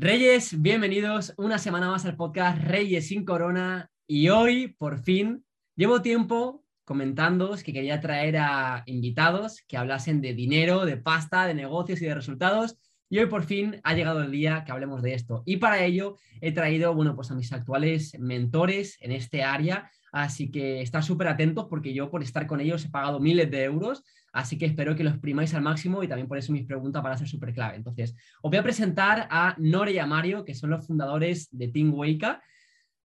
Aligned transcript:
Reyes, 0.00 0.62
bienvenidos 0.62 1.34
una 1.38 1.58
semana 1.58 1.90
más 1.90 2.04
al 2.04 2.14
podcast 2.14 2.62
Reyes 2.62 3.08
sin 3.08 3.24
Corona. 3.24 3.90
Y 4.06 4.28
hoy, 4.28 4.68
por 4.78 5.02
fin, 5.02 5.44
llevo 5.74 6.02
tiempo 6.02 6.64
comentándoos 6.84 7.64
que 7.64 7.72
quería 7.72 8.00
traer 8.00 8.36
a 8.36 8.84
invitados 8.86 9.64
que 9.66 9.76
hablasen 9.76 10.20
de 10.20 10.34
dinero, 10.34 10.84
de 10.84 10.98
pasta, 10.98 11.48
de 11.48 11.54
negocios 11.54 12.00
y 12.00 12.04
de 12.04 12.14
resultados. 12.14 12.78
Y 13.10 13.18
hoy 13.18 13.26
por 13.26 13.42
fin 13.42 13.80
ha 13.82 13.94
llegado 13.94 14.22
el 14.22 14.30
día 14.30 14.62
que 14.64 14.70
hablemos 14.70 15.02
de 15.02 15.14
esto. 15.14 15.42
Y 15.44 15.56
para 15.56 15.82
ello 15.82 16.14
he 16.40 16.52
traído, 16.52 16.94
bueno, 16.94 17.16
pues 17.16 17.32
a 17.32 17.34
mis 17.34 17.52
actuales 17.52 18.16
mentores 18.20 18.98
en 19.00 19.10
este 19.10 19.42
área, 19.42 19.90
así 20.12 20.52
que 20.52 20.80
estar 20.80 21.02
súper 21.02 21.26
atentos 21.26 21.66
porque 21.68 21.92
yo 21.92 22.08
por 22.08 22.22
estar 22.22 22.46
con 22.46 22.60
ellos 22.60 22.84
he 22.84 22.88
pagado 22.88 23.18
miles 23.18 23.50
de 23.50 23.64
euros 23.64 24.04
Así 24.32 24.58
que 24.58 24.66
espero 24.66 24.94
que 24.94 25.04
los 25.04 25.18
primáis 25.18 25.54
al 25.54 25.62
máximo 25.62 26.02
y 26.02 26.08
también 26.08 26.28
por 26.28 26.38
eso 26.38 26.52
mis 26.52 26.66
preguntas 26.66 27.02
para 27.02 27.16
ser 27.16 27.28
súper 27.28 27.52
clave. 27.52 27.76
Entonces, 27.76 28.14
os 28.42 28.50
voy 28.50 28.58
a 28.58 28.62
presentar 28.62 29.26
a 29.30 29.54
Nore 29.58 29.92
y 29.92 29.98
a 29.98 30.06
Mario, 30.06 30.44
que 30.44 30.54
son 30.54 30.70
los 30.70 30.86
fundadores 30.86 31.48
de 31.50 31.68
Team 31.68 31.92
Weika. 31.94 32.42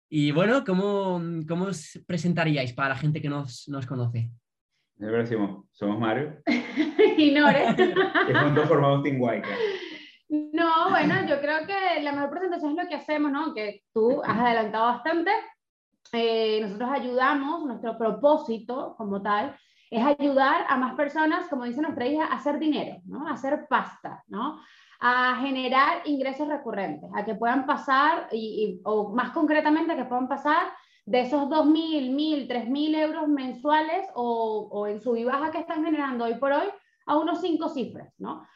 Y 0.08 0.32
bueno, 0.32 0.64
¿cómo, 0.64 1.20
¿cómo, 1.48 1.66
os 1.66 1.98
presentaríais 2.06 2.72
para 2.72 2.90
la 2.90 2.96
gente 2.96 3.22
que 3.22 3.28
nos, 3.28 3.68
nos 3.68 3.86
conoce? 3.86 4.30
decimos, 4.96 5.64
somos 5.72 5.98
Mario. 5.98 6.42
y 7.16 7.30
Nore. 7.30 7.66
y 8.28 8.34
juntos 8.34 8.68
formamos 8.68 9.02
Team 9.02 9.20
Weika. 9.20 9.48
No, 10.28 10.90
bueno, 10.90 11.26
yo 11.28 11.40
creo 11.40 11.66
que 11.66 12.02
la 12.02 12.12
mejor 12.12 12.30
presentación 12.30 12.70
es 12.72 12.84
lo 12.84 12.88
que 12.88 12.94
hacemos, 12.94 13.30
¿no? 13.30 13.54
Que 13.54 13.82
tú 13.92 14.22
has 14.24 14.38
adelantado 14.38 14.86
bastante. 14.86 15.30
Eh, 16.12 16.60
nosotros 16.62 16.90
ayudamos, 16.92 17.66
nuestro 17.66 17.96
propósito 17.96 18.94
como 18.96 19.22
tal 19.22 19.56
es 19.92 20.02
ayudar 20.02 20.64
a 20.68 20.76
más 20.78 20.94
personas, 20.94 21.48
como 21.48 21.64
dice 21.64 21.82
nuestra 21.82 22.06
hija, 22.06 22.24
a 22.24 22.36
hacer 22.36 22.58
dinero, 22.58 22.96
¿no? 23.04 23.28
a 23.28 23.32
hacer 23.32 23.66
pasta, 23.68 24.24
¿no? 24.26 24.58
a 25.00 25.36
generar 25.36 26.00
ingresos 26.06 26.48
recurrentes, 26.48 27.10
a 27.14 27.24
que 27.24 27.34
puedan 27.34 27.66
pasar, 27.66 28.28
y, 28.32 28.80
o 28.84 29.10
más 29.10 29.32
concretamente, 29.32 29.92
a 29.92 29.96
que 29.96 30.06
puedan 30.06 30.28
pasar 30.28 30.62
de 31.04 31.20
esos 31.20 31.42
2.000, 31.42 32.10
1.000, 32.10 32.48
3.000 32.48 32.94
euros 33.02 33.28
mensuales 33.28 34.08
o, 34.14 34.68
o 34.72 34.86
en 34.86 35.00
sub 35.00 35.16
y 35.16 35.24
baja 35.24 35.50
que 35.50 35.58
están 35.58 35.84
generando 35.84 36.24
hoy 36.24 36.36
por 36.36 36.52
hoy 36.52 36.68
a 37.04 37.18
unos 37.18 37.42
cinco 37.42 37.68
cifras, 37.68 38.14
¿no? 38.18 38.46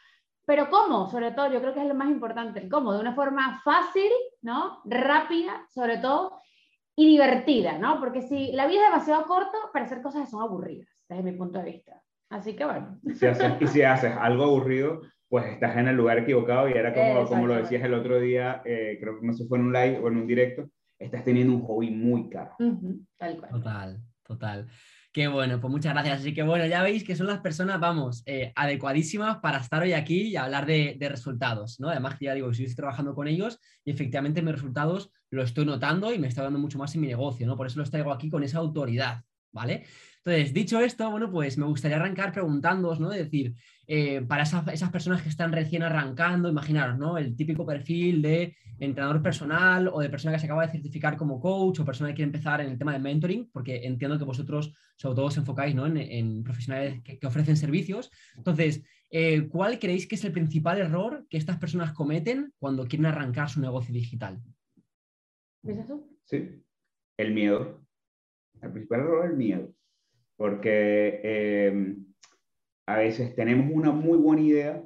Pero 0.45 0.69
¿cómo? 0.69 1.07
Sobre 1.09 1.31
todo, 1.31 1.51
yo 1.51 1.59
creo 1.59 1.73
que 1.73 1.81
es 1.81 1.87
lo 1.87 1.93
más 1.93 2.09
importante, 2.09 2.67
¿cómo? 2.67 2.93
De 2.93 3.01
una 3.01 3.13
forma 3.13 3.61
fácil, 3.63 4.09
¿no? 4.41 4.79
Rápida, 4.85 5.67
sobre 5.69 5.97
todo, 5.97 6.41
y 6.95 7.05
divertida, 7.05 7.77
¿no? 7.77 7.99
Porque 7.99 8.21
si 8.23 8.53
la 8.53 8.65
vida 8.65 8.85
es 8.85 8.91
demasiado 8.91 9.25
corta 9.25 9.57
para 9.71 9.85
hacer 9.85 10.01
cosas 10.01 10.23
que 10.23 10.31
son 10.31 10.41
aburridas 10.41 10.96
desde 11.09 11.23
mi 11.23 11.31
punto 11.33 11.59
de 11.59 11.65
vista. 11.65 12.03
Así 12.29 12.55
que 12.55 12.65
bueno. 12.65 12.99
Si 13.15 13.25
haces, 13.25 13.53
y 13.59 13.67
si 13.67 13.81
haces 13.81 14.11
algo 14.19 14.43
aburrido, 14.43 15.01
pues 15.29 15.45
estás 15.45 15.77
en 15.77 15.87
el 15.87 15.95
lugar 15.95 16.19
equivocado 16.19 16.69
y 16.69 16.73
era 16.73 16.93
como, 16.93 17.27
como 17.27 17.47
lo 17.47 17.55
decías 17.55 17.83
el 17.83 17.93
otro 17.93 18.19
día, 18.19 18.61
eh, 18.65 18.97
creo 18.99 19.19
que 19.19 19.25
no 19.25 19.33
sé 19.33 19.43
si 19.43 19.49
fue 19.49 19.57
en 19.57 19.65
un 19.65 19.73
live 19.73 19.99
o 19.99 20.07
en 20.07 20.17
un 20.17 20.27
directo, 20.27 20.69
estás 20.97 21.23
teniendo 21.23 21.53
un 21.53 21.61
hobby 21.63 21.91
muy 21.91 22.29
caro. 22.29 22.55
tal 23.17 23.37
cual. 23.37 23.51
Total, 23.51 24.01
total. 24.23 24.67
Qué 25.11 25.27
bueno, 25.27 25.59
pues 25.59 25.71
muchas 25.71 25.93
gracias. 25.93 26.19
Así 26.19 26.33
que 26.33 26.43
bueno, 26.43 26.65
ya 26.67 26.83
veis 26.83 27.03
que 27.03 27.15
son 27.15 27.27
las 27.27 27.39
personas, 27.39 27.79
vamos, 27.79 28.23
eh, 28.25 28.51
adecuadísimas 28.55 29.37
para 29.37 29.57
estar 29.57 29.81
hoy 29.81 29.93
aquí 29.93 30.27
y 30.27 30.35
hablar 30.35 30.65
de, 30.65 30.95
de, 30.99 31.09
resultados, 31.09 31.79
¿no? 31.79 31.89
Además 31.89 32.19
que 32.19 32.25
ya 32.25 32.35
digo, 32.35 32.51
estoy 32.51 32.73
trabajando 32.75 33.15
con 33.15 33.27
ellos 33.27 33.59
y 33.83 33.91
efectivamente 33.91 34.41
mis 34.41 34.53
resultados 34.53 35.11
lo 35.31 35.41
estoy 35.41 35.65
notando 35.65 36.13
y 36.13 36.19
me 36.19 36.27
está 36.27 36.43
dando 36.43 36.59
mucho 36.59 36.77
más 36.77 36.93
en 36.93 37.01
mi 37.01 37.07
negocio, 37.07 37.47
¿no? 37.47 37.57
Por 37.57 37.67
eso 37.67 37.79
los 37.79 37.89
traigo 37.89 38.11
aquí 38.11 38.29
con 38.29 38.43
esa 38.43 38.59
autoridad, 38.59 39.23
¿vale? 39.51 39.85
Entonces, 40.27 40.53
dicho 40.53 40.81
esto, 40.81 41.09
bueno, 41.09 41.31
pues 41.31 41.57
me 41.57 41.65
gustaría 41.65 41.95
arrancar 41.95 42.33
preguntándoos, 42.33 42.99
¿no? 42.99 43.13
Es 43.13 43.19
decir, 43.19 43.55
eh, 43.87 44.19
para 44.27 44.43
esas, 44.43 44.91
personas 44.91 45.21
que 45.21 45.29
están 45.29 45.53
recién 45.53 45.83
arrancando, 45.83 46.49
imaginaros, 46.49 46.97
¿no? 46.97 47.17
El 47.17 47.33
típico 47.33 47.65
perfil 47.65 48.21
de 48.21 48.53
entrenador 48.77 49.21
personal 49.21 49.87
o 49.87 50.01
de 50.01 50.09
persona 50.09 50.33
que 50.33 50.39
se 50.39 50.45
acaba 50.45 50.65
de 50.65 50.73
certificar 50.73 51.15
como 51.15 51.39
coach 51.39 51.79
o 51.79 51.85
persona 51.85 52.09
que 52.09 52.15
quiere 52.15 52.27
empezar 52.27 52.59
en 52.59 52.71
el 52.71 52.77
tema 52.77 52.91
de 52.91 52.99
mentoring, 52.99 53.49
porque 53.53 53.85
entiendo 53.85 54.17
que 54.17 54.25
vosotros 54.25 54.73
sobre 54.97 55.15
todo 55.15 55.27
os 55.27 55.37
enfocáis 55.37 55.73
¿no? 55.73 55.87
en, 55.87 56.43
profesionales 56.43 57.01
que, 57.03 57.25
ofrecen 57.25 57.55
servicios. 57.55 58.11
Entonces, 58.35 58.83
eh, 59.09 59.47
¿cuál 59.47 59.79
creéis 59.79 60.07
que 60.07 60.15
es 60.15 60.25
el 60.25 60.33
principal 60.33 60.77
error 60.77 61.25
que 61.29 61.37
estas 61.37 61.57
personas 61.57 61.93
cometen 61.93 62.51
cuando 62.59 62.85
quieren 62.85 63.05
arrancar 63.05 63.49
su 63.49 63.61
negocio 63.61 63.93
digital? 63.93 64.41
¿Es 65.63 65.77
eso? 65.77 66.05
Sí, 66.25 66.49
el 67.15 67.33
miedo. 67.33 67.81
El 68.61 68.73
principal 68.73 68.99
error 68.99 69.23
es 69.23 69.31
el 69.31 69.37
miedo 69.37 69.76
porque 70.37 71.19
eh, 71.23 71.95
a 72.85 72.97
veces 72.97 73.35
tenemos 73.35 73.69
una 73.73 73.91
muy 73.91 74.17
buena 74.17 74.43
idea, 74.43 74.83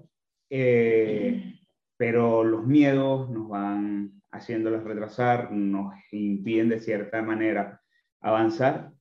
eh, 0.49 1.55
pero 1.97 2.43
los 2.43 2.65
miedos 2.65 3.29
nos 3.29 3.49
van 3.49 4.21
haciéndolos 4.31 4.83
retrasar, 4.85 5.51
nos 5.51 5.93
impiden 6.11 6.69
de 6.69 6.79
cierta 6.79 7.21
manera 7.21 7.81
avanzar. 8.21 8.91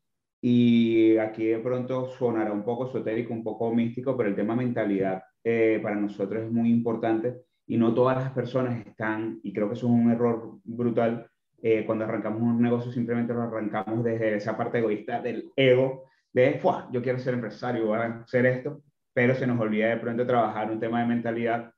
Y 0.43 1.17
aquí 1.19 1.47
de 1.47 1.59
pronto 1.59 2.09
sonará 2.11 2.53
un 2.53 2.65
poco 2.65 2.89
esotérico, 2.89 3.33
un 3.33 3.45
poco 3.45 3.73
místico, 3.73 4.17
pero 4.17 4.29
el 4.29 4.35
tema 4.35 4.57
mentalidad 4.57 5.23
eh, 5.45 5.79
para 5.83 5.97
nosotros 5.97 6.45
es 6.45 6.51
muy 6.51 6.71
importante 6.71 7.43
y 7.67 7.77
no 7.77 7.95
todas 7.95 8.17
las 8.17 8.33
personas 8.33 8.85
están, 8.85 9.39
y 9.43 9.53
creo 9.53 9.69
que 9.69 9.75
eso 9.75 9.87
es 9.87 9.93
un 9.93 10.11
error 10.11 10.59
brutal, 10.65 11.27
cuando 11.85 12.07
arrancamos 12.07 12.41
un 12.41 12.63
negocio 12.63 12.91
simplemente 12.91 13.35
lo 13.35 13.43
arrancamos 13.43 14.03
desde 14.03 14.35
esa 14.35 14.57
parte 14.57 14.79
egoísta 14.79 15.21
del 15.21 15.53
ego 15.55 16.10
de, 16.33 16.61
yo 16.93 17.03
quiero 17.03 17.19
ser 17.19 17.35
empresario, 17.35 17.87
voy 17.87 17.99
a 17.99 18.23
hacer 18.23 18.47
esto, 18.47 18.83
pero 19.13 19.35
se 19.35 19.47
nos 19.47 19.61
olvida 19.61 19.89
de 19.89 19.97
pronto 19.97 20.27
trabajar 20.27 20.71
un 20.71 20.81
tema 20.81 21.01
de 21.01 21.07
mentalidad 21.07 21.73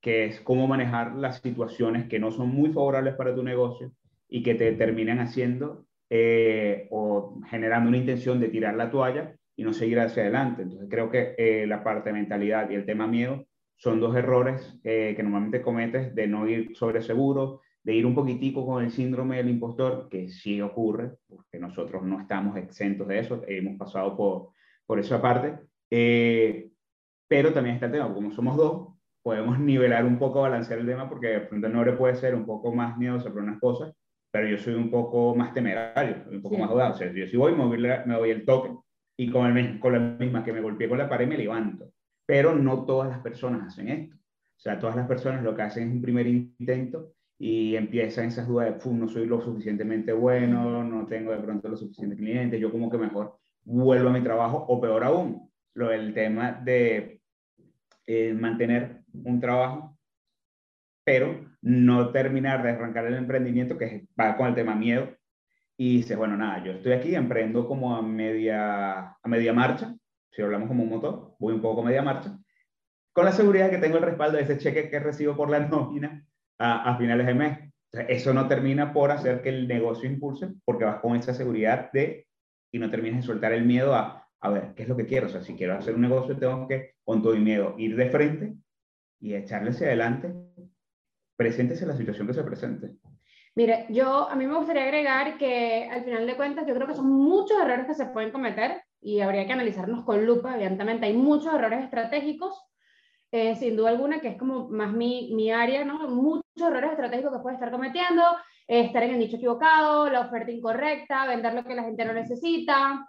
que 0.00 0.26
es 0.26 0.40
cómo 0.42 0.66
manejar 0.66 1.14
las 1.14 1.40
situaciones 1.40 2.08
que 2.08 2.18
no 2.18 2.30
son 2.30 2.50
muy 2.50 2.70
favorables 2.70 3.14
para 3.14 3.34
tu 3.34 3.42
negocio 3.42 3.92
y 4.28 4.42
que 4.42 4.54
te 4.54 4.72
terminan 4.72 5.18
haciendo 5.20 5.86
eh, 6.10 6.88
o 6.90 7.40
generando 7.48 7.88
una 7.88 7.96
intención 7.96 8.38
de 8.38 8.48
tirar 8.48 8.74
la 8.74 8.90
toalla 8.90 9.34
y 9.56 9.64
no 9.64 9.72
seguir 9.72 10.00
hacia 10.00 10.24
adelante. 10.24 10.62
Entonces 10.62 10.88
creo 10.90 11.10
que 11.10 11.34
eh, 11.38 11.66
la 11.66 11.82
parte 11.82 12.10
de 12.10 12.14
mentalidad 12.14 12.68
y 12.68 12.74
el 12.74 12.84
tema 12.84 13.06
miedo 13.06 13.46
son 13.76 14.00
dos 14.00 14.14
errores 14.14 14.78
eh, 14.84 15.14
que 15.16 15.22
normalmente 15.22 15.62
cometes 15.62 16.14
de 16.14 16.26
no 16.26 16.46
ir 16.48 16.76
sobre 16.76 17.00
seguro, 17.00 17.62
de 17.84 17.94
ir 17.94 18.06
un 18.06 18.14
poquitico 18.14 18.66
con 18.66 18.82
el 18.82 18.90
síndrome 18.90 19.36
del 19.36 19.50
impostor, 19.50 20.08
que 20.08 20.28
sí 20.28 20.60
ocurre, 20.60 21.12
porque 21.28 21.58
nosotros 21.58 22.02
no 22.02 22.20
estamos 22.20 22.56
exentos 22.56 23.06
de 23.06 23.18
eso, 23.18 23.42
hemos 23.46 23.78
pasado 23.78 24.16
por, 24.16 24.48
por 24.86 24.98
esa 24.98 25.20
parte, 25.20 25.58
eh, 25.90 26.70
pero 27.28 27.52
también 27.52 27.74
está 27.74 27.86
el 27.86 27.92
tema, 27.92 28.12
como 28.12 28.30
somos 28.30 28.56
dos, 28.56 28.94
podemos 29.22 29.58
nivelar 29.60 30.06
un 30.06 30.18
poco, 30.18 30.40
balancear 30.40 30.80
el 30.80 30.86
tema, 30.86 31.08
porque 31.08 31.26
de 31.28 31.40
pronto 31.40 31.68
Nore 31.68 31.92
puede 31.92 32.14
ser 32.14 32.34
un 32.34 32.46
poco 32.46 32.74
más 32.74 32.96
miedoso 32.96 33.30
por 33.30 33.42
unas 33.42 33.60
cosas, 33.60 33.92
pero 34.32 34.48
yo 34.48 34.58
soy 34.58 34.74
un 34.74 34.90
poco 34.90 35.34
más 35.36 35.52
temerario, 35.52 36.24
un 36.30 36.42
poco 36.42 36.58
más 36.58 36.68
dudado. 36.68 36.94
O 36.94 36.96
sea, 36.96 37.12
yo 37.12 37.26
si 37.26 37.36
voy, 37.36 37.52
me 37.52 37.62
doy, 37.62 37.78
me 37.78 38.14
doy 38.14 38.30
el 38.30 38.44
toque 38.44 38.74
y 39.16 39.30
con, 39.30 39.56
el, 39.56 39.78
con 39.78 39.92
la 39.92 40.00
misma 40.00 40.42
que 40.42 40.52
me 40.52 40.60
golpeé 40.60 40.88
con 40.88 40.98
la 40.98 41.08
pared 41.08 41.28
me 41.28 41.38
levanto. 41.38 41.92
Pero 42.26 42.52
no 42.52 42.84
todas 42.84 43.10
las 43.10 43.20
personas 43.20 43.68
hacen 43.68 43.88
esto. 43.88 44.16
O 44.16 44.60
sea, 44.60 44.76
todas 44.80 44.96
las 44.96 45.06
personas 45.06 45.44
lo 45.44 45.54
que 45.54 45.62
hacen 45.62 45.88
es 45.88 45.94
un 45.94 46.02
primer 46.02 46.26
intento 46.26 47.12
y 47.38 47.76
empiezan 47.76 48.26
esas 48.26 48.46
dudas 48.46 48.84
de, 48.84 48.92
no 48.92 49.08
soy 49.08 49.26
lo 49.26 49.40
suficientemente 49.40 50.12
bueno, 50.12 50.84
no 50.84 51.06
tengo 51.06 51.32
de 51.32 51.38
pronto 51.38 51.68
los 51.68 51.80
suficientes 51.80 52.18
clientes, 52.18 52.60
yo 52.60 52.70
como 52.70 52.90
que 52.90 52.98
mejor 52.98 53.38
vuelvo 53.64 54.08
a 54.08 54.12
mi 54.12 54.22
trabajo, 54.22 54.64
o 54.68 54.80
peor 54.80 55.04
aún, 55.04 55.50
lo 55.74 55.88
del 55.88 56.14
tema 56.14 56.52
de 56.52 57.20
eh, 58.06 58.34
mantener 58.34 59.02
un 59.12 59.40
trabajo, 59.40 59.98
pero 61.04 61.50
no 61.62 62.10
terminar 62.12 62.62
de 62.62 62.70
arrancar 62.70 63.06
el 63.06 63.14
emprendimiento, 63.14 63.76
que 63.76 64.06
va 64.18 64.36
con 64.36 64.48
el 64.48 64.54
tema 64.54 64.74
miedo, 64.74 65.08
y 65.76 65.96
dices, 65.98 66.16
bueno, 66.16 66.36
nada, 66.36 66.62
yo 66.62 66.72
estoy 66.72 66.92
aquí, 66.92 67.14
emprendo 67.14 67.66
como 67.66 67.96
a 67.96 68.02
media, 68.02 69.16
a 69.22 69.28
media 69.28 69.52
marcha, 69.52 69.94
si 70.30 70.42
hablamos 70.42 70.68
como 70.68 70.84
un 70.84 70.90
motor, 70.90 71.34
voy 71.38 71.54
un 71.54 71.60
poco 71.60 71.80
a 71.80 71.84
media 71.84 72.02
marcha, 72.02 72.38
con 73.12 73.24
la 73.24 73.32
seguridad 73.32 73.70
que 73.70 73.78
tengo 73.78 73.96
el 73.96 74.04
respaldo 74.04 74.36
de 74.36 74.44
ese 74.44 74.58
cheque 74.58 74.88
que 74.88 75.00
recibo 75.00 75.36
por 75.36 75.50
la 75.50 75.60
nómina 75.68 76.24
a, 76.58 76.96
finales 76.96 77.26
de 77.26 77.34
mes. 77.34 77.58
eso 78.08 78.32
no 78.32 78.48
termina 78.48 78.92
por 78.92 79.10
hacer 79.10 79.42
que 79.42 79.48
el 79.50 79.68
negocio 79.68 80.08
impulse, 80.08 80.48
porque 80.64 80.84
vas 80.84 81.00
con 81.00 81.16
esa 81.16 81.34
seguridad 81.34 81.90
de, 81.92 82.26
y 82.72 82.78
no 82.78 82.90
terminas 82.90 83.20
de 83.20 83.26
soltar 83.26 83.52
el 83.52 83.64
miedo 83.64 83.94
a, 83.94 84.28
a 84.40 84.50
ver, 84.50 84.74
¿qué 84.74 84.82
es 84.82 84.88
lo 84.88 84.96
que 84.96 85.06
quiero? 85.06 85.26
O 85.26 85.30
sea, 85.30 85.40
si 85.40 85.54
quiero 85.54 85.74
hacer 85.74 85.94
un 85.94 86.02
negocio, 86.02 86.36
tengo 86.36 86.68
que, 86.68 86.94
con 87.04 87.22
todo 87.22 87.34
mi 87.34 87.40
miedo, 87.40 87.74
ir 87.78 87.96
de 87.96 88.10
frente 88.10 88.54
y 89.20 89.34
echarle 89.34 89.70
hacia 89.70 89.86
adelante, 89.86 90.34
preséntese 91.36 91.86
la 91.86 91.96
situación 91.96 92.26
que 92.26 92.34
se 92.34 92.44
presente. 92.44 92.90
Mire, 93.56 93.86
yo 93.88 94.28
a 94.28 94.34
mí 94.34 94.46
me 94.46 94.56
gustaría 94.56 94.82
agregar 94.82 95.38
que 95.38 95.88
al 95.90 96.04
final 96.04 96.26
de 96.26 96.36
cuentas 96.36 96.66
yo 96.66 96.74
creo 96.74 96.88
que 96.88 96.94
son 96.94 97.08
muchos 97.08 97.56
errores 97.58 97.86
que 97.86 97.94
se 97.94 98.06
pueden 98.06 98.32
cometer 98.32 98.82
y 99.00 99.20
habría 99.20 99.46
que 99.46 99.52
analizarnos 99.52 100.04
con 100.04 100.26
lupa, 100.26 100.54
evidentemente 100.56 101.06
hay 101.06 101.16
muchos 101.16 101.54
errores 101.54 101.84
estratégicos, 101.84 102.60
eh, 103.34 103.56
sin 103.56 103.76
duda 103.76 103.90
alguna, 103.90 104.20
que 104.20 104.28
es 104.28 104.38
como 104.38 104.68
más 104.68 104.92
mi, 104.92 105.32
mi 105.34 105.50
área, 105.50 105.84
¿no? 105.84 106.08
Muchos 106.08 106.44
errores 106.56 106.92
estratégicos 106.92 107.32
que 107.32 107.42
puedes 107.42 107.56
estar 107.56 107.72
cometiendo, 107.72 108.22
eh, 108.68 108.82
estar 108.82 109.02
en 109.02 109.10
el 109.10 109.18
nicho 109.18 109.38
equivocado, 109.38 110.08
la 110.08 110.20
oferta 110.20 110.52
incorrecta, 110.52 111.26
vender 111.26 111.52
lo 111.52 111.64
que 111.64 111.74
la 111.74 111.82
gente 111.82 112.04
no 112.04 112.12
necesita, 112.12 113.08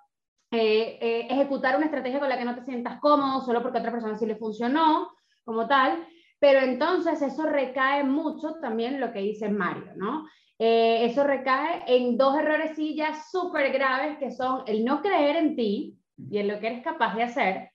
eh, 0.50 1.28
ejecutar 1.30 1.76
una 1.76 1.86
estrategia 1.86 2.20
con 2.20 2.30
la 2.30 2.40
que 2.40 2.46
no 2.46 2.56
te 2.56 2.64
sientas 2.64 3.00
cómodo 3.00 3.42
solo 3.42 3.62
porque 3.62 3.78
a 3.78 3.82
otra 3.82 3.92
persona 3.92 4.18
sí 4.18 4.26
le 4.26 4.36
funcionó, 4.36 5.12
como 5.44 5.68
tal. 5.68 6.04
Pero 6.40 6.62
entonces 6.62 7.22
eso 7.22 7.44
recae 7.44 8.04
mucho 8.04 8.56
también 8.60 9.00
lo 9.00 9.14
que 9.14 9.20
dice 9.20 9.48
Mario, 9.50 9.94
¿no? 9.96 10.28
Eh, 10.58 11.06
eso 11.06 11.24
recae 11.24 11.84
en 11.86 12.18
dos 12.18 12.36
errores 12.36 12.76
sí 12.76 12.96
ya 12.96 13.14
súper 13.30 13.72
graves 13.72 14.18
que 14.18 14.32
son 14.32 14.64
el 14.66 14.84
no 14.86 15.04
creer 15.04 15.36
en 15.36 15.56
ti 15.56 16.00
y 16.18 16.38
en 16.40 16.48
lo 16.48 16.60
que 16.60 16.68
eres 16.68 16.84
capaz 16.84 17.14
de 17.16 17.24
hacer 17.24 17.70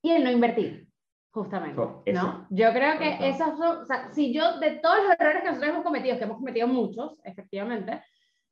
y 0.00 0.12
el 0.12 0.24
no 0.24 0.30
invertir, 0.30 0.89
justamente, 1.30 1.80
¿no? 2.12 2.46
Yo 2.50 2.72
creo 2.72 2.98
que 2.98 3.28
esas 3.28 3.56
son, 3.56 3.82
o 3.82 3.86
sea, 3.86 4.12
si 4.12 4.32
yo 4.32 4.58
de 4.58 4.72
todos 4.72 4.98
los 5.04 5.12
errores 5.18 5.42
que 5.42 5.48
nosotros 5.48 5.70
hemos 5.70 5.84
cometido, 5.84 6.18
que 6.18 6.24
hemos 6.24 6.38
cometido 6.38 6.66
muchos, 6.66 7.18
efectivamente, 7.24 8.02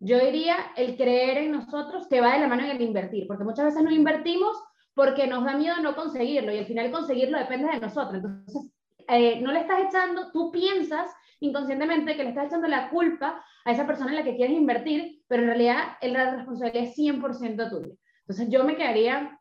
yo 0.01 0.19
diría 0.19 0.57
el 0.77 0.97
creer 0.97 1.39
en 1.39 1.53
nosotros 1.53 2.07
que 2.09 2.21
va 2.21 2.35
de 2.35 2.41
la 2.41 2.49
mano 2.49 2.63
en 2.63 2.71
el 2.71 2.83
invertir, 2.83 3.27
porque 3.27 3.45
muchas 3.45 3.67
veces 3.67 3.83
no 3.83 3.91
invertimos 3.91 4.57
porque 4.95 5.27
nos 5.27 5.45
da 5.45 5.57
miedo 5.57 5.77
no 5.81 5.95
conseguirlo 5.95 6.53
y 6.53 6.59
al 6.59 6.67
final 6.67 6.91
conseguirlo 6.91 7.39
depende 7.39 7.69
de 7.73 7.81
nosotros. 7.81 8.17
Entonces, 8.17 8.71
eh, 9.09 9.41
no 9.41 9.53
le 9.53 9.61
estás 9.61 9.81
echando, 9.89 10.31
tú 10.33 10.51
piensas 10.53 11.11
inconscientemente 11.41 12.17
que 12.17 12.25
le 12.25 12.31
estás 12.31 12.47
echando 12.47 12.69
la 12.69 12.91
culpa 12.91 13.45
a 13.65 13.71
esa 13.73 13.87
persona 13.87 14.11
en 14.11 14.17
la 14.17 14.25
que 14.25 14.37
quieres 14.37 14.57
invertir, 14.57 15.23
pero 15.29 15.43
en 15.43 15.49
realidad 15.49 15.97
la 16.03 16.37
responsabilidad 16.37 16.85
es 16.85 16.97
100% 16.97 17.71
tuya. 17.71 17.95
Entonces 18.21 18.49
yo 18.51 18.65
me 18.65 18.77
quedaría 18.77 19.38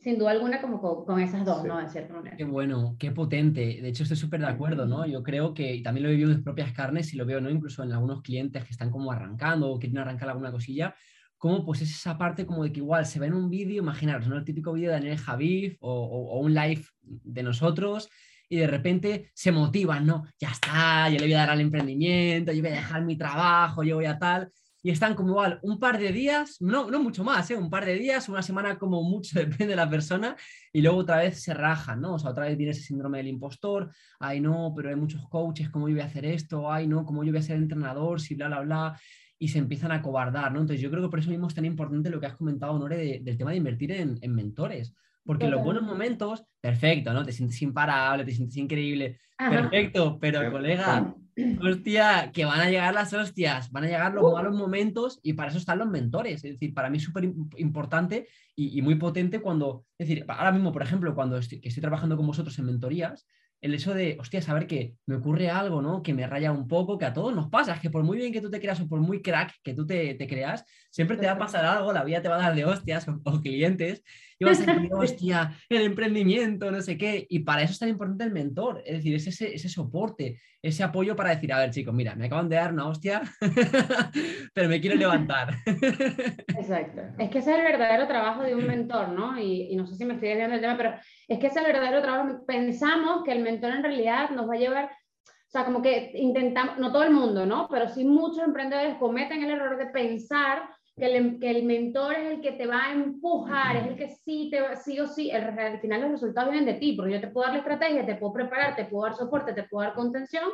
sin 0.00 0.18
duda 0.18 0.30
alguna 0.30 0.60
como 0.60 0.80
con, 1.04 1.20
esas 1.20 1.44
dos, 1.44 1.64
¿no? 1.64 1.78
De 1.78 1.88
cierta 1.88 2.14
manera. 2.14 2.36
Qué 2.36 2.44
bueno, 2.44 2.96
qué 2.98 3.10
potente. 3.10 3.80
De 3.82 3.88
hecho, 3.88 4.04
estoy 4.04 4.16
súper 4.16 4.40
de 4.40 4.46
acuerdo, 4.46 4.86
¿no? 4.86 5.04
Yo 5.06 5.22
creo 5.22 5.54
que, 5.54 5.74
y 5.74 5.82
también 5.82 6.04
lo 6.04 6.08
he 6.08 6.12
vivido 6.12 6.30
en 6.30 6.36
mis 6.36 6.44
propias 6.44 6.72
carnes 6.72 7.12
y 7.12 7.16
lo 7.16 7.26
veo, 7.26 7.40
¿no? 7.40 7.50
Incluso 7.50 7.82
en 7.82 7.92
algunos 7.92 8.22
clientes 8.22 8.64
que 8.64 8.70
están 8.70 8.90
como 8.90 9.10
arrancando 9.10 9.70
o 9.70 9.78
quieren 9.78 9.98
arrancar 9.98 10.28
alguna 10.28 10.52
cosilla, 10.52 10.94
como 11.36 11.64
pues 11.64 11.82
es 11.82 11.90
esa 11.90 12.16
parte 12.16 12.46
como 12.46 12.64
de 12.64 12.72
que 12.72 12.80
igual 12.80 13.06
se 13.06 13.18
ve 13.18 13.26
en 13.26 13.34
un 13.34 13.50
vídeo, 13.50 13.82
imaginaros, 13.82 14.28
¿no? 14.28 14.36
El 14.36 14.44
típico 14.44 14.72
vídeo 14.72 14.90
de 14.90 14.96
Daniel 14.96 15.18
Javif 15.18 15.76
o, 15.80 15.92
o, 15.92 16.38
un 16.40 16.54
live 16.54 16.84
de 17.02 17.42
nosotros 17.42 18.08
y 18.48 18.56
de 18.56 18.66
repente 18.66 19.30
se 19.34 19.52
motivan, 19.52 20.06
¿no? 20.06 20.24
Ya 20.38 20.50
está, 20.50 21.08
yo 21.10 21.18
le 21.18 21.26
voy 21.26 21.34
a 21.34 21.38
dar 21.38 21.50
al 21.50 21.60
emprendimiento, 21.60 22.52
yo 22.52 22.62
voy 22.62 22.70
a 22.70 22.76
dejar 22.76 23.04
mi 23.04 23.16
trabajo, 23.16 23.82
yo 23.82 23.96
voy 23.96 24.06
a 24.06 24.18
tal 24.18 24.50
y 24.82 24.90
están 24.90 25.14
como 25.14 25.30
igual 25.30 25.58
un 25.62 25.78
par 25.78 25.98
de 25.98 26.12
días, 26.12 26.56
no, 26.60 26.90
no 26.90 27.02
mucho 27.02 27.24
más, 27.24 27.50
¿eh? 27.50 27.56
un 27.56 27.68
par 27.68 27.84
de 27.84 27.94
días, 27.94 28.28
una 28.28 28.42
semana 28.42 28.78
como 28.78 29.02
mucho, 29.02 29.38
depende 29.38 29.68
de 29.68 29.76
la 29.76 29.90
persona, 29.90 30.36
y 30.72 30.80
luego 30.80 30.98
otra 30.98 31.18
vez 31.18 31.42
se 31.42 31.54
rajan, 31.54 32.00
¿no? 32.00 32.14
O 32.14 32.18
sea, 32.18 32.30
otra 32.30 32.44
vez 32.46 32.56
viene 32.56 32.72
ese 32.72 32.82
síndrome 32.82 33.18
del 33.18 33.28
impostor, 33.28 33.90
ay 34.20 34.40
no, 34.40 34.72
pero 34.76 34.90
hay 34.90 34.96
muchos 34.96 35.26
coaches, 35.28 35.68
¿cómo 35.70 35.88
yo 35.88 35.94
voy 35.94 36.02
a 36.02 36.06
hacer 36.06 36.24
esto? 36.24 36.70
Ay 36.70 36.86
no, 36.86 37.04
¿cómo 37.04 37.24
yo 37.24 37.32
voy 37.32 37.40
a 37.40 37.42
ser 37.42 37.56
entrenador? 37.56 38.20
Si 38.20 38.34
bla, 38.34 38.48
bla, 38.48 38.60
bla, 38.60 39.00
y 39.38 39.48
se 39.48 39.58
empiezan 39.58 39.92
a 39.92 40.02
cobardar, 40.02 40.52
¿no? 40.52 40.60
Entonces 40.60 40.80
yo 40.80 40.90
creo 40.90 41.02
que 41.02 41.08
por 41.08 41.18
eso 41.18 41.30
mismo 41.30 41.46
es 41.46 41.54
tan 41.54 41.64
importante 41.64 42.10
lo 42.10 42.20
que 42.20 42.26
has 42.26 42.36
comentado, 42.36 42.78
Nore, 42.78 43.20
del 43.22 43.36
tema 43.36 43.52
de 43.52 43.56
invertir 43.56 43.92
en, 43.92 44.18
en 44.20 44.34
mentores. 44.34 44.94
Porque 45.24 45.44
en 45.44 45.50
los 45.50 45.62
buenos 45.62 45.82
momentos, 45.82 46.42
perfecto, 46.58 47.12
¿no? 47.12 47.22
Te 47.22 47.32
sientes 47.32 47.60
imparable, 47.60 48.24
te 48.24 48.32
sientes 48.32 48.56
increíble, 48.56 49.18
perfecto, 49.36 50.18
pero 50.18 50.50
colega, 50.50 51.14
hostia, 51.60 52.30
que 52.32 52.44
van 52.44 52.60
a 52.60 52.70
llegar 52.70 52.94
las 52.94 53.12
hostias, 53.12 53.70
van 53.70 53.84
a 53.84 53.86
llegar 53.86 54.14
los 54.14 54.32
malos 54.32 54.54
momentos 54.54 55.20
y 55.22 55.34
para 55.34 55.50
eso 55.50 55.58
están 55.58 55.78
los 55.78 55.88
mentores. 55.88 56.44
Es 56.44 56.52
decir, 56.52 56.74
para 56.74 56.90
mí 56.90 56.98
es 56.98 57.04
súper 57.04 57.32
importante 57.56 58.28
y, 58.54 58.80
muy 58.82 58.96
potente 58.96 59.40
cuando, 59.40 59.84
es 59.98 60.08
decir, 60.08 60.24
ahora 60.28 60.52
mismo, 60.52 60.72
por 60.72 60.82
ejemplo, 60.82 61.14
cuando 61.14 61.38
estoy, 61.38 61.60
estoy 61.62 61.80
trabajando 61.80 62.16
con 62.16 62.26
vosotros 62.26 62.58
en 62.58 62.66
mentorías, 62.66 63.26
el 63.60 63.74
hecho 63.74 63.92
de, 63.92 64.16
hostia, 64.20 64.40
saber 64.40 64.66
que 64.66 64.94
me 65.06 65.16
ocurre 65.16 65.50
algo, 65.50 65.82
¿no? 65.82 66.02
Que 66.02 66.14
me 66.14 66.26
raya 66.26 66.52
un 66.52 66.68
poco, 66.68 66.96
que 66.96 67.04
a 67.04 67.12
todos 67.12 67.34
nos 67.34 67.48
pasa, 67.48 67.74
es 67.74 67.80
que 67.80 67.90
por 67.90 68.04
muy 68.04 68.16
bien 68.16 68.32
que 68.32 68.40
tú 68.40 68.50
te 68.50 68.60
creas 68.60 68.80
o 68.80 68.88
por 68.88 69.00
muy 69.00 69.20
crack 69.20 69.52
que 69.62 69.74
tú 69.74 69.84
te, 69.84 70.14
te 70.14 70.28
creas, 70.28 70.64
siempre 70.90 71.16
te 71.16 71.26
va 71.26 71.32
a 71.32 71.38
pasar 71.38 71.64
algo, 71.64 71.92
la 71.92 72.04
vida 72.04 72.22
te 72.22 72.28
va 72.28 72.36
a 72.36 72.42
dar 72.42 72.54
de 72.54 72.64
hostias 72.64 73.06
o, 73.08 73.40
clientes, 73.40 74.04
y 74.38 74.44
vas 74.44 74.60
a 74.60 74.72
decir, 74.72 74.90
hostia, 74.92 75.56
el 75.68 75.82
emprendimiento, 75.82 76.70
no 76.70 76.80
sé 76.80 76.96
qué, 76.96 77.26
y 77.28 77.40
para 77.40 77.62
eso 77.62 77.72
es 77.72 77.78
tan 77.80 77.88
importante 77.88 78.24
el 78.24 78.32
mentor, 78.32 78.82
es 78.86 78.98
decir, 78.98 79.14
es 79.16 79.26
ese, 79.26 79.54
ese 79.54 79.68
soporte, 79.68 80.40
ese 80.62 80.84
apoyo 80.84 81.16
para 81.16 81.30
decir, 81.30 81.52
a 81.52 81.58
ver, 81.58 81.70
chicos, 81.70 81.94
mira, 81.94 82.14
me 82.14 82.26
acaban 82.26 82.48
de 82.48 82.56
dar 82.56 82.72
una 82.72 82.86
hostia, 82.86 83.22
pero 84.54 84.68
me 84.68 84.80
quiero 84.80 84.96
levantar. 84.96 85.56
Exacto, 85.66 87.02
es 87.18 87.30
que 87.30 87.38
ese 87.38 87.52
es 87.52 87.58
el 87.58 87.64
verdadero 87.64 88.06
trabajo 88.06 88.42
de 88.42 88.54
un 88.54 88.66
mentor, 88.66 89.08
¿no? 89.08 89.38
Y, 89.38 89.68
y 89.70 89.76
no 89.76 89.86
sé 89.86 89.96
si 89.96 90.04
me 90.04 90.14
estoy 90.14 90.28
desviando 90.28 90.54
el 90.54 90.60
tema, 90.60 90.76
pero 90.76 90.94
es 91.28 91.38
que 91.38 91.46
ese 91.48 91.60
es 91.60 91.66
el 91.66 91.72
verdadero 91.72 92.02
trabajo. 92.02 92.44
Pensamos 92.46 93.22
que 93.22 93.32
el 93.32 93.42
mentor 93.42 93.70
en 93.70 93.82
realidad 93.82 94.30
nos 94.30 94.48
va 94.48 94.54
a 94.54 94.58
llevar, 94.58 94.84
o 94.86 95.50
sea, 95.50 95.64
como 95.64 95.82
que 95.82 96.10
intentamos, 96.14 96.78
no 96.78 96.90
todo 96.90 97.04
el 97.04 97.12
mundo, 97.12 97.44
¿no? 97.44 97.68
Pero 97.70 97.88
sí 97.88 98.04
muchos 98.04 98.38
emprendedores 98.38 98.96
cometen 98.96 99.44
el 99.44 99.50
error 99.50 99.76
de 99.76 99.86
pensar 99.86 100.62
que 100.96 101.04
el, 101.04 101.38
que 101.38 101.50
el 101.50 101.64
mentor 101.64 102.14
es 102.14 102.30
el 102.32 102.40
que 102.40 102.52
te 102.52 102.66
va 102.66 102.86
a 102.86 102.92
empujar, 102.92 103.76
es 103.76 103.86
el 103.86 103.96
que 103.96 104.08
sí, 104.08 104.48
te 104.50 104.60
va, 104.60 104.74
sí 104.74 104.98
o 104.98 105.06
sí, 105.06 105.30
el, 105.30 105.42
al 105.42 105.80
final 105.80 106.00
los 106.00 106.12
resultados 106.12 106.50
vienen 106.50 106.72
de 106.72 106.80
ti, 106.80 106.94
porque 106.94 107.12
yo 107.12 107.20
te 107.20 107.28
puedo 107.28 107.46
dar 107.46 107.54
la 107.54 107.60
estrategia, 107.60 108.06
te 108.06 108.16
puedo 108.16 108.32
preparar, 108.32 108.74
te 108.74 108.86
puedo 108.86 109.04
dar 109.04 109.14
soporte, 109.14 109.52
te 109.52 109.62
puedo 109.64 109.86
dar 109.86 109.94
contención, 109.94 110.44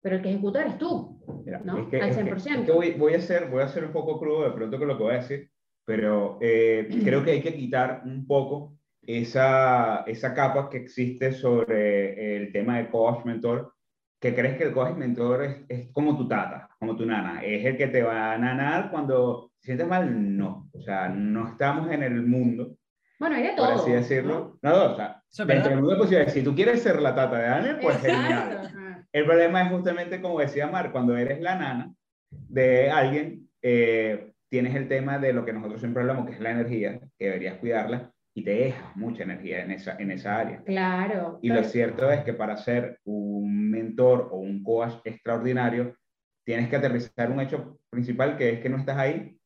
pero 0.00 0.16
el 0.16 0.22
que 0.22 0.30
ejecuta 0.30 0.62
eres 0.62 0.78
tú, 0.78 1.20
¿no? 1.64 1.78
Es 1.78 1.88
que, 1.88 2.00
al 2.00 2.12
100%. 2.12 2.74
voy, 2.74 2.92
voy, 2.92 3.14
a 3.14 3.20
ser, 3.20 3.48
voy 3.48 3.62
a 3.62 3.68
ser 3.68 3.84
un 3.84 3.92
poco 3.92 4.18
crudo 4.18 4.44
de 4.44 4.50
pronto 4.50 4.78
con 4.78 4.88
lo 4.88 4.96
que 4.96 5.04
voy 5.04 5.14
a 5.14 5.18
decir, 5.18 5.50
pero 5.84 6.38
eh, 6.40 6.88
creo 7.04 7.22
que 7.22 7.32
hay 7.32 7.42
que 7.42 7.54
quitar 7.54 8.02
un 8.04 8.26
poco 8.26 8.76
esa, 9.06 10.02
esa 10.06 10.34
capa 10.34 10.68
que 10.68 10.78
existe 10.78 11.32
sobre 11.32 12.36
el 12.36 12.52
tema 12.52 12.78
de 12.78 12.88
coach 12.88 13.24
mentor, 13.24 13.74
que 14.20 14.34
crees 14.34 14.56
que 14.56 14.64
el 14.64 14.72
coach 14.72 14.96
mentor 14.96 15.44
es, 15.44 15.56
es, 15.68 15.92
como 15.92 16.16
tu 16.16 16.26
tata, 16.26 16.68
como 16.78 16.96
tu 16.96 17.06
nana, 17.06 17.42
es 17.44 17.64
el 17.64 17.76
que 17.76 17.88
te 17.88 18.02
va 18.02 18.32
a 18.32 18.38
nanar 18.38 18.90
cuando 18.90 19.52
te 19.60 19.66
sientes 19.66 19.86
mal, 19.86 20.36
no, 20.36 20.68
o 20.72 20.80
sea, 20.80 21.08
no 21.08 21.48
estamos 21.48 21.90
en 21.90 22.02
el 22.02 22.26
mundo. 22.26 22.76
Bueno, 23.18 23.36
hay 23.36 23.44
de 23.44 23.52
todo. 23.56 23.66
Por 23.66 23.74
así 23.74 23.92
decirlo. 23.92 24.58
No, 24.62 24.70
no 24.70 24.92
o 24.92 24.96
sea, 24.96 25.22
dentro 25.46 25.70
del 25.70 25.78
mundo 25.78 25.92
de 25.92 25.98
posibilidades, 25.98 26.34
si 26.34 26.42
tú 26.42 26.54
quieres 26.54 26.82
ser 26.82 27.00
la 27.00 27.14
tata 27.14 27.38
de 27.38 27.48
Daniel, 27.48 27.78
pues 27.80 27.98
genial. 27.98 28.96
El 29.12 29.24
problema 29.24 29.62
es 29.62 29.70
justamente, 29.70 30.20
como 30.20 30.40
decía 30.40 30.66
Mar, 30.66 30.92
cuando 30.92 31.16
eres 31.16 31.40
la 31.40 31.56
nana 31.56 31.94
de 32.30 32.90
alguien, 32.90 33.48
eh, 33.62 34.32
tienes 34.50 34.74
el 34.74 34.88
tema 34.88 35.18
de 35.18 35.32
lo 35.32 35.44
que 35.44 35.52
nosotros 35.52 35.80
siempre 35.80 36.02
hablamos, 36.02 36.26
que 36.26 36.34
es 36.34 36.40
la 36.40 36.50
energía, 36.50 37.00
que 37.18 37.24
deberías 37.24 37.58
cuidarla, 37.58 38.12
y 38.36 38.44
te 38.44 38.50
dejas 38.50 38.94
mucha 38.94 39.22
energía 39.22 39.64
en 39.64 39.70
esa, 39.70 39.96
en 39.98 40.10
esa 40.10 40.36
área. 40.36 40.62
Claro. 40.62 41.38
Y 41.40 41.48
lo 41.48 41.64
cierto 41.64 42.10
es 42.10 42.20
que 42.20 42.34
para 42.34 42.58
ser 42.58 43.00
un 43.04 43.70
mentor 43.70 44.28
o 44.30 44.36
un 44.36 44.62
coach 44.62 44.92
extraordinario, 45.04 45.96
tienes 46.44 46.68
que 46.68 46.76
aterrizar 46.76 47.30
un 47.30 47.40
hecho 47.40 47.78
principal 47.88 48.36
que 48.36 48.50
es 48.50 48.60
que 48.60 48.68
no 48.68 48.76
estás 48.76 48.98
ahí 48.98 49.40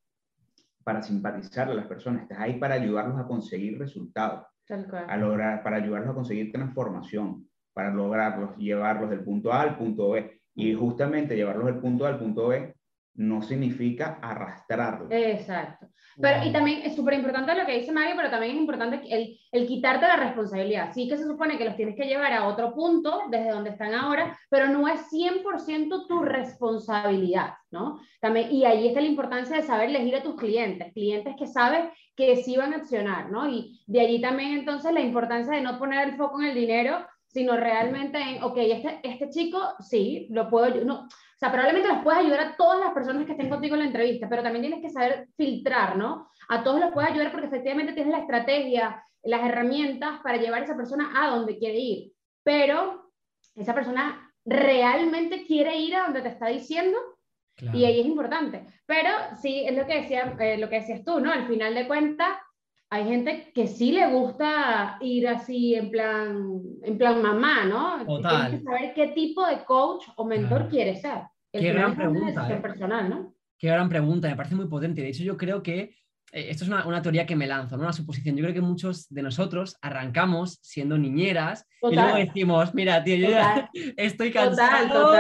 para 0.83 1.05
simpatizar 1.05 1.71
a 1.71 1.75
las 1.75 1.87
personas, 1.87 2.23
estás 2.23 2.41
ahí 2.41 2.59
para 2.59 2.75
ayudarlos 2.75 3.17
a 3.17 3.29
conseguir 3.29 3.79
resultados, 3.79 4.45
a 5.07 5.17
lograr, 5.17 5.63
para 5.63 5.77
ayudarlos 5.77 6.11
a 6.11 6.15
conseguir 6.15 6.51
transformación, 6.51 7.49
para 7.73 7.95
lograrlos, 7.95 8.57
llevarlos 8.57 9.09
del 9.09 9.23
punto 9.23 9.53
A 9.53 9.61
al 9.61 9.79
punto 9.79 10.11
B. 10.11 10.41
Y 10.57 10.75
justamente 10.75 11.37
llevarlos 11.37 11.67
del 11.67 11.79
punto 11.79 12.07
A 12.07 12.09
al 12.09 12.19
punto 12.19 12.49
B 12.49 12.75
no 13.15 13.43
significa 13.43 14.19
arrastrarlo. 14.23 15.09
Exacto. 15.11 15.89
Pero, 16.21 16.45
y 16.47 16.53
también 16.53 16.83
es 16.83 16.97
súper 16.97 17.15
importante 17.15 17.55
lo 17.55 17.65
que 17.65 17.79
dice 17.79 17.93
Mario, 17.93 18.15
pero 18.17 18.31
también 18.31 18.53
es 18.53 18.61
importante 18.61 19.01
el, 19.09 19.39
el, 19.53 19.67
quitarte 19.67 20.07
la 20.07 20.17
responsabilidad. 20.17 20.93
Sí 20.93 21.09
que 21.09 21.17
se 21.17 21.25
supone 21.25 21.57
que 21.57 21.65
los 21.65 21.77
tienes 21.77 21.97
que 21.97 22.07
llevar 22.07 22.33
a 22.33 22.49
otro 22.49 22.75
punto, 22.75 23.23
desde 23.31 23.51
donde 23.51 23.71
están 23.71 23.95
ahora, 23.95 24.39
pero 24.49 24.69
no 24.69 24.89
es 24.89 25.01
100% 25.11 26.07
tu 26.09 26.21
responsabilidad, 26.21 27.55
¿no? 27.71 28.01
También, 28.21 28.51
y 28.51 28.65
ahí 28.65 28.89
está 28.89 29.01
la 29.01 29.07
importancia 29.07 29.57
de 29.57 29.63
saber 29.63 29.91
elegir 29.91 30.17
a 30.17 30.23
tus 30.23 30.37
clientes, 30.37 30.93
clientes 30.93 31.35
que 31.39 31.47
sabes 31.47 31.91
que 32.17 32.37
sí 32.37 32.57
van 32.57 32.75
a 32.75 32.79
accionar, 32.79 33.31
¿no? 33.31 33.49
Y 33.49 33.81
de 33.87 34.01
allí 34.01 34.21
también 34.21 34.53
entonces 34.53 34.93
la 34.93 35.01
importancia 35.01 35.55
de 35.55 35.63
no 35.63 35.79
poner 35.79 36.09
el 36.09 36.17
foco 36.17 36.41
en 36.41 36.49
el 36.49 36.55
dinero, 36.55 37.07
sino 37.33 37.57
realmente 37.57 38.19
en, 38.19 38.43
ok, 38.43 38.57
este, 38.59 39.01
este 39.03 39.31
chico, 39.31 39.75
sí, 39.79 40.27
lo 40.31 40.49
puedo, 40.51 40.85
no, 40.85 41.03
o 41.03 41.39
sea, 41.39 41.51
probablemente 41.51 41.89
los 41.89 42.03
puedes 42.03 42.21
ayudar 42.21 42.41
a 42.41 42.57
todas 42.57 42.81
las 42.81 42.93
personas 42.93 43.25
que 43.25 43.33
estén 43.33 43.49
contigo 43.49 43.75
en 43.75 43.81
la 43.81 43.87
entrevista, 43.87 44.29
pero 44.29 44.43
también 44.43 44.63
tienes 44.63 44.83
que 44.83 44.91
saber 44.91 45.29
filtrar, 45.37 45.97
¿no? 45.97 46.29
A 46.49 46.63
todos 46.63 46.81
los 46.81 46.93
puedes 46.93 47.11
ayudar 47.11 47.31
porque 47.31 47.47
efectivamente 47.47 47.93
tienes 47.93 48.13
la 48.13 48.21
estrategia, 48.21 49.03
las 49.23 49.45
herramientas 49.45 50.21
para 50.23 50.39
llevar 50.39 50.63
a 50.63 50.65
esa 50.65 50.77
persona 50.77 51.13
a 51.17 51.31
donde 51.31 51.57
quiere 51.57 51.79
ir. 51.79 52.13
Pero 52.43 53.13
esa 53.55 53.75
persona 53.75 54.31
realmente 54.45 55.47
quiere 55.47 55.77
ir 55.77 55.97
a 55.97 56.03
donde 56.03 56.23
te 56.23 56.29
está 56.29 56.49
diciendo 56.49 56.99
y 57.73 57.85
ahí 57.85 58.01
es 58.01 58.07
importante. 58.07 58.67
Pero 58.87 59.11
sí, 59.41 59.65
es 59.67 59.77
lo 59.77 59.87
que, 59.87 60.03
decía, 60.03 60.37
eh, 60.41 60.59
lo 60.59 60.69
que 60.69 60.81
decías 60.81 61.05
tú, 61.05 61.21
¿no? 61.21 61.33
Al 61.33 61.47
final 61.47 61.75
de 61.75 61.87
cuentas, 61.87 62.37
hay 62.93 63.05
gente 63.05 63.53
que 63.55 63.69
sí 63.69 63.93
le 63.93 64.11
gusta 64.11 64.99
ir 65.01 65.29
así 65.29 65.77
en 65.77 65.91
plan, 65.91 66.61
en 66.83 66.99
plan 66.99 67.23
mamá, 67.23 67.65
¿no? 67.65 68.05
Total. 68.05 68.49
Tienes 68.49 68.59
que 68.59 68.65
saber 68.65 68.95
qué 68.95 69.07
tipo 69.15 69.47
de 69.47 69.65
coach 69.65 70.09
o 70.17 70.25
mentor 70.25 70.69
quieres 70.69 71.01
ser. 71.01 71.23
qué 71.53 71.73
gran 71.73 71.95
pregunta. 71.95 72.51
Es 72.51 72.59
¿eh? 72.59 72.61
personal, 72.61 73.09
¿no? 73.09 73.35
Qué 73.57 73.69
gran 73.69 73.89
pregunta, 73.89 74.29
me 74.29 74.35
parece 74.35 74.57
muy 74.57 74.67
potente. 74.67 75.03
De 75.03 75.09
hecho, 75.09 75.23
yo 75.23 75.37
creo 75.37 75.63
que 75.63 75.95
esto 76.33 76.65
es 76.65 76.71
una, 76.71 77.03
teoría 77.03 77.27
que 77.27 77.37
me 77.37 77.47
lanzo, 77.47 77.77
¿no? 77.77 77.83
una 77.83 77.93
suposición. 77.93 78.37
Yo 78.37 78.43
creo 78.43 78.55
que 78.55 78.61
muchos 78.61 79.09
de 79.09 79.23
nosotros 79.23 79.77
arrancamos 79.83 80.59
siendo 80.63 80.97
niñeras 80.97 81.67
y 81.83 81.95
luego 81.95 82.17
decimos, 82.17 82.75
mira, 82.75 83.03
tío, 83.03 83.17
yo 83.17 83.31
ya 83.31 83.69
estoy 83.97 84.31
cansado 84.31 85.13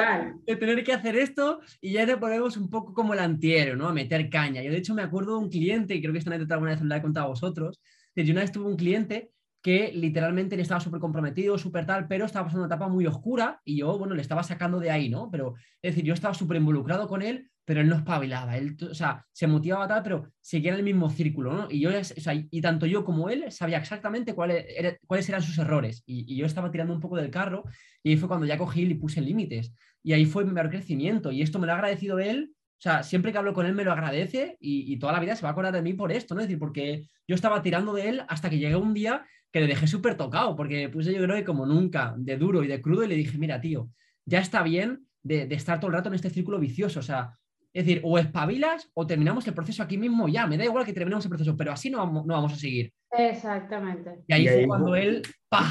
de 0.47 0.57
tener 0.57 0.85
que 0.85 0.93
hacer 0.93 1.17
esto 1.17 1.61
y 1.81 1.93
ya 1.93 2.07
te 2.07 2.17
ponemos 2.17 2.57
un 2.57 2.71
poco 2.71 2.95
como 2.95 3.15
el 3.15 3.21
antihéroe, 3.21 3.77
¿no? 3.77 3.89
A 3.89 3.93
meter 3.93 4.31
caña. 4.31 4.63
Yo 4.63 4.71
de 4.71 4.79
hecho 4.79 4.95
me 4.95 5.03
acuerdo 5.03 5.33
de 5.33 5.45
un 5.45 5.51
cliente, 5.51 5.95
y 5.95 6.01
creo 6.01 6.13
que 6.13 6.19
esta 6.19 6.31
anécdota 6.31 6.55
alguna 6.55 6.73
vez 6.73 6.83
la 6.83 6.97
he 6.97 7.03
contado 7.03 7.27
a 7.27 7.31
vosotros, 7.31 7.81
que 8.15 8.25
yo 8.25 8.33
una 8.33 8.43
vez 8.43 8.53
tuve 8.53 8.67
un 8.67 8.77
cliente 8.77 9.31
que 9.63 9.93
literalmente 9.95 10.55
él 10.55 10.63
estaba 10.63 10.81
súper 10.81 11.01
comprometido, 11.01 11.59
súper 11.59 11.85
tal, 11.85 12.09
pero 12.09 12.25
estaba 12.25 12.47
pasando 12.47 12.65
una 12.65 12.75
etapa 12.75 12.89
muy 12.89 13.07
oscura 13.07 13.61
y 13.65 13.79
yo, 13.79 13.99
bueno, 13.99 14.15
le 14.15 14.23
estaba 14.23 14.43
sacando 14.43 14.81
de 14.81 14.91
ahí, 14.91 15.09
¿no? 15.09 15.31
Pero, 15.31 15.55
es 15.83 15.93
decir, 15.95 16.05
yo 16.05 16.15
estaba 16.15 16.35
súper 16.35 16.57
involucrado 16.57 17.07
con 17.09 17.21
él, 17.21 17.51
pero 17.71 17.83
él 17.83 17.89
no 17.89 17.95
espabilaba, 17.95 18.57
él, 18.57 18.77
o 18.91 18.95
sea, 18.95 19.25
se 19.31 19.47
motivaba 19.47 19.87
tal, 19.87 20.03
pero 20.03 20.33
seguía 20.41 20.73
en 20.73 20.79
el 20.79 20.83
mismo 20.83 21.09
círculo, 21.09 21.53
¿no? 21.53 21.71
Y 21.71 21.79
yo, 21.79 21.91
o 21.91 22.03
sea, 22.03 22.35
y 22.35 22.61
tanto 22.61 22.85
yo 22.85 23.05
como 23.05 23.31
él 23.31 23.45
sabía 23.53 23.79
exactamente 23.79 24.35
cuáles, 24.35 24.67
cuáles 25.07 25.29
eran 25.29 25.41
sus 25.41 25.57
errores 25.57 26.03
y, 26.05 26.35
yo 26.35 26.47
estaba 26.47 26.73
tirando 26.73 26.93
un 26.93 26.99
poco 26.99 27.17
del 27.17 27.31
carro 27.31 27.63
y 28.03 28.11
ahí 28.11 28.17
fue 28.17 28.27
cuando 28.27 28.45
ya 28.45 28.59
cogí 28.59 28.83
y 28.83 28.95
puse 28.95 29.21
límites 29.21 29.73
y 30.03 30.15
ahí 30.15 30.25
fue 30.25 30.45
mi 30.45 30.51
mayor 30.51 30.69
crecimiento 30.69 31.31
y 31.31 31.43
esto 31.43 31.61
me 31.61 31.69
lo 31.69 31.73
ha 31.75 31.77
agradecido 31.77 32.19
él 32.19 32.51
o 32.53 32.83
sea, 32.83 33.05
siempre 33.05 33.31
que 33.31 33.39
hablo 33.39 33.55
con 33.55 33.67
él 33.67 33.73
me 33.73 33.85
lo 33.85 33.93
agradece 33.93 34.57
y, 34.59 34.93
y, 34.93 34.99
toda 34.99 35.13
la 35.13 35.21
vida 35.21 35.37
se 35.37 35.43
va 35.43 35.51
a 35.51 35.53
acordar 35.53 35.73
de 35.73 35.83
mí 35.83 35.93
por 35.93 36.11
esto, 36.11 36.35
¿no? 36.35 36.41
Es 36.41 36.49
decir, 36.49 36.59
porque 36.59 37.07
yo 37.29 37.37
estaba 37.37 37.63
tirando 37.63 37.93
de 37.93 38.09
él 38.09 38.23
hasta 38.27 38.51
que 38.51 38.59
llegué 38.59 38.75
un 38.75 38.95
día 38.95 39.25
que 39.53 39.61
le 39.61 39.69
dejé 39.69 39.87
súper 39.87 40.17
tocado, 40.17 40.57
porque 40.57 40.89
puse 40.89 41.13
yo 41.15 41.23
creo 41.23 41.37
que 41.37 41.45
como 41.45 41.67
nunca, 41.67 42.15
de 42.19 42.37
duro 42.37 42.65
y 42.65 42.67
de 42.67 42.83
crudo, 42.83 43.05
y 43.05 43.09
le 43.09 43.15
dije, 43.15 43.39
mira, 43.39 43.61
tío, 43.61 43.91
ya 44.25 44.41
está 44.41 44.65
bien 44.65 45.07
de, 45.23 45.47
de 45.47 45.55
estar 45.55 45.79
todo 45.79 45.89
el 45.91 45.97
rato 45.99 46.09
en 46.09 46.17
este 46.17 46.31
círculo 46.31 46.59
vicioso, 46.59 46.99
o 46.99 47.03
sea, 47.03 47.39
es 47.73 47.87
decir, 47.87 48.01
o 48.05 48.19
espabilas 48.19 48.91
o 48.95 49.07
terminamos 49.07 49.47
el 49.47 49.55
proceso 49.55 49.83
aquí 49.83 49.97
mismo 49.97 50.29
ya, 50.29 50.47
me 50.47 50.57
da 50.57 50.65
igual 50.65 50.85
que 50.85 50.93
terminemos 50.93 51.25
el 51.25 51.31
proceso, 51.31 51.57
pero 51.57 51.73
así 51.73 51.91
no 51.91 51.99
vamos, 51.99 52.27
no 52.27 52.35
vamos 52.35 52.53
a 52.53 52.57
seguir. 52.57 52.93
Exactamente. 53.13 54.23
Y 54.27 54.33
ahí 54.33 54.49
fue 54.49 54.67
cuando 54.67 54.95
él, 54.97 55.23
¡pah! 55.49 55.71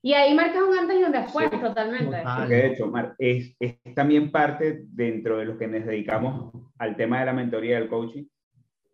Y 0.00 0.12
ahí 0.12 0.34
marcas 0.34 0.62
un 0.62 0.78
antes 0.78 1.00
y 1.00 1.02
un 1.02 1.12
después, 1.12 1.50
totalmente. 1.50 2.22
Porque 2.22 2.54
de 2.54 2.66
hecho, 2.68 2.86
Mar, 2.86 3.14
es, 3.18 3.56
es, 3.58 3.76
también 3.94 4.30
parte 4.30 4.84
dentro 4.84 5.38
de 5.38 5.46
los 5.46 5.58
que 5.58 5.66
nos 5.66 5.84
dedicamos 5.84 6.52
al 6.78 6.96
tema 6.96 7.20
de 7.20 7.26
la 7.26 7.32
mentoría 7.32 7.78
del 7.78 7.88
coaching, 7.88 8.24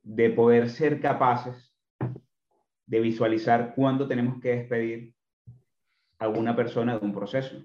de 0.03 0.31
poder 0.31 0.71
ser 0.71 1.01
capaces 1.01 1.75
de 2.87 3.01
visualizar 3.01 3.75
cuándo 3.75 4.07
tenemos 4.07 4.41
que 4.41 4.57
despedir 4.57 5.15
a 6.19 6.29
una 6.29 6.55
persona 6.55 6.99
de 6.99 7.05
un 7.05 7.13
proceso. 7.13 7.65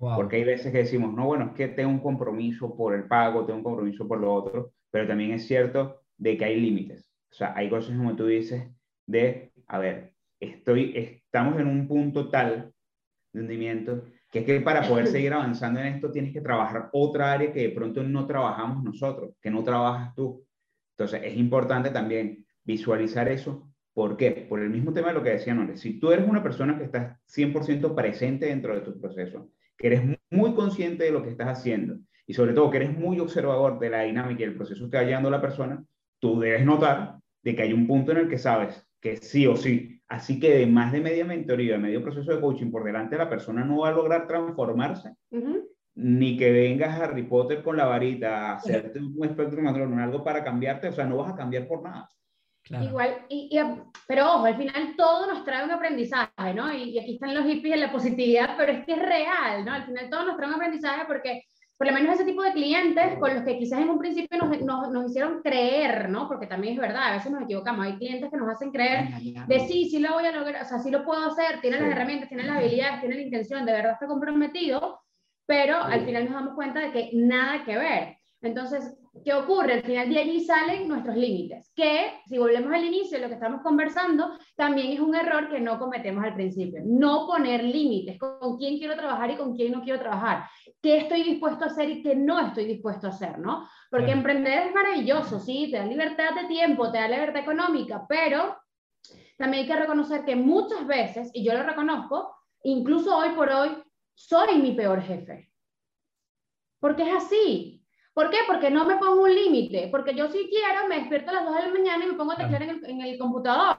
Porque 0.00 0.36
hay 0.36 0.44
veces 0.44 0.72
que 0.72 0.78
decimos, 0.78 1.12
no, 1.12 1.26
bueno, 1.26 1.46
es 1.46 1.52
que 1.52 1.68
tengo 1.68 1.90
un 1.90 2.00
compromiso 2.00 2.74
por 2.74 2.94
el 2.94 3.04
pago, 3.04 3.44
tengo 3.44 3.58
un 3.58 3.64
compromiso 3.64 4.08
por 4.08 4.18
lo 4.18 4.32
otro, 4.32 4.72
pero 4.90 5.06
también 5.06 5.32
es 5.32 5.46
cierto 5.46 6.00
de 6.16 6.38
que 6.38 6.46
hay 6.46 6.58
límites. 6.58 7.12
O 7.30 7.34
sea, 7.34 7.52
hay 7.54 7.68
cosas 7.68 7.96
como 7.96 8.16
tú 8.16 8.26
dices 8.26 8.66
de, 9.06 9.52
a 9.66 9.78
ver, 9.78 10.14
estoy, 10.40 10.92
estamos 10.96 11.60
en 11.60 11.66
un 11.66 11.86
punto 11.86 12.30
tal 12.30 12.72
de 13.32 13.40
hundimiento 13.40 14.04
que 14.30 14.40
es 14.40 14.44
que 14.46 14.60
para 14.60 14.88
poder 14.88 15.06
seguir 15.08 15.34
avanzando 15.34 15.80
en 15.80 15.86
esto 15.86 16.10
tienes 16.10 16.32
que 16.32 16.40
trabajar 16.40 16.88
otra 16.92 17.32
área 17.32 17.52
que 17.52 17.62
de 17.62 17.70
pronto 17.70 18.02
no 18.02 18.26
trabajamos 18.26 18.82
nosotros, 18.82 19.34
que 19.42 19.50
no 19.50 19.62
trabajas 19.62 20.14
tú. 20.14 20.46
Entonces, 20.96 21.20
es 21.24 21.36
importante 21.36 21.90
también 21.90 22.46
visualizar 22.64 23.28
eso 23.28 23.70
¿Por 23.92 24.16
qué? 24.16 24.46
Por 24.48 24.60
el 24.60 24.70
mismo 24.70 24.92
tema 24.92 25.08
de 25.08 25.14
lo 25.14 25.22
que 25.22 25.30
decía 25.30 25.54
Nore. 25.54 25.76
Si 25.76 25.98
tú 25.98 26.12
eres 26.12 26.28
una 26.28 26.42
persona 26.42 26.78
que 26.78 26.84
estás 26.84 27.18
100% 27.26 27.94
presente 27.94 28.46
dentro 28.46 28.74
de 28.74 28.82
tu 28.82 29.00
proceso, 29.00 29.50
que 29.80 29.86
eres 29.86 30.02
muy 30.30 30.52
consciente 30.52 31.04
de 31.04 31.10
lo 31.10 31.22
que 31.22 31.30
estás 31.30 31.48
haciendo 31.48 31.96
y 32.26 32.34
sobre 32.34 32.52
todo 32.52 32.70
que 32.70 32.76
eres 32.76 32.96
muy 32.96 33.18
observador 33.18 33.78
de 33.78 33.88
la 33.88 34.02
dinámica 34.02 34.42
y 34.42 34.44
el 34.44 34.54
proceso 34.54 34.90
que 34.90 34.98
va 34.98 35.04
llevando 35.04 35.30
la 35.30 35.40
persona, 35.40 35.82
tú 36.18 36.38
debes 36.38 36.66
notar 36.66 37.16
de 37.42 37.56
que 37.56 37.62
hay 37.62 37.72
un 37.72 37.86
punto 37.86 38.12
en 38.12 38.18
el 38.18 38.28
que 38.28 38.36
sabes 38.36 38.86
que 39.00 39.16
sí 39.16 39.46
o 39.46 39.56
sí. 39.56 40.02
Así 40.06 40.38
que 40.38 40.54
de 40.54 40.66
más 40.66 40.92
de 40.92 41.00
media 41.00 41.24
mentoría, 41.24 41.72
de 41.72 41.78
medio 41.78 42.02
proceso 42.02 42.30
de 42.30 42.40
coaching 42.42 42.70
por 42.70 42.84
delante, 42.84 43.16
la 43.16 43.30
persona 43.30 43.64
no 43.64 43.78
va 43.78 43.88
a 43.88 43.92
lograr 43.92 44.26
transformarse, 44.26 45.14
ni 45.94 46.36
que 46.36 46.52
vengas 46.52 47.00
Harry 47.00 47.22
Potter 47.22 47.62
con 47.62 47.78
la 47.78 47.86
varita 47.86 48.50
a 48.50 48.56
hacerte 48.56 48.98
un 48.98 49.24
espectro 49.24 49.66
algo 49.66 50.22
para 50.22 50.44
cambiarte, 50.44 50.88
o 50.88 50.92
sea, 50.92 51.06
no 51.06 51.16
vas 51.16 51.32
a 51.32 51.36
cambiar 51.36 51.66
por 51.66 51.82
nada. 51.82 52.10
Igual, 52.70 53.26
y, 53.28 53.58
pero 54.06 54.34
ojo, 54.34 54.44
al 54.44 54.56
final 54.56 54.94
todo 54.96 55.26
nos 55.26 55.44
trae 55.44 55.64
un 55.64 55.72
aprendizaje, 55.72 56.54
¿no? 56.54 56.72
Y, 56.72 56.98
aquí 56.98 57.14
están 57.14 57.34
los 57.34 57.44
hippies 57.44 57.74
en 57.74 57.80
la 57.80 57.90
positividad, 57.90 58.54
pero 58.56 58.72
es 58.72 58.84
que 58.84 58.92
es 58.92 58.98
real, 58.98 59.64
¿no? 59.64 59.72
Al 59.72 59.86
final 59.86 60.08
todo 60.08 60.24
nos 60.24 60.36
trae 60.36 60.48
un 60.48 60.54
aprendizaje 60.54 61.04
porque 61.06 61.42
por 61.76 61.86
lo 61.88 61.94
menos 61.94 62.14
ese 62.14 62.24
tipo 62.24 62.42
de 62.42 62.52
clientes 62.52 63.18
con 63.18 63.34
los 63.34 63.42
que 63.42 63.58
quizás 63.58 63.80
en 63.80 63.88
un 63.88 63.98
principio 63.98 64.38
nos, 64.38 64.60
nos, 64.60 64.90
nos, 64.90 65.10
hicieron 65.10 65.40
creer, 65.42 66.10
¿no? 66.10 66.28
Porque 66.28 66.46
también 66.46 66.74
es 66.74 66.80
verdad, 66.80 67.08
a 67.08 67.12
veces 67.14 67.32
nos 67.32 67.42
equivocamos. 67.42 67.86
Hay 67.86 67.96
clientes 67.96 68.30
que 68.30 68.36
nos 68.36 68.50
hacen 68.50 68.70
creer 68.70 69.08
de 69.46 69.60
sí, 69.60 69.88
sí 69.88 69.98
lo 69.98 70.12
voy 70.12 70.26
a 70.26 70.32
lograr, 70.32 70.62
o 70.62 70.68
sea, 70.68 70.78
sí 70.78 70.90
lo 70.90 71.04
puedo 71.04 71.26
hacer, 71.26 71.60
tiene 71.62 71.80
las 71.80 71.90
herramientas, 71.90 72.28
tiene 72.28 72.44
las 72.44 72.58
habilidades, 72.58 73.00
tiene 73.00 73.14
la 73.16 73.22
intención, 73.22 73.64
de 73.64 73.72
verdad 73.72 73.92
está 73.92 74.06
comprometido, 74.06 75.00
pero 75.46 75.78
al 75.78 76.04
final 76.04 76.24
nos 76.26 76.34
damos 76.34 76.54
cuenta 76.54 76.80
de 76.80 76.92
que 76.92 77.10
nada 77.14 77.64
que 77.64 77.78
ver. 77.78 78.18
Entonces, 78.42 78.99
¿qué 79.24 79.34
ocurre? 79.34 79.74
Al 79.74 79.82
final 79.82 80.08
de 80.08 80.18
allí 80.18 80.40
salen 80.44 80.88
nuestros 80.88 81.16
límites, 81.16 81.72
que 81.74 82.20
si 82.26 82.38
volvemos 82.38 82.72
al 82.72 82.84
inicio 82.84 83.18
de 83.18 83.22
lo 83.22 83.28
que 83.28 83.34
estamos 83.34 83.60
conversando, 83.62 84.38
también 84.56 84.92
es 84.92 85.00
un 85.00 85.14
error 85.14 85.48
que 85.48 85.60
no 85.60 85.78
cometemos 85.78 86.24
al 86.24 86.34
principio. 86.34 86.80
No 86.84 87.26
poner 87.26 87.64
límites, 87.64 88.18
con 88.18 88.56
quién 88.56 88.78
quiero 88.78 88.94
trabajar 88.96 89.30
y 89.30 89.36
con 89.36 89.54
quién 89.54 89.72
no 89.72 89.82
quiero 89.82 89.98
trabajar, 89.98 90.44
qué 90.80 90.98
estoy 90.98 91.22
dispuesto 91.22 91.64
a 91.64 91.68
hacer 91.68 91.90
y 91.90 92.02
qué 92.02 92.14
no 92.14 92.38
estoy 92.40 92.64
dispuesto 92.64 93.08
a 93.08 93.10
hacer, 93.10 93.38
¿no? 93.38 93.68
Porque 93.90 94.12
emprender 94.12 94.68
es 94.68 94.74
maravilloso, 94.74 95.40
sí, 95.40 95.68
te 95.70 95.78
da 95.78 95.84
libertad 95.84 96.34
de 96.34 96.46
tiempo, 96.46 96.90
te 96.90 96.98
da 96.98 97.08
libertad 97.08 97.42
económica, 97.42 98.06
pero 98.08 98.56
también 99.36 99.62
hay 99.62 99.68
que 99.68 99.76
reconocer 99.76 100.24
que 100.24 100.36
muchas 100.36 100.86
veces, 100.86 101.30
y 101.32 101.44
yo 101.44 101.54
lo 101.54 101.62
reconozco, 101.62 102.34
incluso 102.62 103.16
hoy 103.16 103.30
por 103.30 103.48
hoy, 103.50 103.70
soy 104.14 104.58
mi 104.58 104.72
peor 104.72 105.02
jefe. 105.02 105.50
Porque 106.78 107.02
es 107.02 107.14
así, 107.14 107.79
¿Por 108.12 108.30
qué? 108.30 108.38
Porque 108.46 108.70
no 108.70 108.84
me 108.84 108.96
pongo 108.96 109.22
un 109.22 109.34
límite, 109.34 109.88
porque 109.90 110.14
yo 110.14 110.28
si 110.28 110.48
quiero 110.48 110.88
me 110.88 110.98
despierto 110.98 111.30
a 111.30 111.34
las 111.34 111.44
2 111.44 111.56
de 111.56 111.62
la 111.62 111.72
mañana 111.72 112.04
y 112.04 112.08
me 112.08 112.14
pongo 112.14 112.32
a 112.32 112.36
teclear 112.36 112.62
en 112.64 112.70
el, 112.70 112.84
en 112.84 113.00
el 113.00 113.18
computador. 113.18 113.78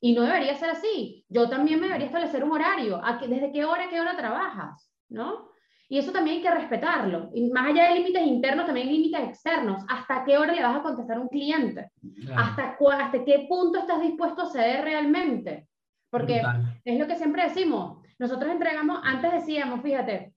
Y 0.00 0.12
no 0.12 0.22
debería 0.22 0.54
ser 0.54 0.70
así. 0.70 1.24
Yo 1.28 1.48
también 1.48 1.80
me 1.80 1.86
debería 1.86 2.06
establecer 2.06 2.44
un 2.44 2.52
horario. 2.52 3.00
¿Desde 3.28 3.52
qué 3.52 3.64
hora 3.64 3.84
a 3.84 3.88
qué 3.88 4.00
hora 4.00 4.16
trabajas? 4.16 4.92
¿No? 5.08 5.48
Y 5.88 5.98
eso 5.98 6.12
también 6.12 6.36
hay 6.36 6.42
que 6.42 6.50
respetarlo. 6.50 7.30
Y 7.34 7.50
más 7.50 7.68
allá 7.68 7.88
de 7.88 7.94
límites 7.94 8.26
internos, 8.26 8.66
también 8.66 8.88
hay 8.88 8.94
límites 8.94 9.28
externos. 9.28 9.82
¿Hasta 9.88 10.24
qué 10.24 10.36
hora 10.36 10.52
le 10.52 10.62
vas 10.62 10.76
a 10.76 10.82
contestar 10.82 11.16
a 11.16 11.20
un 11.20 11.28
cliente? 11.28 11.90
¿Hasta, 12.36 12.76
¿Hasta 12.78 13.24
qué 13.24 13.46
punto 13.48 13.78
estás 13.78 14.00
dispuesto 14.00 14.42
a 14.42 14.50
ceder 14.50 14.84
realmente? 14.84 15.66
Porque 16.10 16.42
es 16.84 16.98
lo 16.98 17.06
que 17.06 17.16
siempre 17.16 17.44
decimos. 17.44 18.02
Nosotros 18.18 18.50
entregamos, 18.50 19.00
antes 19.02 19.32
decíamos, 19.32 19.80
fíjate, 19.80 20.34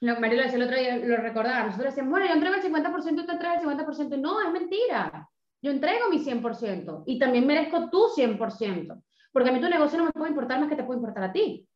lo, 0.00 0.20
Mario 0.20 0.38
lo 0.38 0.42
decía 0.44 0.56
el 0.56 0.64
otro 0.64 0.78
día, 0.78 0.96
lo 0.96 1.16
recordaba, 1.16 1.64
nosotros 1.64 1.92
decíamos, 1.92 2.10
bueno, 2.10 2.26
yo 2.26 2.34
entrego 2.34 2.54
el 2.56 2.62
50% 2.62 3.22
y 3.22 3.26
tú 3.26 3.32
entregas 3.32 3.62
el 3.62 3.68
50%. 3.68 4.20
No, 4.20 4.40
es 4.40 4.52
mentira. 4.52 5.28
Yo 5.62 5.70
entrego 5.70 6.10
mi 6.10 6.18
100% 6.18 7.04
y 7.06 7.18
también 7.18 7.46
merezco 7.46 7.88
tu 7.88 8.08
100%. 8.14 9.02
Porque 9.32 9.48
a 9.48 9.52
mí 9.52 9.60
tu 9.60 9.68
negocio 9.68 9.98
no 9.98 10.04
me 10.04 10.12
puede 10.12 10.30
importar 10.30 10.60
más 10.60 10.68
que 10.68 10.76
te 10.76 10.84
puede 10.84 10.98
importar 10.98 11.24
a 11.24 11.32
ti. 11.32 11.66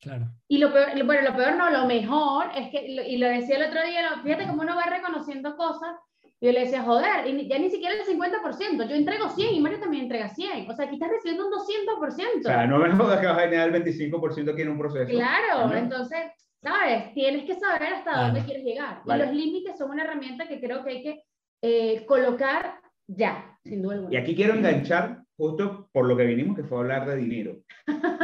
Claro. 0.00 0.26
Y 0.48 0.58
lo 0.58 0.72
peor, 0.72 0.88
bueno, 1.04 1.30
lo 1.30 1.36
peor 1.36 1.56
no, 1.56 1.70
lo 1.70 1.86
mejor 1.86 2.46
es 2.56 2.70
que, 2.70 2.84
y 2.86 3.16
lo 3.18 3.28
decía 3.28 3.56
el 3.56 3.68
otro 3.68 3.82
día, 3.84 4.20
fíjate 4.22 4.46
cómo 4.46 4.62
uno 4.62 4.76
va 4.76 4.84
reconociendo 4.84 5.56
cosas. 5.56 5.96
Y 6.40 6.46
yo 6.46 6.52
le 6.52 6.60
decía, 6.60 6.82
joder, 6.82 7.24
ya 7.46 7.58
ni 7.58 7.70
siquiera 7.70 7.94
el 7.94 8.04
50%, 8.04 8.88
yo 8.88 8.94
entrego 8.96 9.28
100 9.28 9.54
y 9.54 9.60
Mario 9.60 9.80
también 9.80 10.04
entrega 10.04 10.28
100. 10.28 10.70
O 10.70 10.74
sea, 10.74 10.86
aquí 10.86 10.94
estás 10.94 11.10
recibiendo 11.10 11.46
un 11.46 11.52
200%. 11.52 12.38
O 12.40 12.42
sea, 12.42 12.66
no 12.66 12.78
me 12.78 12.90
jodas 12.92 13.20
que 13.20 13.26
vas 13.26 13.38
a 13.38 13.42
generar 13.42 13.74
el 13.74 13.84
25% 13.84 14.52
aquí 14.52 14.62
en 14.62 14.68
un 14.70 14.78
proceso. 14.78 15.10
Claro, 15.10 15.72
entonces, 15.74 16.32
¿sabes? 16.64 17.12
Tienes 17.12 17.44
que 17.44 17.54
saber 17.54 17.92
hasta 17.92 18.22
dónde 18.22 18.42
quieres 18.44 18.64
llegar. 18.64 19.02
Y 19.04 19.18
los 19.18 19.32
límites 19.32 19.78
son 19.78 19.90
una 19.90 20.04
herramienta 20.04 20.48
que 20.48 20.60
creo 20.60 20.82
que 20.82 20.90
hay 20.90 21.02
que 21.02 21.22
eh, 21.62 22.06
colocar 22.06 22.80
ya, 23.06 23.58
sin 23.64 23.82
duda 23.82 23.96
alguna. 23.96 24.14
Y 24.14 24.16
aquí 24.16 24.34
quiero 24.34 24.54
enganchar 24.54 25.22
justo 25.36 25.90
por 25.92 26.06
lo 26.06 26.16
que 26.16 26.24
vinimos, 26.24 26.56
que 26.56 26.64
fue 26.64 26.78
hablar 26.78 27.06
de 27.06 27.16
dinero. 27.16 27.58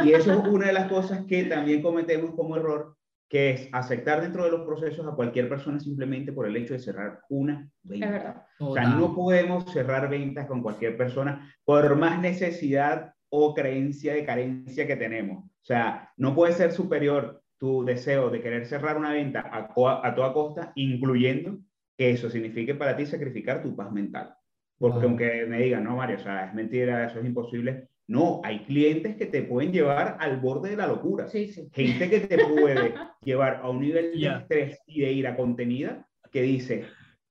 Y 0.03 0.13
eso 0.13 0.33
es 0.33 0.47
una 0.47 0.67
de 0.67 0.73
las 0.73 0.89
cosas 0.89 1.25
que 1.27 1.43
también 1.43 1.83
cometemos 1.83 2.33
como 2.35 2.57
error, 2.57 2.95
que 3.29 3.51
es 3.51 3.69
aceptar 3.71 4.21
dentro 4.21 4.43
de 4.43 4.51
los 4.51 4.61
procesos 4.61 5.07
a 5.07 5.15
cualquier 5.15 5.47
persona 5.47 5.79
simplemente 5.79 6.33
por 6.33 6.47
el 6.47 6.55
hecho 6.55 6.73
de 6.73 6.79
cerrar 6.79 7.19
una 7.29 7.69
venta. 7.83 8.05
Es 8.05 8.11
verdad. 8.11 8.43
O 8.59 8.73
sea, 8.73 8.89
no 8.89 9.13
podemos 9.13 9.71
cerrar 9.71 10.09
ventas 10.09 10.47
con 10.47 10.63
cualquier 10.63 10.97
persona 10.97 11.53
por 11.63 11.95
más 11.95 12.19
necesidad 12.19 13.13
o 13.29 13.53
creencia 13.53 14.13
de 14.13 14.25
carencia 14.25 14.87
que 14.87 14.95
tenemos. 14.95 15.45
O 15.45 15.65
sea, 15.65 16.11
no 16.17 16.33
puede 16.33 16.53
ser 16.53 16.71
superior 16.71 17.40
tu 17.61 17.85
deseo 17.85 18.31
de 18.31 18.41
querer 18.41 18.65
cerrar 18.65 18.97
una 18.97 19.13
venta 19.13 19.41
a, 19.41 20.07
a 20.07 20.15
toda 20.15 20.33
costa, 20.33 20.71
incluyendo 20.73 21.59
que 21.95 22.09
eso 22.09 22.27
signifique 22.27 22.73
para 22.73 22.97
ti 22.97 23.05
sacrificar 23.05 23.61
tu 23.61 23.75
paz 23.75 23.91
mental. 23.91 24.33
Porque 24.79 25.05
aunque 25.05 25.45
me 25.45 25.61
digan, 25.61 25.83
no, 25.83 25.95
Mario, 25.95 26.17
o 26.17 26.19
sea, 26.21 26.47
es 26.47 26.55
mentira, 26.55 27.05
eso 27.05 27.19
es 27.19 27.25
imposible. 27.25 27.89
No, 28.07 28.41
hay 28.43 28.61
clientes 28.65 29.15
que 29.15 29.27
te 29.27 29.43
pueden 29.43 29.71
llevar 29.71 30.17
al 30.19 30.39
borde 30.39 30.71
de 30.71 30.77
la 30.77 30.87
locura. 30.87 31.27
Sí, 31.27 31.49
sí. 31.49 31.69
Gente 31.71 32.09
que 32.09 32.21
te 32.21 32.43
puede 32.43 32.95
llevar 33.23 33.59
a 33.61 33.69
un 33.69 33.79
nivel 33.79 34.19
de 34.19 34.27
estrés 34.27 34.79
y 34.87 35.01
de 35.01 35.11
ira 35.11 35.37
contenida 35.37 36.09
que 36.31 36.41
dice, 36.41 36.85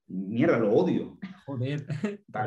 mierda, 0.07 0.59
lo 0.59 0.71
odio. 0.71 1.17
Joder. 1.45 1.85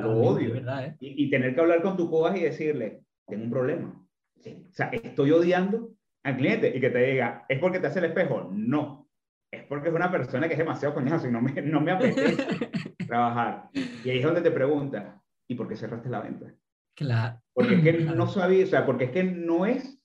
lo 0.01 0.23
odio. 0.23 0.55
¿eh? 0.55 0.97
y, 1.01 1.25
y, 1.25 1.29
tener 1.29 1.55
que 1.55 1.61
hablar 1.61 1.83
con 1.83 1.99
tu 1.99 2.09
cojas 2.09 2.39
y 2.39 2.45
decirle, 2.45 3.03
tengo 3.27 3.45
un 3.45 3.51
problema. 3.51 4.01
O 4.39 4.73
sea, 4.73 4.87
estoy 4.87 5.33
odiando 5.33 5.94
al 6.25 6.37
cliente 6.37 6.73
y 6.75 6.81
que 6.81 6.91
te 6.91 6.99
diga, 6.99 7.45
¿es 7.49 7.59
porque 7.59 7.79
te 7.79 7.87
hace 7.87 7.99
el 8.01 8.07
espejo? 8.07 8.51
No. 8.53 9.09
Es 9.51 9.63
porque 9.65 9.89
es 9.89 9.95
una 9.95 10.11
persona 10.11 10.49
que 10.49 10.55
es 10.55 10.59
demasiado 10.59 10.95
coñazo 10.95 11.29
y 11.29 11.31
no 11.31 11.41
me, 11.41 11.53
no 11.63 11.81
me 11.81 11.93
apetece 11.93 12.71
trabajar. 13.07 13.69
Y 13.73 14.11
ahí 14.11 14.19
es 14.19 14.25
donde 14.25 14.41
te 14.41 14.51
pregunta, 14.51 15.23
¿y 15.47 15.55
por 15.55 15.69
qué 15.69 15.77
cerraste 15.77 16.09
la 16.09 16.23
venta? 16.23 16.53
Claro. 16.97 17.41
Porque 17.53 17.75
es 17.77 17.83
que 17.83 17.93
no 17.93 18.27
sabía, 18.27 18.65
o 18.65 18.69
sea, 18.69 18.87
porque 18.87 19.05
es 19.05 19.11
que 19.11 19.23
no 19.23 19.67
es 19.67 20.01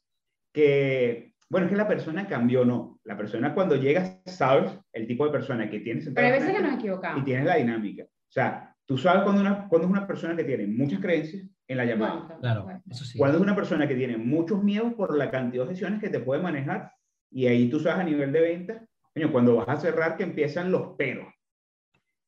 que, 0.53 1.33
bueno, 1.49 1.65
es 1.65 1.71
que 1.71 1.77
la 1.77 1.87
persona 1.87 2.27
cambió, 2.27 2.65
no. 2.65 2.99
La 3.05 3.17
persona 3.17 3.53
cuando 3.53 3.75
llega, 3.75 4.21
sabes 4.25 4.77
el 4.93 5.07
tipo 5.07 5.25
de 5.25 5.31
persona 5.31 5.69
que 5.69 5.79
tienes. 5.79 6.09
Pero 6.13 6.27
hay 6.27 6.33
veces 6.33 6.55
que 6.55 6.61
nos 6.61 6.73
equivocamos. 6.73 7.21
Y 7.21 7.25
tienes 7.25 7.45
la 7.45 7.55
dinámica. 7.55 8.03
O 8.03 8.31
sea, 8.31 8.75
tú 8.85 8.97
sabes 8.97 9.23
cuando, 9.23 9.41
una, 9.41 9.67
cuando 9.67 9.87
es 9.87 9.91
una 9.91 10.05
persona 10.05 10.35
que 10.35 10.43
tiene 10.43 10.67
muchas 10.67 10.99
creencias 10.99 11.43
en 11.69 11.77
la 11.77 11.85
llamada. 11.85 12.37
Claro, 12.41 12.67
eso 12.89 13.05
sí. 13.05 13.17
Cuando 13.17 13.37
es 13.37 13.43
una 13.43 13.55
persona 13.55 13.87
que 13.87 13.95
tiene 13.95 14.17
muchos 14.17 14.61
miedos 14.63 14.93
por 14.95 15.15
la 15.15 15.29
cantidad 15.29 15.65
de 15.65 15.73
sesiones 15.73 16.01
que 16.01 16.09
te 16.09 16.19
puede 16.19 16.41
manejar. 16.41 16.91
Y 17.31 17.45
ahí 17.45 17.69
tú 17.69 17.79
sabes 17.79 17.99
a 17.99 18.03
nivel 18.03 18.31
de 18.33 18.41
venta, 18.41 18.85
cuando 19.31 19.55
vas 19.55 19.69
a 19.69 19.77
cerrar 19.77 20.17
que 20.17 20.23
empiezan 20.23 20.71
los 20.71 20.95
peros. 20.97 21.27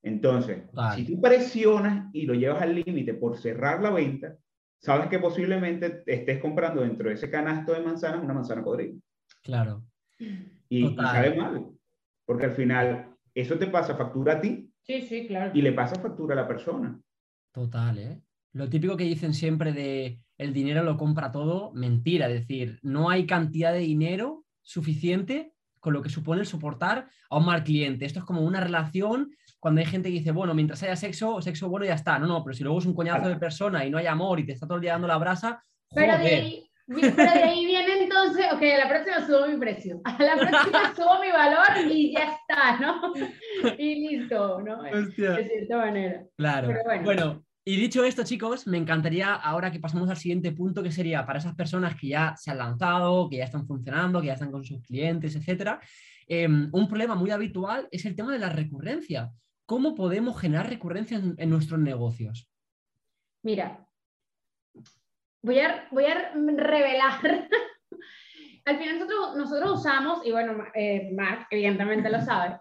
Entonces, 0.04 0.64
si 0.96 1.06
tú 1.06 1.20
presionas 1.20 2.10
y 2.14 2.26
lo 2.26 2.34
llevas 2.34 2.62
al 2.62 2.76
límite 2.76 3.14
por 3.16 3.38
cerrar 3.38 3.82
la 3.82 3.92
venta, 3.92 4.36
sabes 4.80 5.08
que 5.08 5.20
posiblemente 5.20 6.04
estés 6.06 6.40
comprando 6.40 6.82
dentro 6.82 7.10
de 7.10 7.16
ese 7.16 7.30
canasto 7.30 7.74
de 7.74 7.82
manzanas 7.82 8.24
una 8.24 8.34
manzana 8.34 8.64
podrida. 8.64 8.94
Claro. 9.44 9.84
Y, 10.70 10.86
y, 10.86 10.96
sabe 10.96 11.36
mal, 11.36 11.68
porque 12.26 12.46
al 12.46 12.52
final 12.52 13.16
eso 13.34 13.58
te 13.58 13.68
pasa 13.68 13.96
factura 13.96 14.34
a 14.34 14.42
ti. 14.42 14.72
Sí, 14.82 15.02
sí, 15.02 15.28
claro. 15.28 15.52
Y 15.54 15.62
le 15.62 15.72
pasa 15.72 16.02
factura 16.02 16.34
a 16.34 16.42
la 16.42 16.48
persona. 16.48 17.00
Total, 17.52 17.98
¿eh? 17.98 18.22
Lo 18.54 18.70
típico 18.70 18.98
que 18.98 19.06
dicen 19.06 19.34
siempre 19.34 19.72
de 19.72 20.20
el 20.38 20.54
dinero 20.54 20.84
lo 20.84 20.98
compra 20.98 21.32
todo, 21.32 21.72
mentira, 21.74 22.28
es 22.28 22.34
decir, 22.34 22.80
no 22.82 23.10
hay 23.10 23.26
cantidad 23.26 23.72
de 23.72 23.80
dinero 23.80 24.44
suficiente 24.64 25.54
con 25.80 25.94
lo 25.94 26.02
que 26.02 26.10
supone 26.10 26.42
el 26.42 26.48
soportar 26.48 27.08
a 27.30 27.38
un 27.38 27.46
mal 27.46 27.64
cliente. 27.64 28.06
Esto 28.06 28.20
es 28.20 28.26
como 28.26 28.42
una 28.42 28.60
relación 28.60 29.32
cuando 29.60 29.80
hay 29.82 29.88
gente 29.88 30.10
que 30.10 30.20
dice, 30.20 30.32
bueno, 30.32 30.54
mientras 30.54 30.82
haya 30.84 30.96
sexo, 30.96 31.42
sexo 31.42 31.70
bueno 31.70 31.86
ya 31.86 31.94
está. 31.94 32.18
No, 32.18 32.28
no, 32.28 32.44
pero 32.44 32.56
si 32.56 32.64
luego 32.64 32.80
es 32.80 32.86
un 32.86 32.96
coñazo 32.96 33.30
de 33.30 33.36
persona 33.36 33.86
y 33.86 33.90
no 33.90 33.98
hay 33.98 34.08
amor 34.08 34.40
y 34.40 34.46
te 34.46 34.54
está 34.54 34.66
todo 34.66 34.78
el 34.78 34.82
día 34.82 34.94
dando 34.94 35.08
la 35.08 35.18
brasa. 35.18 35.64
Pero 35.94 36.18
de, 36.18 36.28
ahí, 36.28 36.72
pero 36.88 37.16
de 37.16 37.44
ahí 37.44 37.66
viene 37.66 38.04
entonces, 38.04 38.46
ok, 38.52 38.62
a 38.62 38.78
la 38.80 38.90
próxima 38.90 39.28
subo 39.28 39.48
mi 39.48 39.58
precio, 39.58 40.02
a 40.04 40.12
la 40.24 40.36
próxima 40.36 40.96
subo 40.96 41.20
mi 41.20 41.32
valor 41.32 41.92
y 41.92 42.14
ya 42.14 42.32
está, 42.34 42.80
¿no? 42.80 43.14
Y 43.78 44.08
listo, 44.08 44.62
¿no? 44.62 44.82
De 44.82 45.12
cierta 45.12 45.78
manera. 45.78 46.24
Claro. 46.38 46.74
bueno. 46.86 47.04
bueno. 47.04 47.44
Y 47.64 47.76
dicho 47.76 48.04
esto, 48.04 48.24
chicos, 48.24 48.66
me 48.66 48.78
encantaría 48.78 49.36
ahora 49.36 49.72
que 49.72 49.80
pasamos 49.80 50.10
al 50.10 50.18
siguiente 50.18 50.52
punto, 50.52 50.82
que 50.82 50.92
sería 50.92 51.24
para 51.28 51.38
esas 51.38 51.54
personas 51.54 51.96
que 51.96 52.08
ya 52.08 52.36
se 52.36 52.50
han 52.50 52.58
lanzado, 52.58 53.30
que 53.30 53.38
ya 53.38 53.44
están 53.44 53.68
funcionando, 53.68 54.20
que 54.20 54.28
ya 54.28 54.34
están 54.34 54.52
con 54.52 54.64
sus 54.64 54.82
clientes, 54.82 55.36
etcétera. 55.36 55.80
Em, 56.28 56.70
un 56.72 56.88
problema 56.88 57.14
muy 57.14 57.30
habitual 57.30 57.88
es 57.92 58.06
el 58.06 58.16
tema 58.16 58.32
de 58.32 58.40
la 58.40 58.50
recurrencia. 58.50 59.30
¿Cómo 59.68 59.94
podemos 59.94 60.42
generar 60.42 60.70
recurrencia 60.70 61.22
en, 61.38 61.50
nuestros 61.52 61.80
negocios? 61.80 62.50
Mira, 63.44 63.88
voy 65.44 65.60
a, 65.60 65.88
voy 65.92 66.06
a 66.06 66.32
revelar. 66.34 67.20
Al 68.66 68.78
final 68.78 69.00
nosotros, 69.00 69.38
nosotros 69.38 69.80
usamos, 69.80 70.26
y 70.26 70.32
bueno, 70.32 70.66
eh, 70.74 71.12
Mark 71.14 71.46
evidentemente 71.52 72.10
lo 72.10 72.22
sabe, 72.22 72.60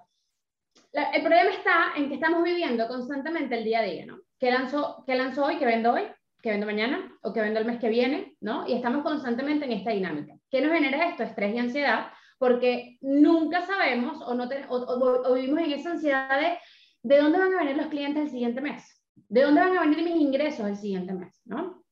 el 0.92 1.22
problema 1.22 1.50
está 1.50 1.92
en 1.96 2.08
que 2.08 2.14
estamos 2.14 2.42
viviendo 2.42 2.86
constantemente 2.86 3.56
el 3.56 3.64
día 3.64 3.80
a 3.80 3.82
día, 3.82 4.06
¿no? 4.06 4.20
¿Qué 4.40 4.50
lanzo, 4.50 5.04
qué 5.06 5.14
lanzo 5.14 5.44
hoy? 5.44 5.58
¿Qué 5.58 5.66
vendo 5.66 5.92
hoy? 5.92 6.04
¿Qué 6.42 6.50
vendo 6.50 6.66
mañana? 6.66 7.12
¿O 7.22 7.32
qué 7.32 7.42
vendo 7.42 7.60
el 7.60 7.66
mes 7.66 7.78
que 7.78 7.90
viene? 7.90 8.36
¿no? 8.40 8.66
Y 8.66 8.72
estamos 8.72 9.02
constantemente 9.02 9.66
en 9.66 9.72
esta 9.72 9.90
dinámica. 9.90 10.34
¿Qué 10.50 10.62
nos 10.62 10.72
genera 10.72 11.10
esto? 11.10 11.22
Estrés 11.22 11.54
y 11.54 11.58
ansiedad, 11.58 12.06
porque 12.38 12.96
nunca 13.02 13.60
sabemos 13.66 14.22
o, 14.22 14.34
no 14.34 14.48
o 14.48 15.34
vivimos 15.34 15.60
en 15.60 15.72
esa 15.72 15.90
ansiedad 15.90 16.40
de 16.40 16.58
¿de 17.02 17.18
dónde 17.18 17.38
van 17.38 17.54
a 17.54 17.58
venir 17.58 17.76
los 17.76 17.88
clientes 17.88 18.22
el 18.22 18.30
siguiente 18.30 18.60
mes? 18.60 19.02
¿De 19.28 19.42
dónde 19.42 19.60
van 19.60 19.76
a 19.76 19.80
venir 19.82 20.02
mis 20.02 20.16
ingresos 20.16 20.66
el 20.66 20.76
siguiente 20.76 21.12
mes? 21.12 21.40
¿no? 21.44 21.84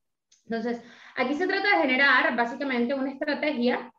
Entonces, 0.45 0.83
aquí 1.15 1.35
se 1.35 1.47
trata 1.47 1.75
de 1.75 1.81
generar 1.83 2.35
básicamente 2.35 2.95
una 2.95 3.11
estrategia 3.11 3.91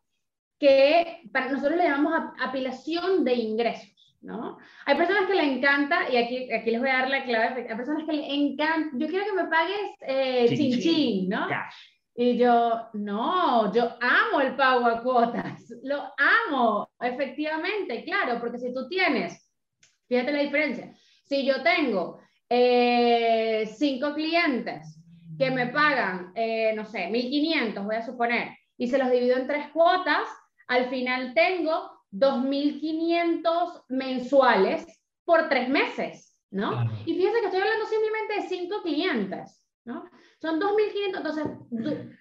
que 0.59 1.23
para 1.33 1.51
nosotros 1.51 1.77
le 1.77 1.85
llamamos 1.85 2.33
apilación 2.41 3.25
de 3.25 3.35
ingresos. 3.35 4.00
¿No? 4.21 4.59
Hay 4.87 4.97
personas 4.97 5.27
que 5.27 5.35
le 5.35 5.55
encanta, 5.55 6.11
y 6.11 6.17
aquí, 6.17 6.53
aquí 6.53 6.71
les 6.71 6.81
voy 6.81 6.91
a 6.91 6.99
dar 6.99 7.11
la 7.11 7.25
clave, 7.25 7.67
hay 7.69 7.77
personas 7.77 8.05
que 8.05 8.13
le 8.13 8.35
encanta, 8.35 8.91
yo 8.95 9.07
quiero 9.09 9.25
que 9.25 9.43
me 9.43 9.49
pagues 9.49 9.91
eh, 10.01 10.57
chin, 10.57 10.81
chin, 10.81 11.29
¿no? 11.29 11.47
Y 12.15 12.37
yo, 12.37 12.89
no, 12.95 13.73
yo 13.73 13.97
amo 14.01 14.41
el 14.41 14.57
pago 14.57 14.87
a 14.87 15.03
cuotas, 15.03 15.73
lo 15.85 16.13
amo, 16.49 16.91
efectivamente, 17.01 18.05
claro, 18.05 18.41
porque 18.41 18.59
si 18.59 18.75
tú 18.75 18.89
tienes 18.89 19.51
Fíjate 20.11 20.33
la 20.33 20.43
diferencia. 20.43 20.93
Si 21.23 21.47
yo 21.47 21.63
tengo 21.63 22.19
eh, 22.49 23.65
cinco 23.77 24.13
clientes 24.13 25.01
que 25.39 25.53
me 25.53 25.69
pagan, 25.69 26.33
eh, 26.35 26.73
no 26.75 26.85
sé, 26.85 27.09
1.500, 27.09 27.85
voy 27.85 27.95
a 27.95 28.05
suponer, 28.05 28.49
y 28.77 28.89
se 28.89 28.99
los 28.99 29.09
divido 29.09 29.37
en 29.37 29.47
tres 29.47 29.69
cuotas, 29.69 30.29
al 30.67 30.91
final 30.91 31.33
tengo 31.33 32.00
2.500 32.13 33.85
mensuales 33.89 34.87
por 35.25 35.49
tres 35.49 35.69
meses, 35.69 36.37
¿no? 36.51 36.85
Y 37.07 37.15
fíjense 37.15 37.41
que 37.41 37.47
estoy 37.47 37.61
hablando 37.61 37.87
simplemente 37.87 38.35
de 38.35 38.49
cinco 38.49 38.83
clientes, 38.83 39.67
¿no? 39.85 40.09
Son 40.41 40.61
2.500, 40.61 41.17
entonces, 41.17 41.47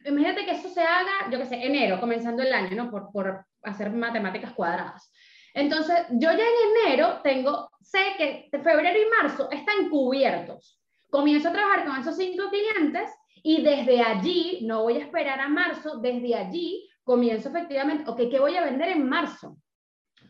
imagínate 0.06 0.46
que 0.46 0.52
eso 0.52 0.70
se 0.70 0.82
haga, 0.82 1.30
yo 1.32 1.40
qué 1.40 1.46
sé, 1.46 1.66
enero, 1.66 2.00
comenzando 2.00 2.44
el 2.44 2.54
año, 2.54 2.76
¿no? 2.76 2.92
Por, 2.92 3.12
por 3.12 3.46
hacer 3.64 3.92
matemáticas 3.92 4.54
cuadradas. 4.54 5.12
Entonces, 5.54 6.06
yo 6.12 6.32
ya 6.32 6.44
en 6.44 6.88
enero 6.88 7.22
tengo, 7.24 7.72
sé 7.82 8.00
que 8.18 8.50
febrero 8.52 9.00
y 9.00 9.22
marzo 9.22 9.50
están 9.52 9.90
cubiertos. 9.90 10.80
Comienzo 11.10 11.50
a 11.50 11.54
trabajar 11.54 11.86
con 11.86 12.00
esos 12.00 12.16
cinco 12.18 12.50
clientes 12.50 13.10
y 13.42 13.64
desde 13.64 14.02
allí, 14.02 14.60
no 14.64 14.84
voy 14.84 14.98
a 14.98 15.06
esperar 15.06 15.40
a 15.40 15.48
marzo, 15.48 15.98
desde 15.98 16.36
allí 16.36 16.90
comienzo 17.04 17.50
efectivamente, 17.50 18.04
ok, 18.08 18.22
¿qué 18.30 18.40
voy 18.40 18.56
a 18.56 18.64
vender 18.64 18.90
en 18.90 19.10
marzo? 19.10 19.58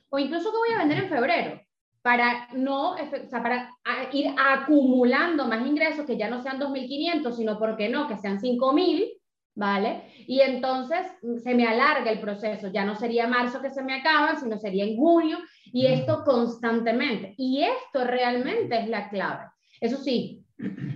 O 0.09 0.19
incluso 0.19 0.51
qué 0.51 0.57
voy 0.57 0.75
a 0.75 0.79
vender 0.79 1.03
en 1.03 1.09
febrero, 1.09 1.61
para 2.01 2.47
no, 2.53 2.91
o 2.93 2.97
sea, 3.29 3.43
para 3.43 3.69
ir 4.11 4.33
acumulando 4.37 5.45
más 5.45 5.65
ingresos 5.65 6.05
que 6.05 6.17
ya 6.17 6.29
no 6.29 6.41
sean 6.41 6.59
2.500, 6.59 7.33
sino, 7.33 7.59
¿por 7.59 7.75
qué 7.75 7.89
no?, 7.89 8.07
que 8.07 8.17
sean 8.17 8.39
5.000 8.39 9.19
¿vale? 9.59 10.03
Y 10.25 10.39
entonces 10.39 11.05
mm, 11.21 11.37
se 11.37 11.53
me 11.53 11.67
alarga 11.67 12.09
el 12.11 12.21
proceso, 12.21 12.69
ya 12.71 12.85
no 12.85 12.95
sería 12.95 13.27
marzo 13.27 13.61
que 13.61 13.69
se 13.69 13.83
me 13.83 13.93
acaba, 13.93 14.37
sino 14.37 14.57
sería 14.57 14.85
en 14.85 14.95
junio, 14.95 15.37
y 15.65 15.85
esto 15.85 16.23
constantemente. 16.23 17.35
Y 17.37 17.63
esto 17.63 18.05
realmente 18.05 18.79
es 18.79 18.87
la 18.87 19.09
clave. 19.09 19.45
Eso 19.81 19.97
sí, 19.97 20.45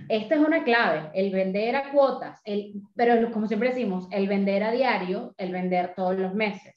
esta 0.08 0.34
es 0.34 0.40
una 0.40 0.64
clave, 0.64 1.10
el 1.14 1.30
vender 1.30 1.76
a 1.76 1.92
cuotas, 1.92 2.40
el, 2.44 2.74
pero 2.96 3.30
como 3.30 3.46
siempre 3.46 3.68
decimos, 3.68 4.08
el 4.10 4.28
vender 4.28 4.62
a 4.62 4.72
diario, 4.72 5.34
el 5.36 5.52
vender 5.52 5.94
todos 5.94 6.18
los 6.18 6.34
meses. 6.34 6.74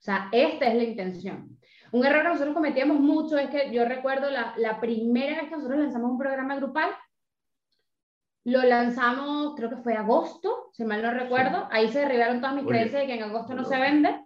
O 0.00 0.04
sea, 0.04 0.28
esta 0.32 0.66
es 0.66 0.74
la 0.74 0.82
intención. 0.82 1.56
Un 1.92 2.04
error 2.04 2.22
que 2.22 2.28
nosotros 2.28 2.54
cometíamos 2.54 2.98
mucho 3.00 3.38
es 3.38 3.50
que 3.50 3.70
yo 3.70 3.84
recuerdo 3.84 4.30
la, 4.30 4.54
la 4.56 4.80
primera 4.80 5.40
vez 5.40 5.50
que 5.50 5.56
nosotros 5.56 5.78
lanzamos 5.78 6.10
un 6.10 6.18
programa 6.18 6.56
grupal, 6.56 6.90
lo 8.44 8.62
lanzamos, 8.62 9.54
creo 9.54 9.70
que 9.70 9.76
fue 9.76 9.94
agosto, 9.94 10.70
si 10.72 10.84
mal 10.84 11.02
no 11.02 11.12
recuerdo. 11.12 11.68
Ahí 11.70 11.88
se 11.88 12.00
derribaron 12.00 12.40
todas 12.40 12.56
mis 12.56 12.66
creencias 12.66 13.02
de 13.02 13.06
que 13.06 13.14
en 13.14 13.22
agosto 13.22 13.54
no 13.54 13.64
se 13.64 13.78
vende. 13.78 14.24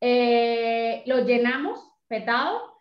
Eh, 0.00 1.02
lo 1.06 1.24
llenamos, 1.24 1.92
petado, 2.08 2.78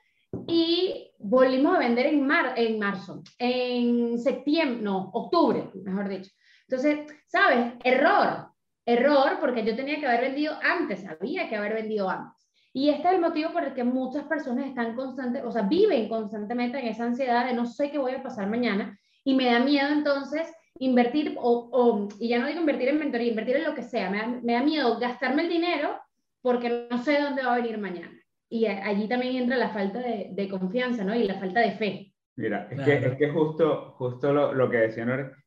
y 0.48 1.12
volvimos 1.20 1.76
a 1.76 1.80
vender 1.80 2.08
en, 2.08 2.26
mar, 2.26 2.54
en 2.56 2.80
marzo, 2.80 3.22
en 3.38 4.18
septiembre, 4.18 4.82
no, 4.82 5.10
octubre, 5.14 5.70
mejor 5.84 6.08
dicho. 6.08 6.32
Entonces, 6.68 7.06
¿sabes? 7.28 7.74
Error, 7.84 8.48
error, 8.86 9.38
porque 9.40 9.66
yo 9.66 9.76
tenía 9.76 10.00
que 10.00 10.08
haber 10.08 10.22
vendido 10.22 10.58
antes, 10.64 11.06
había 11.06 11.50
que 11.50 11.58
haber 11.58 11.74
vendido 11.74 12.10
antes. 12.10 12.51
Y 12.74 12.90
este 12.90 13.08
es 13.08 13.14
el 13.16 13.22
motivo 13.22 13.52
por 13.52 13.64
el 13.64 13.74
que 13.74 13.84
muchas 13.84 14.24
personas 14.26 14.68
están 14.68 14.96
constantes, 14.96 15.44
o 15.44 15.52
sea, 15.52 15.64
viven 15.64 16.08
constantemente 16.08 16.80
en 16.80 16.88
esa 16.88 17.06
ansiedad 17.06 17.46
de 17.46 17.54
no 17.54 17.66
sé 17.66 17.92
qué 17.92 17.98
voy 17.98 18.14
a 18.14 18.24
pasar 18.24 18.50
mañana 18.50 18.98
y 19.24 19.36
me 19.36 19.46
da 19.46 19.60
miedo 19.60 19.90
entonces 19.90 20.52
invertir, 20.80 21.36
o, 21.38 22.08
y 22.20 22.30
ya 22.30 22.40
no 22.40 22.48
digo 22.48 22.62
invertir 22.62 22.90
en 22.90 23.00
mentoría, 23.00 23.30
invertir 23.30 23.58
en 23.58 23.66
lo 23.66 23.76
que 23.76 23.84
sea, 23.84 24.10
me 24.10 24.54
da, 24.54 24.64
miedo 24.64 24.98
gastarme 25.00 25.44
el 25.44 25.50
dinero 25.50 26.00
porque 26.42 26.88
no 26.90 26.98
sé 27.04 27.20
dónde 27.20 27.44
va 27.44 27.54
a 27.54 27.58
venir 27.58 27.78
mañana. 27.78 28.18
Y 28.50 28.66
allí 28.66 29.08
también 29.08 29.36
entra 29.36 29.58
la 29.58 29.70
falta 29.70 30.00
de, 30.00 30.48
confianza, 30.50 31.04
¿no? 31.04 31.16
Y 31.16 31.24
la 31.24 31.40
falta 31.40 31.62
de 31.62 31.72
fe. 31.72 32.14
Mira, 32.36 32.68
es, 32.72 32.82
que, 32.82 32.94
es 32.94 33.18
que 33.18 33.30
justo, 33.30 33.94
justo 33.98 34.34
lo, 34.34 34.54
lo 34.54 34.70
que 34.70 34.78
decía 34.78 35.06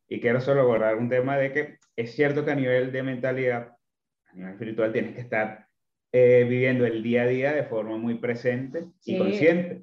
y 0.09 0.21
quiero 0.21 0.41
solo 0.41 0.63
abordar 0.63 0.97
un 0.97 1.09
tema 1.09 1.37
de 1.37 1.53
que 1.53 1.79
es 1.97 2.15
cierto 2.15 2.45
que 2.45 2.53
a 2.53 2.57
nivel 2.57 2.93
de 2.93 3.03
mentalidad, 3.03 3.77
a 4.27 4.35
nivel 4.35 4.53
espiritual, 4.53 4.93
tienes 4.93 5.15
que 5.15 5.23
estar 5.23 5.67
eh, 6.16 6.46
viviendo 6.48 6.87
el 6.87 7.03
día 7.03 7.22
a 7.22 7.27
día 7.27 7.53
de 7.53 7.64
forma 7.64 7.96
muy 7.96 8.14
presente 8.14 8.85
y 9.05 9.18
consciente. 9.18 9.83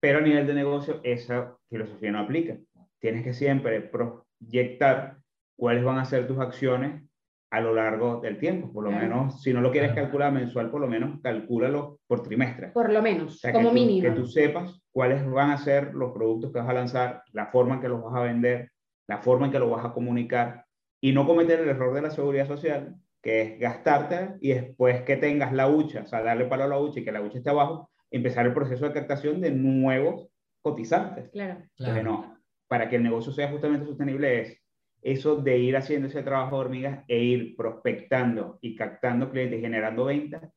Pero 0.00 0.18
a 0.18 0.20
nivel 0.20 0.46
de 0.46 0.52
negocio, 0.52 1.00
esa 1.02 1.56
filosofía 1.70 2.12
no 2.12 2.18
aplica. 2.18 2.58
Tienes 2.98 3.24
que 3.24 3.32
siempre 3.32 3.80
proyectar 3.80 5.16
cuáles 5.56 5.82
van 5.82 5.96
a 5.96 6.04
ser 6.04 6.26
tus 6.26 6.38
acciones 6.40 7.02
a 7.50 7.62
lo 7.62 7.72
largo 7.72 8.20
del 8.20 8.38
tiempo. 8.38 8.70
Por 8.70 8.84
lo 8.84 8.90
menos, 8.90 9.42
si 9.42 9.54
no 9.54 9.62
lo 9.62 9.72
quieres 9.72 9.94
calcular 9.94 10.30
mensual, 10.30 10.70
por 10.70 10.82
lo 10.82 10.88
menos 10.88 11.22
calcúlalo 11.22 12.00
por 12.06 12.22
trimestre. 12.22 12.68
Por 12.72 12.92
lo 12.92 13.00
menos, 13.00 13.40
como 13.50 13.72
mínimo. 13.72 14.02
Que 14.02 14.14
tú 14.14 14.26
sepas 14.26 14.78
cuáles 14.92 15.26
van 15.26 15.52
a 15.52 15.56
ser 15.56 15.94
los 15.94 16.12
productos 16.12 16.52
que 16.52 16.58
vas 16.58 16.68
a 16.68 16.74
lanzar, 16.74 17.22
la 17.32 17.46
forma 17.46 17.76
en 17.76 17.80
que 17.80 17.88
los 17.88 18.02
vas 18.02 18.14
a 18.14 18.24
vender, 18.24 18.72
la 19.08 19.22
forma 19.22 19.46
en 19.46 19.52
que 19.52 19.58
los 19.58 19.70
vas 19.70 19.86
a 19.86 19.94
comunicar 19.94 20.66
y 21.00 21.12
no 21.12 21.26
cometer 21.26 21.60
el 21.60 21.70
error 21.70 21.94
de 21.94 22.02
la 22.02 22.10
seguridad 22.10 22.46
social, 22.46 22.94
que 23.26 23.42
es 23.42 23.58
gastarte 23.58 24.36
y 24.40 24.52
después 24.52 25.02
que 25.02 25.16
tengas 25.16 25.52
la 25.52 25.68
hucha, 25.68 26.02
o 26.02 26.06
sea, 26.06 26.22
darle 26.22 26.44
palo 26.44 26.62
a 26.62 26.68
la 26.68 26.78
hucha 26.78 27.00
y 27.00 27.04
que 27.04 27.10
la 27.10 27.20
hucha 27.20 27.38
esté 27.38 27.50
abajo, 27.50 27.90
empezar 28.08 28.46
el 28.46 28.54
proceso 28.54 28.86
de 28.86 28.92
captación 28.92 29.40
de 29.40 29.50
nuevos 29.50 30.28
cotizantes. 30.62 31.28
Claro. 31.30 31.60
Entonces, 31.76 32.04
no, 32.04 32.38
para 32.68 32.88
que 32.88 32.94
el 32.94 33.02
negocio 33.02 33.32
sea 33.32 33.50
justamente 33.50 33.84
sostenible 33.84 34.42
es 34.42 34.62
eso 35.02 35.34
de 35.34 35.58
ir 35.58 35.76
haciendo 35.76 36.06
ese 36.06 36.22
trabajo 36.22 36.54
de 36.54 36.60
hormigas 36.66 37.04
e 37.08 37.18
ir 37.18 37.56
prospectando 37.56 38.60
y 38.60 38.76
captando 38.76 39.28
clientes 39.28 39.58
y 39.58 39.62
generando 39.62 40.04
ventas 40.04 40.48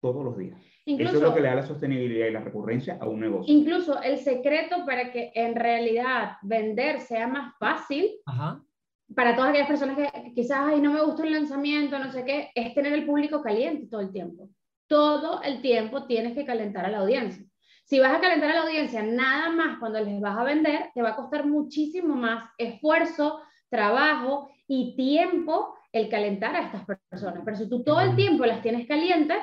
todos 0.00 0.24
los 0.24 0.36
días. 0.36 0.60
Incluso, 0.84 1.10
eso 1.10 1.18
es 1.18 1.28
lo 1.28 1.34
que 1.34 1.42
le 1.42 1.48
da 1.48 1.54
la 1.54 1.62
sostenibilidad 1.62 2.26
y 2.26 2.32
la 2.32 2.40
recurrencia 2.40 2.98
a 3.00 3.06
un 3.06 3.20
negocio. 3.20 3.54
Incluso 3.54 4.02
el 4.02 4.18
secreto 4.18 4.84
para 4.84 5.12
que 5.12 5.30
en 5.32 5.54
realidad 5.54 6.38
vender 6.42 7.00
sea 7.02 7.28
más 7.28 7.56
fácil 7.60 8.16
Ajá. 8.26 8.65
Para 9.14 9.36
todas 9.36 9.50
aquellas 9.50 9.68
personas 9.68 9.96
que 9.96 10.32
quizás 10.34 10.58
Ay, 10.62 10.80
no 10.80 10.92
me 10.92 11.02
gusta 11.02 11.22
un 11.22 11.32
lanzamiento, 11.32 11.98
no 11.98 12.10
sé 12.10 12.24
qué, 12.24 12.50
es 12.54 12.74
tener 12.74 12.92
el 12.92 13.06
público 13.06 13.42
caliente 13.42 13.86
todo 13.90 14.00
el 14.00 14.12
tiempo. 14.12 14.50
Todo 14.88 15.42
el 15.42 15.62
tiempo 15.62 16.06
tienes 16.06 16.34
que 16.34 16.44
calentar 16.44 16.84
a 16.84 16.90
la 16.90 16.98
audiencia. 16.98 17.44
Si 17.84 18.00
vas 18.00 18.16
a 18.16 18.20
calentar 18.20 18.50
a 18.50 18.54
la 18.54 18.62
audiencia 18.62 19.02
nada 19.02 19.50
más 19.50 19.78
cuando 19.78 20.00
les 20.00 20.20
vas 20.20 20.36
a 20.36 20.44
vender, 20.44 20.90
te 20.94 21.02
va 21.02 21.10
a 21.10 21.16
costar 21.16 21.46
muchísimo 21.46 22.16
más 22.16 22.50
esfuerzo, 22.58 23.40
trabajo 23.68 24.50
y 24.66 24.96
tiempo 24.96 25.76
el 25.92 26.08
calentar 26.08 26.56
a 26.56 26.64
estas 26.64 26.84
personas. 27.08 27.42
Pero 27.44 27.56
si 27.56 27.68
tú 27.68 27.84
todo 27.84 28.00
el 28.00 28.16
tiempo 28.16 28.44
las 28.44 28.60
tienes 28.60 28.88
calientes, 28.88 29.38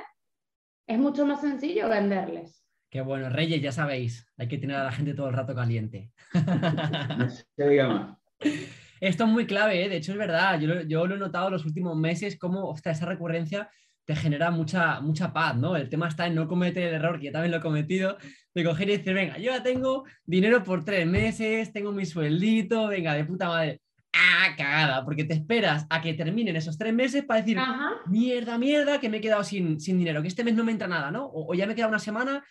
es 0.88 1.00
mucho 1.00 1.26
más 1.26 1.42
sencillo 1.42 1.88
venderles. 1.88 2.66
Qué 2.90 3.02
bueno, 3.02 3.30
Reyes, 3.30 3.62
ya 3.62 3.72
sabéis, 3.72 4.28
hay 4.38 4.48
que 4.48 4.58
tener 4.58 4.76
a 4.76 4.84
la 4.84 4.92
gente 4.92 5.14
todo 5.14 5.30
el 5.30 5.36
rato 5.36 5.56
caliente. 5.56 6.12
Esto 9.06 9.26
es 9.26 9.30
muy 9.30 9.46
clave, 9.46 9.84
¿eh? 9.84 9.90
de 9.90 9.98
hecho 9.98 10.14
es 10.14 10.18
verdad, 10.18 10.60
yo, 10.60 10.68
lo- 10.68 10.82
yo 10.84 11.06
lo 11.08 11.16
he 11.16 11.18
notado 11.18 11.48
en 11.48 11.54
los 11.54 11.66
últimos 11.66 11.98
meses, 11.98 12.38
cómo 12.40 12.70
ostras, 12.70 12.98
esa 12.98 13.06
recurrencia 13.06 13.70
te 14.06 14.16
genera 14.16 14.50
mucha, 14.52 15.00
mucha 15.02 15.32
paz, 15.34 15.56
¿no? 15.56 15.76
El 15.76 15.90
tema 15.90 16.08
está 16.08 16.28
en 16.28 16.36
no 16.36 16.48
cometer 16.48 16.84
el 16.88 16.94
error, 16.96 17.20
que 17.20 17.26
yo 17.28 17.32
también 17.32 17.52
lo 17.52 17.58
he 17.58 17.62
cometido, 17.62 18.18
de 18.54 18.64
coger 18.64 18.90
y 18.90 18.98
decir, 18.98 19.14
venga, 19.14 19.38
yo 19.38 19.52
ya 19.52 19.64
tengo 19.64 20.04
dinero 20.26 20.64
por 20.64 20.84
tres 20.86 21.06
meses, 21.08 21.72
tengo 21.74 21.92
mi 21.92 22.06
sueldito, 22.06 22.88
venga, 22.88 23.14
de 23.14 23.26
puta 23.26 23.48
madre. 23.48 23.82
¡Ah, 24.14 24.56
cagada! 24.58 25.04
Porque 25.04 25.24
te 25.24 25.34
esperas 25.34 25.86
a 25.90 26.00
que 26.02 26.14
terminen 26.14 26.56
esos 26.56 26.78
tres 26.78 26.94
meses 26.94 27.24
para 27.26 27.42
decir, 27.42 27.58
Ajá. 27.60 27.90
mierda, 28.06 28.58
mierda, 28.58 29.00
que 29.00 29.10
me 29.10 29.18
he 29.18 29.22
quedado 29.22 29.44
sin, 29.44 29.80
sin 29.82 29.98
dinero, 29.98 30.22
que 30.22 30.28
este 30.28 30.44
mes 30.44 30.54
no 30.54 30.64
me 30.64 30.72
entra 30.72 30.88
nada, 30.88 31.10
¿no? 31.12 31.26
O, 31.26 31.52
o 31.52 31.56
ya 31.56 31.66
me 31.66 31.74
queda 31.76 31.88
una 31.88 32.00
semana. 32.00 32.44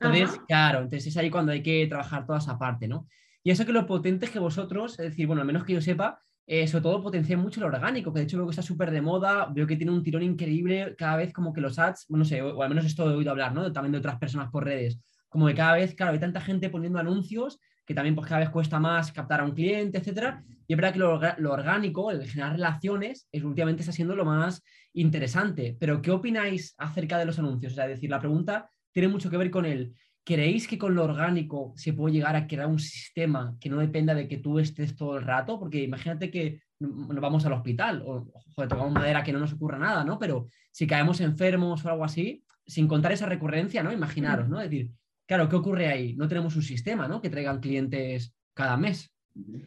Entonces, 0.00 0.30
Ajá. 0.30 0.44
claro, 0.48 0.78
entonces 0.78 1.06
es 1.08 1.16
ahí 1.16 1.28
cuando 1.30 1.52
hay 1.52 1.62
que 1.62 1.86
trabajar 1.88 2.24
toda 2.26 2.38
esa 2.38 2.58
parte, 2.58 2.88
¿no? 2.88 3.06
Y 3.42 3.50
eso 3.50 3.64
que 3.64 3.72
lo 3.72 3.86
potente 3.86 4.26
es 4.26 4.32
que 4.32 4.38
vosotros, 4.38 4.98
es 4.98 5.10
decir, 5.10 5.26
bueno, 5.26 5.42
al 5.42 5.46
menos 5.46 5.64
que 5.64 5.72
yo 5.72 5.80
sepa, 5.80 6.20
eh, 6.46 6.66
sobre 6.66 6.82
todo 6.82 7.02
potenciáis 7.02 7.40
mucho 7.40 7.60
lo 7.60 7.68
orgánico, 7.68 8.12
que 8.12 8.20
de 8.20 8.24
hecho 8.24 8.36
veo 8.36 8.46
que 8.46 8.50
está 8.50 8.62
súper 8.62 8.90
de 8.90 9.00
moda, 9.00 9.46
veo 9.52 9.66
que 9.66 9.76
tiene 9.76 9.92
un 9.92 10.02
tirón 10.02 10.22
increíble 10.22 10.94
cada 10.98 11.16
vez 11.16 11.32
como 11.32 11.52
que 11.52 11.60
los 11.60 11.78
ads, 11.78 12.06
bueno, 12.08 12.24
no 12.24 12.28
sé, 12.28 12.42
o, 12.42 12.62
al 12.62 12.68
menos 12.68 12.84
esto 12.84 13.08
he 13.10 13.14
oído 13.14 13.30
hablar, 13.30 13.54
¿no? 13.54 13.72
También 13.72 13.92
de 13.92 13.98
otras 13.98 14.18
personas 14.18 14.50
por 14.50 14.64
redes, 14.64 14.98
como 15.28 15.46
que 15.46 15.54
cada 15.54 15.74
vez, 15.74 15.94
claro, 15.94 16.12
hay 16.12 16.18
tanta 16.18 16.40
gente 16.40 16.68
poniendo 16.68 16.98
anuncios 16.98 17.60
que 17.90 17.94
también 17.94 18.14
pues 18.14 18.28
cada 18.28 18.40
vez 18.40 18.50
cuesta 18.50 18.78
más 18.78 19.10
captar 19.10 19.40
a 19.40 19.44
un 19.44 19.50
cliente, 19.50 19.98
etcétera. 19.98 20.44
Y 20.68 20.74
es 20.74 20.76
verdad 20.76 20.92
que 20.92 21.40
lo 21.42 21.52
orgánico, 21.52 22.12
el 22.12 22.24
generar 22.24 22.52
relaciones, 22.52 23.26
es, 23.32 23.42
últimamente 23.42 23.82
está 23.82 23.92
siendo 23.92 24.14
lo 24.14 24.24
más 24.24 24.62
interesante. 24.92 25.76
Pero, 25.80 26.00
¿qué 26.00 26.12
opináis 26.12 26.74
acerca 26.78 27.18
de 27.18 27.24
los 27.24 27.40
anuncios? 27.40 27.72
O 27.72 27.74
sea, 27.74 27.86
es 27.86 27.96
decir, 27.96 28.08
la 28.08 28.20
pregunta 28.20 28.70
tiene 28.92 29.08
mucho 29.08 29.28
que 29.28 29.36
ver 29.36 29.50
con 29.50 29.66
el, 29.66 29.92
¿creéis 30.30 30.68
que 30.68 30.78
con 30.78 30.94
lo 30.94 31.02
orgánico 31.02 31.72
se 31.74 31.92
puede 31.92 32.14
llegar 32.14 32.36
a 32.36 32.46
crear 32.46 32.68
un 32.68 32.78
sistema 32.78 33.56
que 33.60 33.68
no 33.68 33.78
dependa 33.78 34.14
de 34.14 34.28
que 34.28 34.36
tú 34.36 34.60
estés 34.60 34.94
todo 34.94 35.18
el 35.18 35.24
rato? 35.24 35.58
Porque 35.58 35.82
imagínate 35.82 36.30
que 36.30 36.62
nos 36.78 37.20
vamos 37.20 37.44
al 37.46 37.54
hospital 37.54 38.04
o 38.06 38.30
joder, 38.54 38.68
tocamos 38.68 38.92
madera 38.92 39.24
que 39.24 39.32
no 39.32 39.40
nos 39.40 39.52
ocurra 39.52 39.76
nada, 39.76 40.04
¿no? 40.04 40.20
Pero 40.20 40.46
si 40.70 40.86
caemos 40.86 41.20
enfermos 41.20 41.84
o 41.84 41.88
algo 41.88 42.04
así, 42.04 42.44
sin 42.64 42.86
contar 42.86 43.10
esa 43.10 43.26
recurrencia, 43.26 43.82
¿no? 43.82 43.92
Imaginaros, 43.92 44.48
¿no? 44.48 44.60
Es 44.60 44.70
decir, 44.70 44.92
claro, 45.26 45.48
¿qué 45.48 45.56
ocurre 45.56 45.88
ahí? 45.88 46.14
No 46.14 46.28
tenemos 46.28 46.54
un 46.54 46.62
sistema, 46.62 47.08
¿no? 47.08 47.20
Que 47.20 47.28
traigan 47.28 47.58
clientes 47.58 48.32
cada 48.54 48.76
mes. 48.76 49.12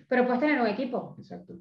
Pero 0.07 0.25
puedes 0.25 0.39
tener 0.39 0.61
un 0.61 0.67
equipo. 0.67 1.13
Exacto. 1.17 1.55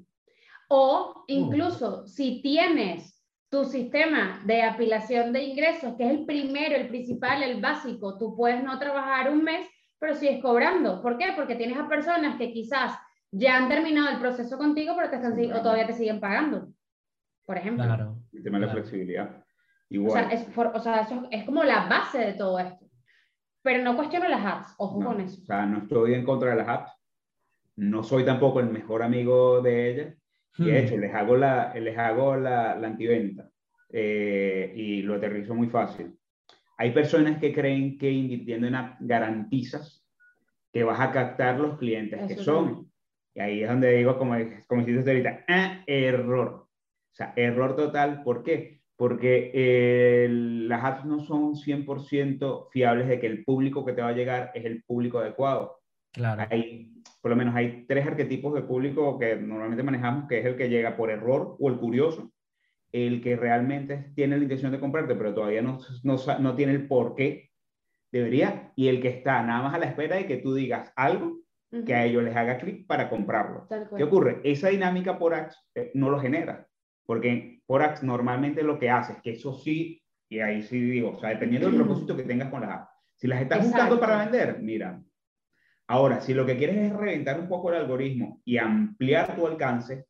O 0.69 1.25
incluso 1.27 2.07
si 2.07 2.41
tienes 2.41 3.12
tu 3.53 3.65
sistema 3.65 4.41
de 4.45 4.63
apilación 4.63 5.31
de 5.31 5.43
ingresos, 5.43 5.93
que 5.95 6.05
es 6.05 6.09
el 6.11 6.25
primero, 6.25 6.75
el 6.75 6.87
principal, 6.87 7.43
el 7.43 7.61
básico, 7.61 8.17
tú 8.17 8.35
puedes 8.35 8.63
no 8.63 8.79
trabajar 8.79 9.29
un 9.29 9.43
mes, 9.43 9.67
pero 9.99 10.15
sigues 10.15 10.41
cobrando. 10.41 11.03
¿Por 11.03 11.19
qué? 11.19 11.33
Porque 11.35 11.53
tienes 11.55 11.77
a 11.77 11.87
personas 11.87 12.35
que 12.39 12.51
quizás 12.51 12.97
ya 13.31 13.57
han 13.57 13.69
terminado 13.69 14.09
el 14.09 14.17
proceso 14.19 14.57
contigo, 14.57 14.95
pero 14.97 15.11
te 15.11 15.17
están, 15.17 15.35
si- 15.35 15.51
o 15.51 15.61
todavía 15.61 15.85
te 15.85 15.93
siguen 15.93 16.19
pagando. 16.19 16.69
Por 17.45 17.57
ejemplo. 17.59 17.85
Claro. 17.85 18.17
El 18.33 18.41
tema 18.43 18.57
de 18.57 18.65
la 18.65 18.71
Claro. 18.71 18.81
flexibilidad. 18.87 19.37
O 19.37 19.43
Igual. 19.91 20.23
sea, 20.23 20.33
es, 20.33 20.47
for- 20.51 20.71
o 20.73 20.79
sea, 20.79 21.01
eso 21.01 21.27
es 21.29 21.43
como 21.43 21.63
la 21.63 21.85
base 21.87 22.17
de 22.17 22.33
todo 22.33 22.57
esto. 22.57 22.87
Pero 23.61 23.83
no 23.83 23.95
cuestiono 23.95 24.27
las 24.29 24.43
apps, 24.43 24.73
ojo 24.79 24.99
No, 24.99 25.05
con 25.09 25.21
eso. 25.21 25.39
O 25.43 25.45
sea, 25.45 25.67
no 25.67 25.77
estoy 25.77 26.15
en 26.15 26.25
contra 26.25 26.49
de 26.49 26.55
las 26.55 26.67
apps. 26.67 26.91
No 27.75 28.01
soy 28.01 28.25
tampoco 28.25 28.59
el 28.61 28.69
mejor 28.71 29.03
amigo 29.03 29.61
de 29.61 29.91
ellas. 29.91 30.15
Y 30.57 30.65
de 30.65 30.71
Hmm. 30.81 30.85
hecho, 30.85 30.97
les 30.97 31.13
hago 31.13 31.35
la, 31.35 31.73
les 31.75 31.97
hago 31.97 32.35
la, 32.35 32.75
la 32.75 32.87
antiventa 32.87 33.49
eh, 33.89 34.71
y 34.75 35.01
lo 35.01 35.15
aterrizo 35.15 35.55
muy 35.55 35.67
fácil. 35.67 36.17
Hay 36.77 36.91
personas 36.91 37.39
que 37.39 37.53
creen 37.53 37.97
que 37.97 38.11
invirtiendo 38.11 38.67
en 38.67 38.75
app 38.75 38.97
garantizas 38.99 40.05
que 40.71 40.83
vas 40.83 40.99
a 40.99 41.11
captar 41.11 41.59
los 41.59 41.77
clientes 41.77 42.19
que 42.27 42.35
son. 42.37 42.91
Y 43.35 43.39
ahí 43.39 43.63
es 43.63 43.69
donde 43.69 43.93
digo, 43.93 44.17
como, 44.17 44.35
como 44.67 44.81
hiciste 44.81 45.11
ahorita, 45.11 45.45
ah, 45.47 45.83
error. 45.87 46.67
O 46.67 47.15
sea, 47.15 47.33
error 47.35 47.75
total. 47.75 48.23
¿Por 48.23 48.43
qué? 48.43 48.81
Porque 48.95 49.51
eh, 49.53 50.27
las 50.29 50.83
apps 50.83 51.05
no 51.05 51.19
son 51.19 51.55
100% 51.55 52.69
fiables 52.71 53.07
de 53.07 53.19
que 53.19 53.27
el 53.27 53.43
público 53.43 53.85
que 53.85 53.93
te 53.93 54.01
va 54.01 54.09
a 54.09 54.13
llegar 54.13 54.51
es 54.55 54.65
el 54.65 54.83
público 54.83 55.19
adecuado 55.19 55.82
Claro. 56.13 56.45
hay, 56.49 56.93
por 57.21 57.31
lo 57.31 57.35
menos 57.35 57.55
hay 57.55 57.85
tres 57.87 58.05
arquetipos 58.05 58.53
de 58.53 58.61
público 58.61 59.17
que 59.17 59.35
normalmente 59.35 59.83
manejamos, 59.83 60.27
que 60.27 60.39
es 60.39 60.45
el 60.45 60.55
que 60.55 60.69
llega 60.69 60.95
por 60.95 61.09
error 61.09 61.55
o 61.59 61.69
el 61.69 61.77
curioso, 61.77 62.31
el 62.91 63.21
que 63.21 63.35
realmente 63.35 64.11
tiene 64.15 64.37
la 64.37 64.43
intención 64.43 64.71
de 64.71 64.79
comprarte, 64.79 65.15
pero 65.15 65.33
todavía 65.33 65.61
no, 65.61 65.79
no, 66.03 66.17
no 66.39 66.55
tiene 66.55 66.73
el 66.73 66.87
por 66.87 67.15
qué 67.15 67.49
debería, 68.11 68.71
y 68.75 68.87
el 68.87 69.01
que 69.01 69.07
está 69.07 69.41
nada 69.41 69.63
más 69.63 69.73
a 69.73 69.79
la 69.79 69.87
espera 69.87 70.15
de 70.15 70.27
que 70.27 70.37
tú 70.37 70.53
digas 70.53 70.93
algo 70.95 71.39
que 71.87 71.95
a 71.95 72.05
ellos 72.05 72.23
les 72.23 72.35
haga 72.35 72.59
clic 72.59 72.85
para 72.85 73.09
comprarlo. 73.09 73.67
¿Qué 73.97 74.03
ocurre? 74.03 74.41
Esa 74.43 74.69
dinámica 74.69 75.17
por 75.17 75.33
ads 75.33 75.57
eh, 75.73 75.89
no 75.95 76.11
lo 76.11 76.19
genera, 76.19 76.67
porque 77.03 77.61
por 77.65 77.81
ads 77.81 78.03
normalmente 78.03 78.61
lo 78.61 78.77
que 78.77 78.91
hace 78.91 79.13
es 79.13 79.21
que 79.23 79.31
eso 79.31 79.55
sí, 79.55 79.99
y 80.29 80.39
ahí 80.39 80.61
sí 80.61 80.79
digo, 80.79 81.13
o 81.13 81.19
sea, 81.19 81.29
dependiendo 81.29 81.67
del 81.67 81.77
propósito 81.77 82.15
que 82.15 82.23
tengas 82.23 82.51
con 82.51 82.61
las 82.61 82.69
apps, 82.69 82.91
si 83.15 83.27
las 83.27 83.41
estás 83.41 83.63
buscando 83.65 83.99
para 83.99 84.19
vender, 84.23 84.59
mira. 84.61 85.01
Ahora, 85.87 86.21
si 86.21 86.33
lo 86.33 86.45
que 86.45 86.57
quieres 86.57 86.77
es 86.77 86.93
reventar 86.93 87.39
un 87.39 87.47
poco 87.47 87.69
el 87.71 87.77
algoritmo 87.81 88.41
y 88.45 88.57
ampliar 88.57 89.35
tu 89.35 89.45
alcance, 89.47 90.05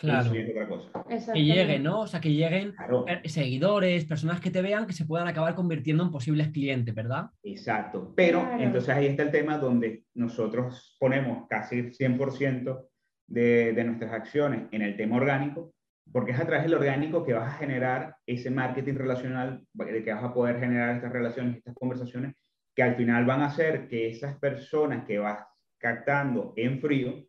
Claro. 0.00 0.26
eso 0.26 0.34
ya 0.34 0.40
es 0.42 0.50
otra 0.50 0.68
cosa. 0.68 1.32
Que 1.34 1.42
lleguen, 1.42 1.82
¿no? 1.82 2.02
O 2.02 2.06
sea, 2.06 2.20
que 2.20 2.32
lleguen 2.32 2.70
Claro, 2.72 3.04
eh, 3.08 3.28
seguidores, 3.28 4.04
personas 4.04 4.40
que 4.40 4.50
te 4.52 4.62
vean, 4.62 4.86
que 4.86 4.92
se 4.92 5.04
puedan 5.04 5.26
acabar 5.26 5.56
convirtiendo 5.56 6.04
en 6.04 6.12
posibles 6.12 6.48
clientes, 6.50 6.94
¿verdad? 6.94 7.26
exacto. 7.42 8.12
Pero 8.16 8.40
Claro. 8.42 8.62
entonces 8.62 8.90
ahí 8.94 9.06
está 9.06 9.24
el 9.24 9.32
tema 9.32 9.58
donde 9.58 10.04
nosotros 10.14 10.96
ponemos 11.00 11.48
casi 11.48 11.90
100% 11.92 12.86
de, 13.26 13.72
de 13.72 13.84
nuestras 13.84 14.12
acciones 14.12 14.68
en 14.70 14.82
el 14.82 14.96
tema 14.96 15.16
orgánico, 15.16 15.74
porque 16.12 16.30
es 16.30 16.38
a 16.40 16.46
través 16.46 16.62
del 16.64 16.74
orgánico 16.74 17.24
que 17.24 17.34
vas 17.34 17.52
a 17.52 17.58
generar 17.58 18.14
ese 18.24 18.50
marketing 18.52 18.94
relacional, 18.94 19.62
de 19.74 20.02
que 20.04 20.12
vas 20.12 20.24
a 20.24 20.32
poder 20.32 20.60
generar 20.60 20.94
estas 20.94 21.12
relaciones, 21.12 21.56
estas 21.56 21.74
conversaciones, 21.74 22.34
que 22.78 22.84
al 22.84 22.94
final 22.94 23.24
van 23.24 23.40
a 23.40 23.46
hacer 23.46 23.88
que 23.88 24.06
esas 24.06 24.38
personas 24.38 25.04
que 25.04 25.18
vas 25.18 25.44
captando 25.78 26.52
en 26.54 26.80
frío 26.80 27.26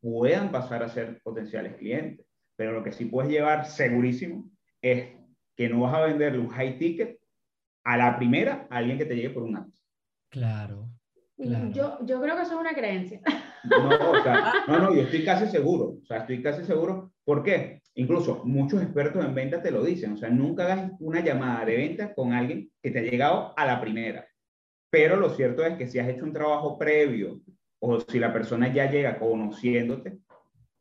puedan 0.00 0.50
pasar 0.50 0.82
a 0.82 0.88
ser 0.88 1.20
potenciales 1.22 1.76
clientes. 1.76 2.26
Pero 2.56 2.72
lo 2.72 2.82
que 2.82 2.92
sí 2.92 3.04
puedes 3.04 3.30
llevar 3.30 3.66
segurísimo 3.66 4.50
es 4.80 5.10
que 5.54 5.68
no 5.68 5.82
vas 5.82 5.92
a 5.92 6.06
venderle 6.06 6.38
un 6.38 6.48
high 6.48 6.78
ticket 6.78 7.20
a 7.84 7.98
la 7.98 8.16
primera 8.16 8.66
a 8.70 8.78
alguien 8.78 8.96
que 8.96 9.04
te 9.04 9.14
llegue 9.14 9.28
por 9.28 9.42
un 9.42 9.58
app. 9.58 9.68
Claro. 10.30 10.88
Claro. 11.36 11.70
Yo, 11.70 11.98
yo 12.06 12.22
creo 12.22 12.36
que 12.36 12.42
eso 12.44 12.54
es 12.54 12.60
una 12.60 12.72
creencia. 12.72 13.20
No, 13.64 13.88
o 13.88 14.22
sea, 14.22 14.54
no, 14.68 14.78
no, 14.78 14.94
yo 14.94 15.02
estoy 15.02 15.22
casi 15.22 15.48
seguro. 15.48 15.98
O 16.02 16.06
sea, 16.06 16.20
estoy 16.20 16.42
casi 16.42 16.64
seguro. 16.64 17.12
¿Por 17.26 17.42
qué? 17.42 17.82
Incluso 17.92 18.42
muchos 18.46 18.82
expertos 18.82 19.22
en 19.22 19.34
ventas 19.34 19.62
te 19.62 19.70
lo 19.70 19.84
dicen. 19.84 20.14
O 20.14 20.16
sea, 20.16 20.30
nunca 20.30 20.64
hagas 20.64 20.92
una 20.98 21.20
llamada 21.20 21.66
de 21.66 21.76
venta 21.76 22.14
con 22.14 22.32
alguien 22.32 22.70
que 22.82 22.90
te 22.90 23.00
ha 23.00 23.02
llegado 23.02 23.52
a 23.54 23.66
la 23.66 23.82
primera. 23.82 24.26
Pero 24.90 25.16
lo 25.16 25.30
cierto 25.30 25.64
es 25.64 25.76
que 25.76 25.86
si 25.86 25.98
has 25.98 26.08
hecho 26.08 26.24
un 26.24 26.32
trabajo 26.32 26.78
previo 26.78 27.40
o 27.80 28.00
si 28.00 28.18
la 28.18 28.32
persona 28.32 28.72
ya 28.72 28.90
llega 28.90 29.18
conociéndote, 29.18 30.18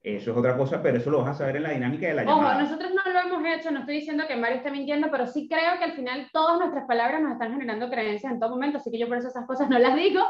eso 0.02 0.32
es 0.32 0.38
otra 0.38 0.56
cosa, 0.56 0.82
pero 0.82 0.98
eso 0.98 1.10
lo 1.10 1.20
vas 1.20 1.32
a 1.32 1.34
saber 1.39 1.58
en 1.58 1.63
la 1.63 1.72
dinámica 1.72 2.08
de 2.08 2.13
la 2.13 2.24
Ojo, 2.24 2.38
llamada. 2.41 2.62
nosotros 2.62 2.91
no 2.93 3.12
lo 3.12 3.20
hemos 3.20 3.46
hecho, 3.46 3.72
no 3.72 3.80
estoy 3.80 3.96
diciendo 3.96 4.24
que 4.26 4.38
Mario 4.38 4.58
esté 4.58 4.72
mintiendo, 4.72 5.10
pero 5.12 5.28
sí 5.28 5.50
creo 5.50 5.78
que 5.78 5.84
al 5.84 5.93
final 5.93 6.30
todas 6.32 6.60
nuestras 6.60 6.86
palabras 6.86 7.22
nos 7.22 7.34
están 7.34 7.52
generando 7.52 7.89
creencias 7.89 8.32
en 8.32 8.39
todo 8.39 8.52
momento, 8.52 8.78
así 8.78 8.89
que 8.89 9.00
yo 9.00 9.08
por 9.10 9.17
eso 9.17 9.28
esas 9.28 9.46
cosas 9.46 9.70
no 9.70 9.78
las 9.80 9.96
digo, 9.96 10.22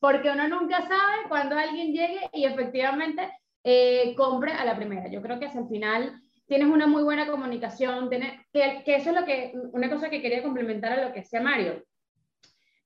porque 0.00 0.30
uno 0.30 0.48
nunca 0.48 0.80
sabe 0.82 1.28
cuando 1.28 1.56
alguien 1.56 1.92
llegue 1.92 2.28
y 2.32 2.44
efectivamente 2.44 3.30
eh, 3.62 4.14
compre 4.16 4.52
a 4.52 4.64
la 4.64 4.74
primera. 4.74 5.08
Yo 5.08 5.22
creo 5.22 5.38
que 5.38 5.46
hacia 5.46 5.60
el 5.60 5.68
final 5.68 6.20
tienes 6.46 6.68
una 6.68 6.88
muy 6.88 7.04
buena 7.04 7.28
comunicación, 7.28 8.08
tienes, 8.08 8.32
que, 8.52 8.82
que 8.84 8.96
eso 8.96 9.10
es 9.10 9.16
lo 9.20 9.24
que, 9.24 9.52
una 9.72 9.88
cosa 9.88 10.10
que 10.10 10.20
quería 10.20 10.42
complementar 10.42 10.98
a 10.98 11.06
lo 11.06 11.12
que 11.12 11.20
decía 11.20 11.40
Mario. 11.40 11.84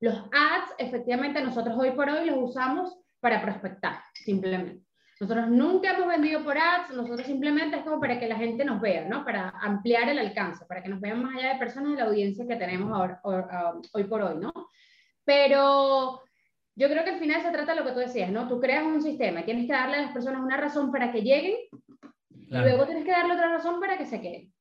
Los 0.00 0.16
ads, 0.32 0.74
efectivamente, 0.78 1.40
nosotros 1.40 1.76
hoy 1.78 1.92
por 1.92 2.08
hoy 2.08 2.26
los 2.26 2.38
usamos 2.38 2.98
para 3.20 3.40
prospectar, 3.40 4.00
simplemente. 4.12 4.84
Nosotros 5.20 5.48
nunca 5.48 5.92
hemos 5.92 6.08
vendido 6.08 6.42
por 6.42 6.58
ads, 6.58 6.90
nosotros 6.90 7.26
simplemente 7.26 7.76
es 7.76 7.84
como 7.84 8.00
para 8.00 8.18
que 8.18 8.28
la 8.28 8.36
gente 8.36 8.64
nos 8.64 8.80
vea, 8.80 9.06
¿no? 9.08 9.24
Para 9.24 9.50
ampliar 9.60 10.08
el 10.08 10.18
alcance, 10.18 10.66
para 10.66 10.82
que 10.82 10.88
nos 10.88 11.00
vean 11.00 11.22
más 11.22 11.36
allá 11.36 11.52
de 11.52 11.58
personas 11.58 11.92
de 11.92 11.98
la 11.98 12.08
audiencia 12.08 12.46
que 12.46 12.56
tenemos 12.56 12.92
ahora, 12.92 13.20
hoy 13.92 14.04
por 14.04 14.22
hoy, 14.22 14.36
¿no? 14.38 14.52
Pero 15.24 16.20
yo 16.74 16.88
creo 16.88 17.04
que 17.04 17.10
al 17.10 17.20
final 17.20 17.40
se 17.40 17.52
trata 17.52 17.72
de 17.72 17.80
lo 17.80 17.86
que 17.86 17.92
tú 17.92 18.00
decías, 18.00 18.30
¿no? 18.30 18.48
Tú 18.48 18.60
creas 18.60 18.84
un 18.84 19.00
sistema 19.00 19.40
y 19.40 19.44
tienes 19.44 19.66
que 19.66 19.72
darle 19.72 19.98
a 19.98 20.02
las 20.02 20.12
personas 20.12 20.42
una 20.42 20.56
razón 20.56 20.90
para 20.90 21.12
que 21.12 21.22
lleguen 21.22 21.56
y 22.30 22.58
luego 22.58 22.84
tienes 22.84 23.04
que 23.04 23.12
darle 23.12 23.34
otra 23.34 23.48
razón 23.48 23.80
para 23.80 23.96
que 23.96 24.06
se 24.06 24.20
queden. 24.20 24.52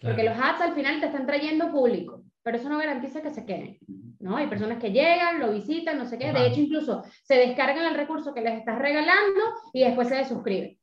Porque 0.00 0.22
los 0.22 0.38
ads 0.38 0.60
al 0.60 0.74
final 0.74 1.00
te 1.00 1.06
están 1.06 1.26
trayendo 1.26 1.72
público, 1.72 2.22
pero 2.42 2.56
eso 2.56 2.68
no 2.68 2.78
garantiza 2.78 3.22
que 3.22 3.30
se 3.30 3.44
queden. 3.44 3.78
¿No? 4.26 4.36
Hay 4.36 4.48
personas 4.48 4.78
que 4.78 4.90
llegan, 4.90 5.40
lo 5.40 5.52
visitan, 5.52 5.96
no 5.96 6.04
sé 6.04 6.18
qué. 6.18 6.32
De 6.32 6.46
hecho, 6.46 6.60
incluso 6.60 7.04
se 7.22 7.36
descargan 7.36 7.86
el 7.86 7.94
recurso 7.94 8.34
que 8.34 8.42
les 8.42 8.58
estás 8.58 8.78
regalando 8.78 9.40
y 9.72 9.84
después 9.84 10.08
se 10.08 10.16
desuscriben. 10.16 10.76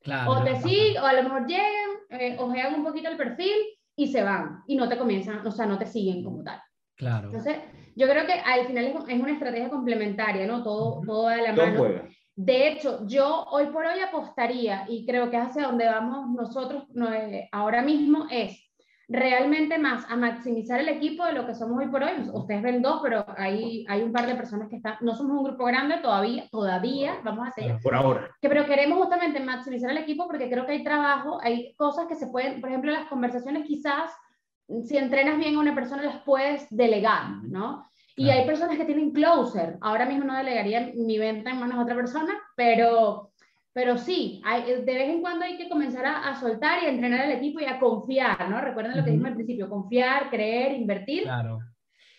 Claro, 0.00 0.30
o 0.30 0.44
te 0.44 0.56
siguen, 0.62 1.02
o 1.02 1.06
a 1.06 1.12
lo 1.12 1.22
mejor 1.22 1.46
llegan, 1.46 1.90
eh, 2.10 2.36
ojean 2.38 2.74
un 2.74 2.84
poquito 2.84 3.08
el 3.08 3.16
perfil 3.16 3.54
y 3.94 4.08
se 4.08 4.22
van. 4.22 4.62
Y 4.66 4.76
no 4.76 4.88
te 4.88 4.96
comienzan, 4.96 5.46
o 5.46 5.50
sea, 5.50 5.66
no 5.66 5.78
te 5.78 5.86
siguen 5.86 6.24
como 6.24 6.42
tal. 6.42 6.60
Claro. 6.96 7.26
Entonces, 7.26 7.58
yo 7.94 8.08
creo 8.08 8.26
que 8.26 8.32
al 8.32 8.66
final 8.66 8.86
es, 8.86 9.20
una 9.20 9.32
estrategia 9.32 9.68
complementaria, 9.68 10.46
¿no? 10.46 10.62
Todo, 10.62 11.02
todo 11.04 11.24
va 11.24 11.36
de 11.36 11.42
la 11.42 11.52
mano. 11.52 12.02
De 12.36 12.68
hecho, 12.68 13.04
yo 13.06 13.44
hoy 13.50 13.66
por 13.66 13.84
hoy 13.84 13.98
apostaría, 13.98 14.86
y 14.88 15.04
creo 15.04 15.28
que 15.28 15.36
es 15.36 15.42
hacia 15.42 15.66
donde 15.66 15.86
vamos 15.86 16.30
nosotros 16.30 16.84
eh, 17.12 17.48
ahora 17.50 17.82
mismo, 17.82 18.28
es 18.30 18.67
realmente 19.08 19.78
más 19.78 20.04
a 20.10 20.16
maximizar 20.16 20.80
el 20.80 20.88
equipo 20.88 21.24
de 21.24 21.32
lo 21.32 21.46
que 21.46 21.54
somos 21.54 21.78
hoy 21.78 21.88
por 21.88 22.02
hoy. 22.02 22.12
Ustedes 22.32 22.62
ven 22.62 22.82
dos, 22.82 23.00
pero 23.02 23.24
hay, 23.36 23.86
hay 23.88 24.02
un 24.02 24.12
par 24.12 24.26
de 24.26 24.34
personas 24.34 24.68
que 24.68 24.76
están, 24.76 24.96
no 25.00 25.14
somos 25.14 25.38
un 25.38 25.44
grupo 25.44 25.64
grande 25.64 25.96
todavía, 26.02 26.46
todavía, 26.50 27.18
vamos 27.24 27.46
a 27.46 27.48
hacer. 27.48 27.78
Por 27.82 27.94
ahora. 27.94 28.30
Que, 28.40 28.48
pero 28.48 28.66
queremos 28.66 28.98
justamente 28.98 29.40
maximizar 29.40 29.90
el 29.90 29.98
equipo 29.98 30.26
porque 30.26 30.50
creo 30.50 30.66
que 30.66 30.72
hay 30.72 30.84
trabajo, 30.84 31.38
hay 31.42 31.74
cosas 31.76 32.06
que 32.06 32.16
se 32.16 32.26
pueden, 32.26 32.60
por 32.60 32.68
ejemplo, 32.68 32.92
las 32.92 33.06
conversaciones 33.06 33.66
quizás, 33.66 34.12
si 34.84 34.98
entrenas 34.98 35.38
bien 35.38 35.56
a 35.56 35.60
una 35.60 35.74
persona, 35.74 36.02
las 36.02 36.22
puedes 36.22 36.66
delegar, 36.68 37.42
¿no? 37.44 37.88
Y 38.14 38.30
hay 38.30 38.44
personas 38.44 38.76
que 38.76 38.84
tienen 38.84 39.12
closer. 39.12 39.78
Ahora 39.80 40.04
mismo 40.04 40.24
no 40.24 40.36
delegaría 40.36 40.90
mi 40.96 41.18
venta 41.18 41.50
en 41.50 41.60
manos 41.60 41.76
de 41.78 41.84
otra 41.84 41.94
persona, 41.94 42.34
pero 42.56 43.27
pero 43.78 43.96
sí, 43.96 44.42
hay, 44.44 44.64
de 44.64 44.82
vez 44.82 45.08
en 45.08 45.20
cuando 45.20 45.44
hay 45.44 45.56
que 45.56 45.68
comenzar 45.68 46.04
a, 46.04 46.34
soltar 46.34 46.82
y 46.82 46.86
a 46.86 46.88
entrenar 46.88 47.20
al 47.20 47.30
equipo 47.30 47.60
y 47.60 47.64
a 47.64 47.78
confiar, 47.78 48.50
¿no? 48.50 48.60
Recuerden 48.60 48.96
lo 48.96 49.04
que 49.04 49.10
dijimos 49.10 49.28
al 49.28 49.36
principio, 49.36 49.68
confiar, 49.68 50.30
creer, 50.30 50.72
invertir. 50.72 51.22
Claro. 51.22 51.60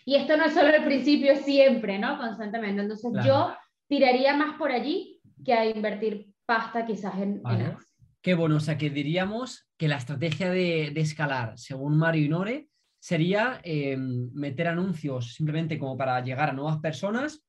Y 0.06 0.16
esto 0.16 0.38
no 0.38 0.46
es 0.46 0.54
solo 0.54 0.70
el 0.70 0.86
principio, 0.86 1.36
siempre, 1.36 2.00
¿no? 2.00 2.18
Constantemente. 2.18 2.84
Entonces 2.84 3.12
yo 3.26 3.54
tiraría 3.90 4.38
más 4.38 4.58
por 4.58 4.72
allí 4.72 5.20
que 5.44 5.54
a 5.54 5.66
invertir 5.66 6.30
pasta 6.46 6.86
quizás 6.86 7.14
en, 7.16 7.42
vale. 7.42 7.76
Qué 8.22 8.36
bueno, 8.36 8.56
o 8.56 8.62
sea 8.62 8.78
que 8.78 8.90
diríamos 8.90 9.70
que 9.78 9.90
la 9.90 9.98
estrategia 9.98 10.50
de, 10.52 10.92
de 10.94 11.02
escalar, 11.02 11.58
según 11.58 11.98
Mario 11.98 12.24
y 12.24 12.30
Nore, 12.30 12.70
sería 13.00 13.60
em, 13.66 14.32
meter 14.32 14.70
anuncios 14.70 15.34
simplemente 15.34 15.78
como 15.78 15.98
para 15.98 16.24
llegar 16.24 16.52
a 16.52 16.54
nuevas 16.54 16.78
personas 16.78 17.46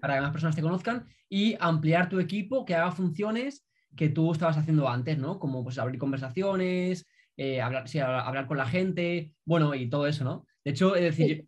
para 0.00 0.14
que 0.14 0.20
más 0.20 0.30
personas 0.30 0.56
te 0.56 0.62
conozcan 0.62 1.06
y 1.28 1.56
ampliar 1.60 2.08
tu 2.08 2.20
equipo 2.20 2.64
que 2.64 2.74
haga 2.74 2.92
funciones 2.92 3.66
que 3.96 4.08
tú 4.08 4.32
estabas 4.32 4.56
haciendo 4.56 4.88
antes, 4.88 5.18
¿no? 5.18 5.38
Como 5.38 5.62
pues 5.62 5.78
abrir 5.78 5.98
conversaciones, 5.98 7.06
eh, 7.36 7.60
hablar, 7.60 7.84
hablar 8.24 8.46
con 8.46 8.56
la 8.56 8.66
gente, 8.66 9.32
bueno, 9.44 9.74
y 9.74 9.88
todo 9.88 10.06
eso, 10.06 10.24
¿no? 10.24 10.46
De 10.64 10.72
hecho, 10.72 10.96
es 10.96 11.02
decir, 11.02 11.46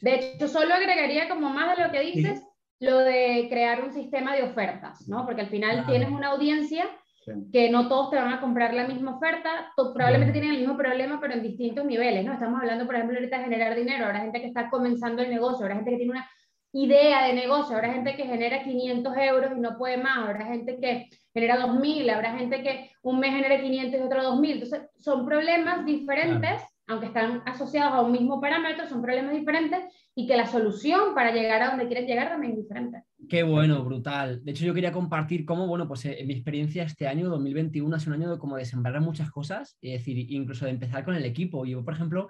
De 0.00 0.14
hecho, 0.14 0.48
solo 0.48 0.74
agregaría 0.74 1.28
como 1.28 1.50
más 1.50 1.76
de 1.76 1.84
lo 1.84 1.90
que 1.90 2.00
dices, 2.00 2.42
lo 2.80 2.98
de 2.98 3.46
crear 3.48 3.82
un 3.84 3.92
sistema 3.92 4.34
de 4.34 4.42
ofertas, 4.42 5.08
¿no? 5.08 5.24
Porque 5.24 5.42
al 5.42 5.48
final 5.48 5.86
tienes 5.86 6.10
una 6.10 6.28
audiencia 6.28 6.84
que 7.52 7.70
no 7.70 7.88
todos 7.88 8.10
te 8.10 8.16
van 8.16 8.32
a 8.32 8.40
comprar 8.40 8.74
la 8.74 8.86
misma 8.86 9.16
oferta, 9.16 9.72
probablemente 9.76 10.32
tienen 10.32 10.52
el 10.52 10.58
mismo 10.58 10.76
problema, 10.76 11.20
pero 11.20 11.34
en 11.34 11.42
distintos 11.42 11.84
niveles, 11.84 12.24
¿no? 12.24 12.32
Estamos 12.32 12.60
hablando, 12.60 12.84
por 12.84 12.96
ejemplo, 12.96 13.16
ahorita 13.16 13.38
de 13.38 13.44
generar 13.44 13.76
dinero, 13.76 14.06
habrá 14.06 14.20
gente 14.20 14.40
que 14.40 14.48
está 14.48 14.68
comenzando 14.68 15.22
el 15.22 15.30
negocio, 15.30 15.64
habrá 15.64 15.76
gente 15.76 15.92
que 15.92 15.98
tiene 15.98 16.12
una 16.12 16.28
idea 16.72 17.26
de 17.26 17.34
negocio. 17.34 17.76
Habrá 17.76 17.92
gente 17.92 18.16
que 18.16 18.24
genera 18.24 18.62
500 18.64 19.16
euros 19.16 19.52
y 19.56 19.60
no 19.60 19.76
puede 19.76 19.96
más, 19.98 20.18
habrá 20.18 20.46
gente 20.46 20.78
que 20.80 21.08
genera 21.32 21.58
2.000, 21.66 22.10
habrá 22.10 22.36
gente 22.36 22.62
que 22.62 22.90
un 23.02 23.20
mes 23.20 23.32
genera 23.32 23.60
500 23.60 24.00
y 24.00 24.02
otro 24.02 24.22
2.000. 24.22 24.52
Entonces, 24.52 24.82
son 24.98 25.26
problemas 25.26 25.84
diferentes, 25.84 26.62
aunque 26.86 27.06
están 27.06 27.42
asociados 27.46 27.94
a 27.94 28.02
un 28.02 28.12
mismo 28.12 28.40
parámetro, 28.40 28.86
son 28.86 29.02
problemas 29.02 29.34
diferentes 29.34 29.84
y 30.14 30.26
que 30.26 30.36
la 30.36 30.46
solución 30.46 31.14
para 31.14 31.32
llegar 31.32 31.62
a 31.62 31.70
donde 31.70 31.86
quieren 31.86 32.06
llegar 32.06 32.28
también 32.28 32.52
es 32.52 32.58
diferente. 32.58 33.02
Qué 33.28 33.42
bueno, 33.42 33.82
brutal. 33.82 34.44
De 34.44 34.50
hecho, 34.50 34.64
yo 34.64 34.74
quería 34.74 34.92
compartir 34.92 35.44
cómo, 35.44 35.66
bueno, 35.66 35.88
pues 35.88 36.04
eh, 36.04 36.20
en 36.20 36.26
mi 36.26 36.34
experiencia 36.34 36.82
este 36.82 37.06
año, 37.06 37.28
2021, 37.30 37.94
ha 37.94 37.98
sido 37.98 38.14
un 38.14 38.22
año 38.22 38.32
de 38.32 38.38
como 38.38 38.56
de 38.56 38.64
sembrar 38.64 39.00
muchas 39.00 39.30
cosas, 39.30 39.78
es 39.80 39.92
decir, 39.92 40.18
incluso 40.32 40.66
de 40.66 40.72
empezar 40.72 41.04
con 41.04 41.14
el 41.14 41.24
equipo. 41.24 41.64
Yo, 41.64 41.84
por 41.84 41.94
ejemplo, 41.94 42.28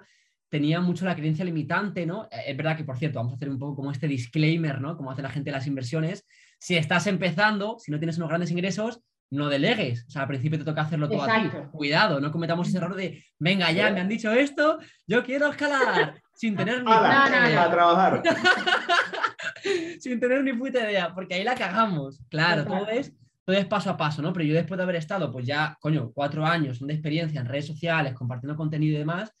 tenía 0.53 0.79
mucho 0.81 1.03
la 1.05 1.15
creencia 1.15 1.43
limitante, 1.43 2.05
¿no? 2.05 2.25
Eh, 2.25 2.43
es 2.45 2.55
verdad 2.55 2.77
que, 2.77 2.83
por 2.83 2.95
cierto, 2.95 3.17
vamos 3.17 3.33
a 3.33 3.35
hacer 3.37 3.49
un 3.49 3.57
poco 3.57 3.77
como 3.77 3.91
este 3.91 4.07
disclaimer, 4.07 4.79
¿no? 4.79 4.95
Como 4.95 5.09
hace 5.09 5.23
la 5.23 5.31
gente 5.31 5.49
de 5.49 5.57
las 5.57 5.65
inversiones. 5.65 6.27
Si 6.59 6.75
estás 6.75 7.07
empezando, 7.07 7.77
si 7.79 7.91
no 7.91 7.97
tienes 7.97 8.17
unos 8.17 8.29
grandes 8.29 8.51
ingresos, 8.51 9.01
no 9.31 9.49
delegues. 9.49 10.05
O 10.07 10.11
sea, 10.11 10.21
al 10.21 10.27
principio 10.27 10.59
te 10.59 10.63
toca 10.63 10.81
hacerlo 10.81 11.09
todo 11.09 11.23
a 11.23 11.41
ti. 11.41 11.49
Cuidado, 11.71 12.19
no 12.19 12.31
cometamos 12.31 12.67
ese 12.67 12.77
error 12.77 12.95
de, 12.95 13.25
venga, 13.39 13.71
ya 13.71 13.89
me 13.89 13.99
han 13.99 14.07
dicho 14.07 14.31
esto, 14.31 14.77
yo 15.07 15.23
quiero 15.23 15.49
escalar, 15.49 16.21
sin 16.35 16.55
tener 16.55 16.83
ni 16.83 16.91
a 16.91 17.71
trabajar. 17.71 18.21
sin 19.99 20.19
tener 20.19 20.43
ni 20.43 20.53
puta 20.53 20.87
idea, 20.87 21.15
porque 21.15 21.33
ahí 21.33 21.43
la 21.43 21.55
cagamos. 21.55 22.21
Claro, 22.29 22.63
todo 22.63 22.89
es, 22.89 23.11
todo 23.43 23.55
es 23.55 23.65
paso 23.65 23.89
a 23.89 23.97
paso, 23.97 24.21
¿no? 24.21 24.31
Pero 24.33 24.45
yo 24.45 24.53
después 24.53 24.77
de 24.77 24.83
haber 24.83 24.97
estado, 24.97 25.31
pues 25.31 25.47
ya, 25.47 25.75
coño, 25.79 26.11
cuatro 26.13 26.45
años 26.45 26.79
de 26.79 26.93
experiencia 26.93 27.41
en 27.41 27.47
redes 27.47 27.65
sociales, 27.65 28.13
compartiendo 28.13 28.55
contenido 28.55 28.97
y 28.97 28.99
demás, 28.99 29.33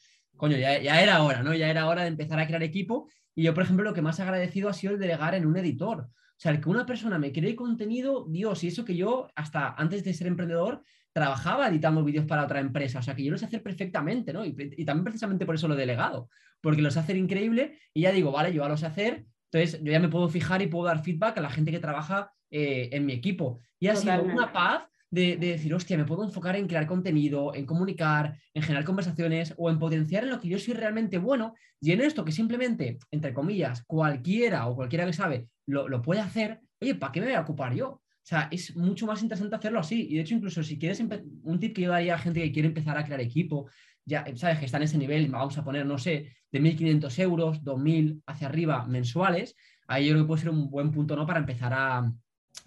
coño, 0.43 0.57
ya, 0.57 1.01
era 1.01 1.23
hora, 1.23 1.41
¿no? 1.41 1.53
Ya 1.53 1.69
era 1.69 1.87
hora 1.87 2.01
de 2.01 2.09
empezar 2.09 2.37
a 2.37 2.45
crear 2.45 2.61
equipo. 2.63 3.07
Y 3.33 3.43
yo, 3.43 3.53
por 3.53 3.63
ejemplo, 3.63 3.85
lo 3.85 3.93
que 3.93 4.01
más 4.01 4.19
agradecido 4.19 4.67
ha 4.67 4.73
sido 4.73 4.91
el 4.91 4.99
delegar 4.99 5.35
en 5.35 5.45
un 5.45 5.55
editor. 5.55 5.99
O 6.01 6.35
sea, 6.35 6.51
el 6.51 6.59
que 6.59 6.67
una 6.67 6.85
persona 6.85 7.17
me 7.17 7.31
cree 7.31 7.55
contenido, 7.55 8.27
Dios, 8.29 8.61
y 8.65 8.67
eso 8.67 8.83
que 8.83 8.93
yo 8.93 9.29
hasta 9.35 9.73
antes 9.77 10.03
de 10.03 10.13
ser 10.13 10.27
emprendedor 10.27 10.83
trabajaba 11.13 11.69
editando 11.69 12.03
vídeos 12.03 12.25
para 12.25 12.43
otra 12.43 12.59
empresa, 12.59 12.99
o 12.99 13.01
sea, 13.01 13.15
que 13.15 13.23
yo 13.23 13.31
lo 13.31 13.37
sé 13.37 13.45
hacer 13.45 13.63
perfectamente, 13.63 14.33
¿no? 14.33 14.43
Y, 14.43 14.53
también 14.83 15.05
precisamente 15.05 15.45
por 15.45 15.55
eso 15.55 15.69
lo 15.69 15.75
he 15.75 15.77
delegado, 15.77 16.27
porque 16.59 16.81
lo 16.81 16.91
sé 16.91 16.99
hacer 16.99 17.15
increíble 17.15 17.79
y 17.93 18.01
ya 18.01 18.11
digo, 18.11 18.33
vale, 18.33 18.53
yo 18.53 18.63
ya 18.63 18.67
lo 18.67 18.75
sé 18.75 18.87
hacer, 18.87 19.25
entonces 19.49 19.81
yo 19.81 19.93
ya 19.93 20.01
me 20.01 20.09
puedo 20.09 20.27
fijar 20.27 20.61
y 20.61 20.67
puedo 20.67 20.87
dar 20.87 21.05
feedback 21.05 21.37
a 21.37 21.41
la 21.41 21.51
gente 21.51 21.71
que 21.71 21.79
trabaja 21.79 22.33
eh, 22.51 22.89
en 22.91 23.05
mi 23.05 23.13
equipo. 23.13 23.61
Y 23.79 23.87
ha 23.87 23.95
sido 23.95 24.21
una 24.23 24.51
paz 24.51 24.83
de, 25.13 25.37
decir, 25.37 25.71
hostia, 25.75 25.95
me 25.95 26.05
puedo 26.05 26.23
enfocar 26.23 26.55
en 26.55 26.67
crear 26.67 26.87
contenido, 26.87 27.53
en 27.53 27.67
comunicar, 27.67 28.35
en 28.51 28.63
generar 28.63 28.83
conversaciones 28.83 29.53
o 29.57 29.69
en 29.69 29.77
potenciar 29.77 30.23
en 30.23 30.31
lo 30.31 30.39
que 30.39 30.47
yo 30.47 30.57
soy 30.57 30.73
realmente 30.73 31.19
bueno 31.19 31.53
y 31.79 31.91
en 31.91 32.01
esto 32.01 32.25
que 32.25 32.31
simplemente, 32.31 32.97
entre 33.11 33.31
comillas, 33.31 33.83
cualquiera 33.85 34.65
o 34.67 34.75
cualquiera 34.75 35.05
que 35.05 35.13
sabe 35.13 35.47
lo, 35.67 36.01
puede 36.01 36.19
hacer, 36.19 36.61
oye, 36.81 36.95
¿para 36.95 37.11
qué 37.11 37.19
me 37.19 37.27
voy 37.27 37.35
a 37.35 37.41
ocupar 37.41 37.75
yo? 37.75 37.89
O 37.89 38.25
sea, 38.25 38.47
es 38.49 38.75
mucho 38.75 39.05
más 39.05 39.21
interesante 39.21 39.55
hacerlo 39.55 39.79
así. 39.79 40.07
Y 40.09 40.15
de 40.15 40.21
hecho, 40.21 40.33
incluso 40.33 40.63
si 40.63 40.79
quieres, 40.79 40.99
un 41.43 41.59
tip 41.59 41.75
que 41.75 41.83
yo 41.83 41.91
daría 41.91 42.15
a 42.15 42.17
gente 42.17 42.41
que 42.41 42.51
quiere 42.51 42.69
empezar 42.69 42.97
a 42.97 43.05
crear 43.05 43.21
equipo, 43.21 43.69
ya 44.05 44.25
sabes 44.35 44.57
que 44.57 44.65
está 44.65 44.77
en 44.77 44.83
ese 44.83 44.97
nivel, 44.97 45.29
vamos 45.29 45.57
a 45.57 45.63
poner, 45.63 45.85
no 45.85 45.99
sé, 45.99 46.33
de 46.51 46.59
1.500 46.59 47.19
euros, 47.19 47.63
2.000 47.63 48.23
hacia 48.25 48.47
arriba 48.47 48.85
mensuales, 48.87 49.55
ahí 49.87 50.07
yo 50.07 50.13
creo 50.13 50.23
que 50.23 50.27
puede 50.27 50.41
ser 50.41 50.49
un 50.49 50.71
buen 50.71 50.91
punto, 50.91 51.15
¿no? 51.15 51.27
Para 51.27 51.39
empezar 51.39 51.71
a, 51.73 52.11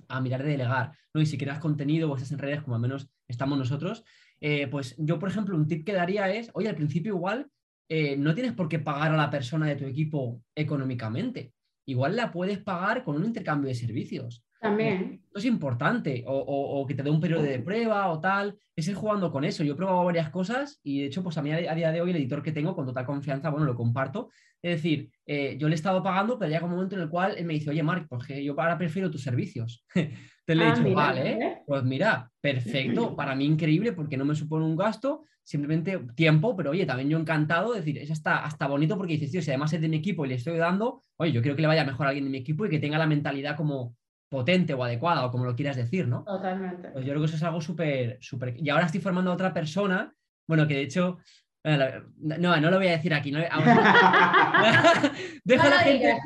a 0.08 0.20
mirar 0.20 0.42
de 0.42 0.50
delegar, 0.50 0.92
¿no? 1.12 1.20
Y 1.20 1.26
si 1.26 1.38
creas 1.38 1.58
contenido 1.58 2.10
o 2.10 2.14
estás 2.16 2.32
en 2.32 2.38
redes, 2.38 2.62
como 2.62 2.76
al 2.76 2.82
menos 2.82 3.08
estamos 3.28 3.58
nosotros, 3.58 4.04
eh, 4.40 4.66
pues 4.68 4.94
yo, 4.98 5.18
por 5.18 5.28
ejemplo, 5.28 5.56
un 5.56 5.66
tip 5.66 5.84
que 5.84 5.92
daría 5.92 6.30
es, 6.32 6.50
oye, 6.54 6.68
al 6.68 6.76
principio 6.76 7.14
igual 7.14 7.50
eh, 7.88 8.16
no 8.16 8.34
tienes 8.34 8.52
por 8.52 8.68
qué 8.68 8.78
pagar 8.78 9.12
a 9.12 9.16
la 9.16 9.30
persona 9.30 9.66
de 9.66 9.76
tu 9.76 9.84
equipo 9.84 10.42
económicamente. 10.54 11.52
Igual 11.86 12.16
la 12.16 12.32
puedes 12.32 12.58
pagar 12.58 13.04
con 13.04 13.16
un 13.16 13.24
intercambio 13.24 13.68
de 13.68 13.74
servicios. 13.74 14.44
También. 14.60 15.20
Esto 15.26 15.38
es 15.38 15.44
importante, 15.44 16.24
o, 16.26 16.84
que 16.86 16.94
te 16.94 17.02
dé 17.02 17.10
un 17.10 17.20
periodo 17.20 17.42
de 17.42 17.58
prueba 17.58 18.08
o 18.08 18.20
tal, 18.20 18.56
es 18.74 18.88
ir 18.88 18.94
jugando 18.94 19.30
con 19.30 19.44
eso. 19.44 19.62
Yo 19.62 19.74
he 19.74 19.76
probado 19.76 20.04
varias 20.04 20.30
cosas 20.30 20.80
y 20.82 21.00
de 21.00 21.06
hecho, 21.06 21.22
pues 21.22 21.36
a 21.38 21.42
mí 21.42 21.52
a, 21.52 21.74
día 21.74 21.92
de 21.92 22.00
hoy 22.00 22.10
el 22.10 22.16
editor 22.16 22.42
que 22.42 22.52
tengo 22.52 22.74
con 22.74 22.86
total 22.86 23.04
confianza, 23.04 23.50
bueno, 23.50 23.66
lo 23.66 23.74
comparto. 23.74 24.30
Es 24.62 24.76
decir, 24.76 25.10
eh, 25.26 25.56
yo 25.58 25.68
le 25.68 25.74
he 25.74 25.76
estado 25.76 26.02
pagando, 26.02 26.38
pero 26.38 26.50
llega 26.50 26.64
un 26.64 26.72
momento 26.72 26.96
en 26.96 27.02
el 27.02 27.08
cual 27.08 27.34
él 27.36 27.44
me 27.44 27.54
dice, 27.54 27.70
oye, 27.70 27.82
Marc, 27.82 28.08
pues 28.08 28.26
yo 28.42 28.58
ahora 28.58 28.78
prefiero 28.78 29.10
tus 29.10 29.22
servicios. 29.22 29.84
Te 30.46 30.54
le 30.54 30.64
he 30.64 30.68
ah, 30.68 30.74
dicho, 30.74 30.94
vale, 30.94 31.62
pues 31.66 31.82
mira, 31.82 32.30
perfecto, 32.40 33.14
para 33.16 33.34
mí 33.34 33.44
increíble 33.44 33.92
porque 33.92 34.16
no 34.16 34.24
me 34.24 34.34
supone 34.34 34.64
un 34.64 34.76
gasto, 34.76 35.24
simplemente 35.42 35.98
tiempo, 36.14 36.56
pero 36.56 36.70
oye, 36.70 36.86
también 36.86 37.08
yo 37.08 37.18
encantado, 37.18 37.74
es 37.74 37.84
decir, 37.84 37.98
es 37.98 38.10
hasta, 38.10 38.44
hasta 38.44 38.66
bonito 38.66 38.96
porque 38.96 39.14
dices, 39.14 39.30
tío, 39.30 39.42
si 39.42 39.50
además 39.50 39.72
es 39.72 39.80
de 39.80 39.88
mi 39.88 39.96
equipo 39.96 40.24
y 40.24 40.28
le 40.28 40.34
estoy 40.36 40.56
dando, 40.56 41.04
oye, 41.16 41.32
yo 41.32 41.42
quiero 41.42 41.56
que 41.56 41.62
le 41.62 41.68
vaya 41.68 41.84
mejor 41.84 42.06
a 42.06 42.08
alguien 42.10 42.24
de 42.24 42.30
mi 42.30 42.38
equipo 42.38 42.64
y 42.64 42.70
que 42.70 42.78
tenga 42.78 42.98
la 42.98 43.06
mentalidad 43.06 43.56
como 43.56 43.96
potente 44.28 44.74
o 44.74 44.82
adecuada 44.82 45.24
o 45.24 45.30
como 45.30 45.44
lo 45.44 45.54
quieras 45.54 45.76
decir, 45.76 46.08
¿no? 46.08 46.24
Totalmente. 46.24 46.90
Pues 46.90 47.04
yo 47.04 47.12
creo 47.12 47.20
que 47.20 47.26
eso 47.26 47.36
es 47.36 47.42
algo 47.42 47.60
súper, 47.60 48.18
súper... 48.20 48.56
Y 48.58 48.70
ahora 48.70 48.86
estoy 48.86 49.00
formando 49.00 49.30
a 49.30 49.34
otra 49.34 49.52
persona 49.52 50.12
bueno, 50.46 50.66
que 50.66 50.74
de 50.74 50.82
hecho, 50.82 51.18
no, 51.64 52.60
no 52.60 52.70
lo 52.70 52.76
voy 52.76 52.88
a 52.88 52.92
decir 52.92 53.12
aquí. 53.12 53.32
No, 53.32 53.40
dejo, 55.44 55.66
a 55.66 55.70
la 55.70 55.78
gente, 55.78 56.16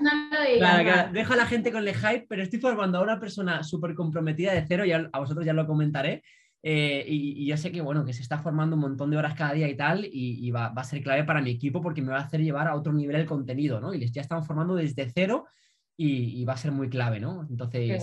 dejo 1.12 1.32
a 1.32 1.36
la 1.36 1.46
gente 1.46 1.72
con 1.72 1.86
el 1.86 1.94
hype, 1.94 2.26
pero 2.28 2.42
estoy 2.42 2.60
formando 2.60 2.98
a 2.98 3.02
una 3.02 3.18
persona 3.18 3.62
súper 3.62 3.94
comprometida 3.94 4.52
de 4.52 4.64
cero, 4.66 4.84
y 4.84 4.92
a 4.92 5.08
vosotros 5.18 5.46
ya 5.46 5.52
lo 5.52 5.66
comentaré. 5.66 6.22
Eh, 6.62 7.04
y, 7.08 7.46
yo 7.46 7.56
sé 7.56 7.72
que, 7.72 7.80
bueno, 7.80 8.04
que 8.04 8.12
se 8.12 8.20
está 8.20 8.38
formando 8.38 8.76
un 8.76 8.82
montón 8.82 9.10
de 9.10 9.16
horas 9.16 9.34
cada 9.34 9.54
día 9.54 9.68
y 9.68 9.76
tal, 9.76 10.04
y, 10.04 10.50
va, 10.50 10.66
a 10.66 10.84
ser 10.84 11.02
clave 11.02 11.24
para 11.24 11.40
mi 11.40 11.50
equipo 11.50 11.80
porque 11.80 12.02
me 12.02 12.12
va 12.12 12.18
a 12.18 12.24
hacer 12.24 12.42
llevar 12.42 12.68
a 12.68 12.74
otro 12.74 12.92
nivel 12.92 13.16
el 13.16 13.26
contenido, 13.26 13.80
¿no? 13.80 13.94
Y 13.94 13.98
les 13.98 14.12
ya 14.12 14.20
están 14.20 14.44
formando 14.44 14.74
desde 14.74 15.10
cero 15.10 15.46
y, 16.02 16.44
va 16.46 16.54
a 16.54 16.56
ser 16.56 16.72
muy 16.72 16.88
clave, 16.88 17.20
¿no? 17.20 17.46
Entonces, 17.50 18.02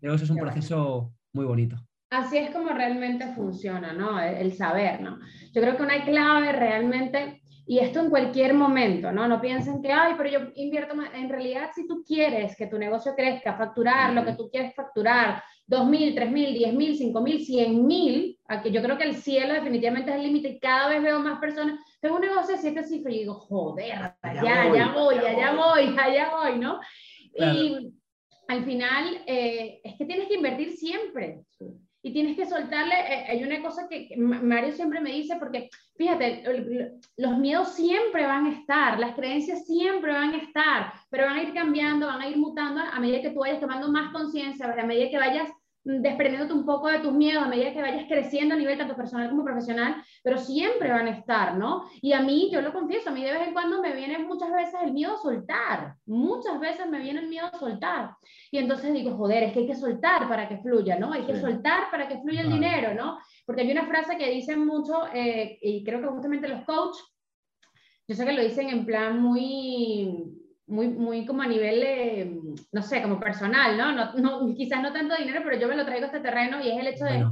creo 0.00 0.12
que 0.12 0.14
eso 0.14 0.24
es 0.24 0.30
un 0.30 0.36
proceso 0.36 1.12
muy 1.32 1.44
bonito. 1.44 1.76
Así 2.10 2.38
es 2.38 2.50
como 2.50 2.68
realmente 2.68 3.26
funciona, 3.34 3.92
¿no? 3.92 4.20
El, 4.20 4.52
saber, 4.52 5.00
¿no? 5.00 5.18
Yo 5.52 5.60
creo 5.60 5.76
que 5.76 5.82
una 5.82 6.04
clave 6.04 6.52
realmente, 6.52 7.42
y 7.66 7.80
esto 7.80 8.00
en 8.00 8.10
cualquier 8.10 8.54
momento, 8.54 9.10
¿no? 9.10 9.26
No 9.26 9.40
piensen 9.40 9.82
que, 9.82 9.90
ay, 9.90 10.14
pero 10.16 10.28
yo 10.30 10.52
invierto 10.54 10.94
más. 10.94 11.10
En 11.14 11.28
realidad, 11.28 11.70
si 11.74 11.88
tú 11.88 12.04
quieres 12.06 12.54
que 12.56 12.68
tu 12.68 12.78
negocio 12.78 13.14
crezca, 13.16 13.56
facturar 13.56 14.12
lo 14.12 14.24
que 14.24 14.34
tú 14.34 14.48
quieres 14.48 14.72
facturar, 14.74 15.42
2.000, 15.68 16.14
3.000, 16.14 16.74
10.000, 16.74 17.12
5.000, 17.12 17.46
100.000, 17.46 18.38
aquí 18.46 18.70
yo 18.70 18.82
creo 18.82 18.98
que 18.98 19.04
el 19.04 19.16
cielo 19.16 19.54
definitivamente 19.54 20.10
es 20.10 20.16
el 20.16 20.22
límite 20.22 20.48
y 20.48 20.60
cada 20.60 20.90
vez 20.90 21.02
veo 21.02 21.18
más 21.18 21.40
personas. 21.40 21.80
Tengo 22.00 22.16
un 22.16 22.22
negocio 22.22 22.54
de 22.54 22.60
siete 22.60 22.84
cifras 22.84 23.14
y 23.14 23.20
digo, 23.20 23.34
joder, 23.34 24.14
allá, 24.20 24.62
allá 24.62 24.92
voy, 24.92 25.16
allá 25.16 25.54
voy, 25.54 25.96
allá 25.98 26.30
voy, 26.36 26.58
¿no? 26.58 26.78
Y 27.34 27.92
al 28.48 28.64
final 28.64 29.22
eh, 29.26 29.80
es 29.84 29.96
que 29.96 30.04
tienes 30.04 30.28
que 30.28 30.34
invertir 30.34 30.72
siempre. 30.72 31.40
Y 32.04 32.12
tienes 32.12 32.36
que 32.36 32.46
soltarle, 32.46 32.94
eh, 32.94 33.26
hay 33.28 33.44
una 33.44 33.62
cosa 33.62 33.88
que 33.88 34.08
Mario 34.16 34.72
siempre 34.72 35.00
me 35.00 35.12
dice, 35.12 35.36
porque 35.36 35.70
fíjate, 35.96 36.42
los 37.16 37.38
miedos 37.38 37.74
siempre 37.74 38.26
van 38.26 38.46
a 38.46 38.58
estar, 38.58 38.98
las 38.98 39.14
creencias 39.14 39.64
siempre 39.66 40.10
van 40.10 40.34
a 40.34 40.38
estar, 40.38 40.92
pero 41.10 41.26
van 41.26 41.36
a 41.36 41.42
ir 41.44 41.54
cambiando, 41.54 42.08
van 42.08 42.20
a 42.20 42.28
ir 42.28 42.36
mutando 42.36 42.80
a 42.80 42.98
medida 42.98 43.22
que 43.22 43.30
tú 43.30 43.38
vayas 43.38 43.60
tomando 43.60 43.88
más 43.88 44.12
conciencia, 44.12 44.66
a 44.66 44.86
medida 44.86 45.10
que 45.10 45.18
vayas 45.18 45.48
desprendiéndote 45.84 46.52
un 46.54 46.64
poco 46.64 46.88
de 46.88 47.00
tus 47.00 47.12
miedos 47.12 47.42
a 47.42 47.48
medida 47.48 47.72
que 47.72 47.82
vayas 47.82 48.06
creciendo 48.08 48.54
a 48.54 48.58
nivel 48.58 48.78
tanto 48.78 48.94
personal 48.94 49.28
como 49.28 49.44
profesional, 49.44 49.96
pero 50.22 50.38
siempre 50.38 50.90
van 50.90 51.08
a 51.08 51.18
estar, 51.18 51.56
¿no? 51.56 51.88
Y 52.00 52.12
a 52.12 52.22
mí, 52.22 52.50
yo 52.52 52.60
lo 52.60 52.72
confieso, 52.72 53.10
a 53.10 53.12
mí 53.12 53.22
de 53.24 53.32
vez 53.32 53.48
en 53.48 53.52
cuando 53.52 53.82
me 53.82 53.94
viene 53.94 54.18
muchas 54.20 54.52
veces 54.52 54.74
el 54.82 54.92
miedo 54.92 55.14
a 55.14 55.18
soltar, 55.18 55.96
muchas 56.06 56.60
veces 56.60 56.88
me 56.88 57.00
viene 57.00 57.20
el 57.20 57.28
miedo 57.28 57.46
a 57.52 57.58
soltar. 57.58 58.14
Y 58.50 58.58
entonces 58.58 58.92
digo, 58.92 59.16
joder, 59.16 59.42
es 59.42 59.52
que 59.52 59.60
hay 59.60 59.66
que 59.66 59.74
soltar 59.74 60.28
para 60.28 60.48
que 60.48 60.58
fluya, 60.58 60.98
¿no? 60.98 61.12
Hay 61.12 61.24
que 61.24 61.40
soltar 61.40 61.90
para 61.90 62.06
que 62.08 62.20
fluya 62.20 62.42
el 62.42 62.52
dinero, 62.52 62.94
¿no? 62.94 63.18
Porque 63.44 63.62
hay 63.62 63.72
una 63.72 63.86
frase 63.86 64.16
que 64.16 64.30
dicen 64.30 64.64
mucho, 64.64 65.06
eh, 65.12 65.58
y 65.60 65.82
creo 65.84 66.00
que 66.00 66.08
justamente 66.08 66.48
los 66.48 66.64
coaches, 66.64 67.04
yo 68.06 68.14
sé 68.14 68.24
que 68.24 68.32
lo 68.32 68.42
dicen 68.42 68.68
en 68.68 68.84
plan 68.84 69.20
muy 69.20 70.41
muy, 70.66 70.88
muy 70.88 71.26
como 71.26 71.42
a 71.42 71.46
nivel, 71.46 72.40
no 72.72 72.82
sé, 72.82 73.02
como 73.02 73.20
personal, 73.20 73.76
¿no? 73.76 73.92
No, 73.92 74.12
¿no? 74.14 74.54
Quizás 74.54 74.80
no 74.82 74.92
tanto 74.92 75.16
dinero, 75.16 75.40
pero 75.44 75.58
yo 75.58 75.68
me 75.68 75.76
lo 75.76 75.84
traigo 75.84 76.04
a 76.04 76.06
este 76.06 76.20
terreno 76.20 76.60
y 76.62 76.70
es 76.70 76.78
el 76.78 76.86
hecho 76.86 77.04
de, 77.04 77.26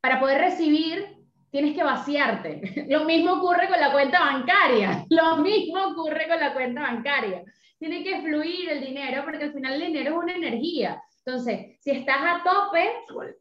para 0.00 0.20
poder 0.20 0.40
recibir, 0.40 1.16
tienes 1.50 1.74
que 1.74 1.82
vaciarte. 1.82 2.86
Lo 2.88 3.04
mismo 3.04 3.34
ocurre 3.34 3.68
con 3.68 3.80
la 3.80 3.92
cuenta 3.92 4.20
bancaria, 4.20 5.04
lo 5.10 5.36
mismo 5.38 5.78
ocurre 5.88 6.28
con 6.28 6.40
la 6.40 6.52
cuenta 6.52 6.82
bancaria. 6.82 7.42
Tiene 7.78 8.02
que 8.02 8.22
fluir 8.22 8.70
el 8.70 8.80
dinero 8.80 9.22
porque 9.24 9.44
al 9.44 9.52
final 9.52 9.74
el 9.74 9.88
dinero 9.88 10.12
es 10.12 10.16
una 10.16 10.34
energía. 10.34 11.02
Entonces, 11.24 11.76
si 11.80 11.90
estás 11.90 12.18
a 12.20 12.42
tope, 12.42 12.88
pues, 13.12 13.36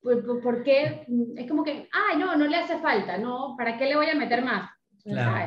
pues, 0.00 0.18
¿por 0.42 0.62
qué? 0.62 1.04
Es 1.36 1.48
como 1.48 1.64
que, 1.64 1.88
ay, 1.92 2.18
no, 2.18 2.36
no 2.36 2.46
le 2.46 2.56
hace 2.56 2.78
falta, 2.78 3.18
¿no? 3.18 3.56
¿Para 3.56 3.76
qué 3.76 3.86
le 3.86 3.96
voy 3.96 4.08
a 4.08 4.14
meter 4.14 4.44
más? 4.44 4.70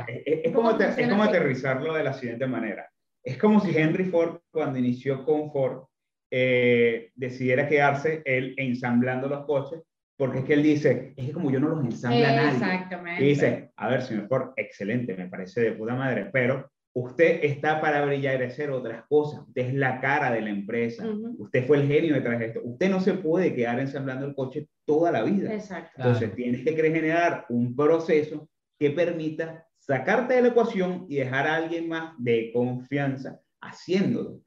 Es, 0.07 0.53
como, 0.53 0.71
es 0.71 1.07
como 1.07 1.23
aterrizarlo 1.23 1.93
de 1.93 2.03
la 2.03 2.11
siguiente 2.11 2.45
manera 2.45 2.89
es 3.25 3.37
como 3.37 3.59
si 3.59 3.75
Henry 3.75 4.05
Ford, 4.05 4.37
cuando 4.51 4.77
inició 4.77 5.25
con 5.25 5.51
Ford, 5.51 5.85
eh, 6.31 7.11
decidiera 7.15 7.67
quedarse 7.67 8.21
él 8.23 8.53
ensamblando 8.57 9.27
los 9.27 9.45
coches, 9.45 9.81
porque 10.17 10.39
es 10.39 10.45
que 10.45 10.53
él 10.53 10.63
dice, 10.63 11.13
es 11.17 11.25
que 11.25 11.33
como 11.33 11.51
yo 11.51 11.59
no 11.59 11.69
los 11.69 11.83
ensambla 11.83 12.35
nadie. 12.35 12.51
Exactamente. 12.51 13.23
Y 13.23 13.27
dice, 13.27 13.71
a 13.75 13.89
ver, 13.89 14.03
señor 14.03 14.27
Ford, 14.27 14.53
excelente, 14.55 15.15
me 15.15 15.27
parece 15.27 15.61
de 15.61 15.71
puta 15.73 15.95
madre, 15.95 16.29
pero 16.31 16.69
usted 16.93 17.43
está 17.43 17.81
para 17.81 18.05
brillar 18.05 18.41
y 18.41 18.45
hacer 18.45 18.69
otras 18.69 19.03
cosas. 19.09 19.41
Usted 19.47 19.67
es 19.67 19.73
la 19.73 19.99
cara 19.99 20.31
de 20.31 20.41
la 20.41 20.49
empresa. 20.51 21.05
Usted 21.37 21.65
fue 21.65 21.77
el 21.77 21.87
genio 21.87 22.13
detrás 22.13 22.39
de 22.39 22.45
esto. 22.45 22.61
Usted 22.63 22.89
no 22.89 23.01
se 23.01 23.15
puede 23.15 23.53
quedar 23.53 23.79
ensamblando 23.79 24.25
el 24.25 24.35
coche 24.35 24.69
toda 24.85 25.11
la 25.11 25.23
vida. 25.23 25.53
Exacto. 25.53 25.91
Entonces, 25.97 26.33
tienes 26.35 26.63
que 26.63 26.73
generar 26.73 27.45
un 27.49 27.75
proceso 27.75 28.47
que 28.79 28.91
permita 28.91 29.67
sacarte 29.85 30.33
de 30.33 30.41
la 30.41 30.47
ecuación 30.47 31.05
y 31.07 31.17
dejar 31.17 31.45
a 31.47 31.55
alguien 31.55 31.87
más 31.87 32.13
de 32.17 32.51
confianza 32.51 33.39
haciéndolo. 33.61 34.41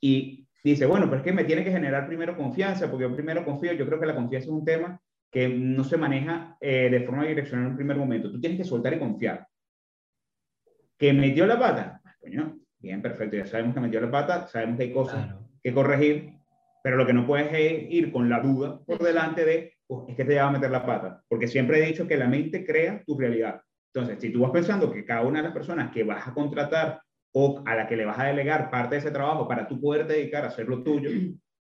Y 0.00 0.46
dice, 0.62 0.84
bueno, 0.84 1.06
pero 1.06 1.18
es 1.18 1.22
que 1.22 1.32
me 1.32 1.44
tiene 1.44 1.64
que 1.64 1.72
generar 1.72 2.06
primero 2.06 2.36
confianza, 2.36 2.90
porque 2.90 3.04
yo 3.04 3.14
primero 3.14 3.44
confío, 3.44 3.72
yo 3.72 3.86
creo 3.86 3.98
que 3.98 4.06
la 4.06 4.14
confianza 4.14 4.48
es 4.48 4.52
un 4.52 4.64
tema 4.64 5.00
que 5.30 5.48
no 5.48 5.82
se 5.82 5.96
maneja 5.96 6.58
eh, 6.60 6.90
de 6.90 7.00
forma 7.00 7.24
direccional 7.24 7.64
en 7.64 7.70
un 7.70 7.76
primer 7.76 7.96
momento. 7.96 8.30
Tú 8.30 8.38
tienes 8.38 8.58
que 8.58 8.64
soltar 8.64 8.92
y 8.92 8.98
confiar. 8.98 9.46
¿Que 10.98 11.12
metió 11.14 11.46
la 11.46 11.58
pata? 11.58 12.00
Ah, 12.04 12.14
coño, 12.20 12.58
bien, 12.78 13.00
perfecto, 13.00 13.36
ya 13.36 13.46
sabemos 13.46 13.74
que 13.74 13.80
metió 13.80 14.00
la 14.00 14.10
pata, 14.10 14.46
sabemos 14.46 14.76
que 14.76 14.84
hay 14.84 14.92
cosas 14.92 15.34
que 15.62 15.72
corregir, 15.72 16.34
pero 16.82 16.96
lo 16.96 17.06
que 17.06 17.14
no 17.14 17.26
puedes 17.26 17.50
es 17.50 17.90
ir 17.90 18.12
con 18.12 18.28
la 18.28 18.40
duda 18.40 18.78
por 18.84 19.02
delante 19.02 19.46
de, 19.46 19.72
oh, 19.86 20.04
es 20.06 20.16
que 20.16 20.24
te 20.24 20.36
va 20.36 20.48
a 20.48 20.50
meter 20.50 20.70
la 20.70 20.84
pata, 20.84 21.22
porque 21.28 21.48
siempre 21.48 21.82
he 21.82 21.86
dicho 21.86 22.06
que 22.06 22.18
la 22.18 22.28
mente 22.28 22.66
crea 22.66 23.02
tu 23.06 23.18
realidad. 23.18 23.62
Entonces, 23.94 24.20
si 24.20 24.32
tú 24.32 24.40
vas 24.40 24.50
pensando 24.52 24.90
que 24.90 25.04
cada 25.04 25.22
una 25.22 25.38
de 25.40 25.44
las 25.44 25.52
personas 25.52 25.90
que 25.92 26.02
vas 26.02 26.26
a 26.26 26.32
contratar 26.32 27.02
o 27.34 27.62
a 27.66 27.74
la 27.74 27.86
que 27.86 27.96
le 27.96 28.06
vas 28.06 28.18
a 28.18 28.24
delegar 28.24 28.70
parte 28.70 28.94
de 28.94 29.00
ese 29.00 29.10
trabajo 29.10 29.46
para 29.46 29.68
tú 29.68 29.80
poder 29.80 30.06
dedicar 30.06 30.44
a 30.44 30.48
hacer 30.48 30.66
lo 30.66 30.82
tuyo, 30.82 31.10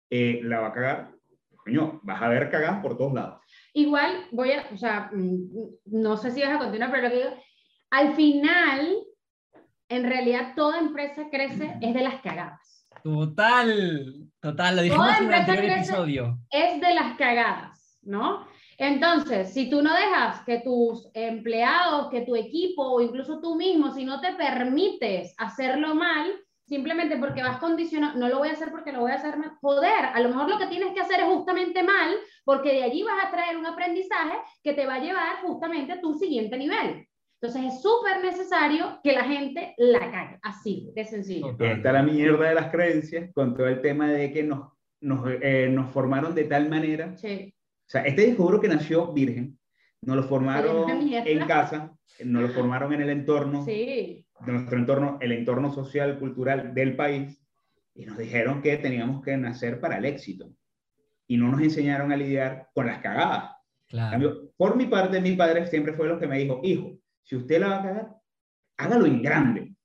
eh, 0.09 0.41
la 0.43 0.59
va 0.59 0.67
a 0.67 0.73
cagar, 0.73 1.11
coño, 1.55 1.99
vas 2.03 2.21
a 2.21 2.27
ver 2.27 2.49
cagadas 2.49 2.81
por 2.81 2.97
todos 2.97 3.13
lados. 3.13 3.41
Igual 3.73 4.25
voy 4.31 4.51
a, 4.51 4.65
o 4.73 4.77
sea, 4.77 5.11
mm, 5.13 5.49
no 5.85 6.17
sé 6.17 6.31
si 6.31 6.41
vas 6.41 6.55
a 6.55 6.59
continuar, 6.59 6.89
pero 6.89 7.03
lo 7.03 7.09
que 7.09 7.15
digo, 7.17 7.43
al 7.91 8.15
final, 8.15 8.95
en 9.89 10.03
realidad 10.03 10.53
toda 10.55 10.79
empresa 10.79 11.27
crece 11.29 11.75
es 11.81 11.93
de 11.93 12.01
las 12.01 12.21
cagadas. 12.21 12.87
Total, 13.03 14.15
total, 14.39 14.75
lo 14.77 14.81
dijimos 14.81 15.09
en 15.19 15.27
el 15.27 15.33
anterior 15.33 15.77
episodio. 15.77 16.39
Es 16.49 16.81
de 16.81 16.93
las 16.93 17.17
cagadas, 17.17 17.99
¿no? 18.01 18.47
Entonces, 18.77 19.53
si 19.53 19.69
tú 19.69 19.81
no 19.81 19.93
dejas 19.93 20.41
que 20.45 20.59
tus 20.59 21.09
empleados, 21.13 22.09
que 22.09 22.21
tu 22.21 22.35
equipo 22.35 22.83
o 22.83 23.01
incluso 23.01 23.39
tú 23.39 23.55
mismo, 23.55 23.93
si 23.93 24.03
no 24.03 24.19
te 24.19 24.33
permites 24.33 25.33
hacerlo 25.37 25.95
mal, 25.95 26.31
simplemente 26.67 27.17
porque 27.17 27.43
vas 27.43 27.57
condicionado, 27.57 28.17
no 28.17 28.27
lo 28.27 28.39
voy 28.39 28.49
a 28.49 28.53
hacer 28.53 28.71
porque 28.71 28.91
lo 28.91 29.01
voy 29.01 29.11
a 29.11 29.15
hacer 29.15 29.37
mal, 29.37 29.51
joder, 29.61 30.05
a 30.13 30.19
lo 30.19 30.29
mejor 30.29 30.49
lo 30.49 30.57
que 30.57 30.67
tienes 30.67 30.93
que 30.93 30.99
hacer 30.99 31.21
es 31.21 31.25
justamente 31.25 31.83
mal, 31.83 32.15
porque 32.43 32.73
de 32.73 32.83
allí 32.83 33.03
vas 33.03 33.25
a 33.25 33.31
traer 33.31 33.55
un 33.55 33.65
aprendizaje 33.65 34.35
que 34.63 34.73
te 34.73 34.85
va 34.85 34.95
a 34.95 35.01
llevar 35.01 35.41
justamente 35.43 35.93
a 35.93 36.01
tu 36.01 36.13
siguiente 36.15 36.57
nivel. 36.57 37.07
Entonces 37.41 37.73
es 37.73 37.81
súper 37.81 38.23
necesario 38.23 38.99
que 39.03 39.13
la 39.13 39.23
gente 39.23 39.75
la 39.77 40.11
cague, 40.11 40.39
así 40.41 40.89
de 40.95 41.05
sencillo. 41.05 41.55
Está 41.59 41.91
la 41.91 42.01
mierda 42.01 42.49
de 42.49 42.55
las 42.55 42.71
creencias 42.71 43.31
con 43.33 43.55
todo 43.55 43.67
el 43.67 43.81
tema 43.81 44.07
de 44.07 44.33
que 44.33 44.41
nos, 44.41 44.71
nos, 45.01 45.19
eh, 45.41 45.67
nos 45.69 45.91
formaron 45.91 46.33
de 46.33 46.45
tal 46.45 46.69
manera 46.69 47.15
sí 47.15 47.54
o 47.85 47.89
sea, 47.89 48.01
este 48.01 48.25
disco 48.25 48.59
que 48.59 48.67
nació 48.67 49.13
virgen, 49.13 49.59
nos 50.01 50.15
lo 50.15 50.23
formaron 50.23 50.89
en 50.89 51.47
casa, 51.47 51.95
nos 52.23 52.41
lo 52.41 52.49
formaron 52.49 52.93
en 52.93 53.01
el 53.01 53.09
entorno, 53.09 53.63
de 53.63 54.25
nuestro 54.45 54.77
entorno, 54.77 55.17
el 55.21 55.31
entorno 55.31 55.71
social, 55.71 56.17
cultural 56.17 56.73
del 56.73 56.95
país, 56.95 57.41
y 57.93 58.05
nos 58.05 58.17
dijeron 58.17 58.61
que 58.61 58.77
teníamos 58.77 59.23
que 59.23 59.37
nacer 59.37 59.79
para 59.79 59.97
el 59.97 60.05
éxito. 60.05 60.51
Y 61.27 61.37
no 61.37 61.51
nos 61.51 61.61
enseñaron 61.61 62.11
a 62.11 62.17
lidiar 62.17 62.69
con 62.73 62.87
las 62.87 63.01
cagadas. 63.01 63.51
Claro. 63.87 64.51
por 64.57 64.75
mi 64.75 64.87
parte, 64.87 65.21
mi 65.21 65.35
padre 65.35 65.67
siempre 65.67 65.93
fue 65.93 66.07
lo 66.07 66.19
que 66.19 66.25
me 66.25 66.39
dijo, 66.39 66.59
hijo, 66.63 66.97
si 67.21 67.35
usted 67.35 67.59
la 67.59 67.67
va 67.67 67.77
a 67.77 67.83
cagar, 67.83 68.15
hágalo 68.77 69.05
en 69.05 69.21
grande, 69.21 69.75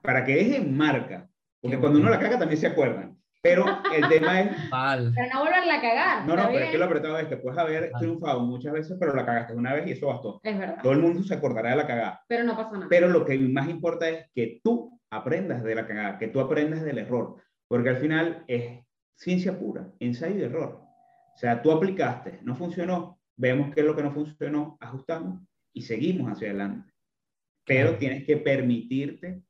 para 0.00 0.24
que 0.24 0.36
deje 0.36 0.60
marca. 0.60 1.28
Porque 1.60 1.78
cuando 1.78 1.98
uno 1.98 2.08
la 2.08 2.20
caga 2.20 2.38
también 2.38 2.60
se 2.60 2.68
acuerdan. 2.68 3.17
Pero 3.40 3.64
el 3.94 4.08
tema 4.08 4.40
es... 4.40 4.68
Para 4.68 5.00
no 5.00 5.44
volverla 5.44 5.74
a 5.76 5.80
cagar. 5.80 6.26
No, 6.26 6.34
no, 6.34 6.48
pero 6.48 6.64
es 6.64 6.70
que 6.70 6.78
lo 6.78 6.84
apretado 6.86 7.18
es 7.18 7.28
que 7.28 7.36
puedes 7.36 7.58
haber 7.58 7.92
triunfado 7.98 8.40
muchas 8.40 8.72
veces, 8.72 8.96
pero 8.98 9.14
la 9.14 9.24
cagaste 9.24 9.54
una 9.54 9.74
vez 9.74 9.86
y 9.86 9.92
eso 9.92 10.08
bastó. 10.08 10.40
Es 10.42 10.58
verdad. 10.58 10.78
Todo 10.82 10.92
el 10.92 11.00
mundo 11.00 11.22
se 11.22 11.34
acordará 11.34 11.70
de 11.70 11.76
la 11.76 11.86
cagada. 11.86 12.24
Pero 12.26 12.44
no 12.44 12.56
pasa 12.56 12.72
nada. 12.72 12.86
Pero 12.88 13.08
lo 13.08 13.24
que 13.24 13.38
más 13.38 13.68
importa 13.68 14.08
es 14.08 14.26
que 14.34 14.60
tú 14.62 15.00
aprendas 15.10 15.62
de 15.62 15.74
la 15.74 15.86
cagada, 15.86 16.18
que 16.18 16.28
tú 16.28 16.40
aprendas 16.40 16.82
del 16.82 16.98
error. 16.98 17.36
Porque 17.68 17.90
al 17.90 17.98
final 17.98 18.44
es 18.48 18.84
ciencia 19.16 19.56
pura, 19.58 19.88
ensayo 20.00 20.36
y 20.36 20.42
error. 20.42 20.80
O 21.34 21.38
sea, 21.38 21.62
tú 21.62 21.70
aplicaste, 21.70 22.40
no 22.42 22.56
funcionó, 22.56 23.20
vemos 23.36 23.72
qué 23.72 23.82
es 23.82 23.86
lo 23.86 23.94
que 23.94 24.02
no 24.02 24.10
funcionó, 24.10 24.76
ajustamos 24.80 25.40
y 25.72 25.82
seguimos 25.82 26.32
hacia 26.32 26.48
adelante. 26.48 26.92
Pero 27.64 27.96
tienes 27.96 28.24
que 28.24 28.38
permitirte 28.38 29.42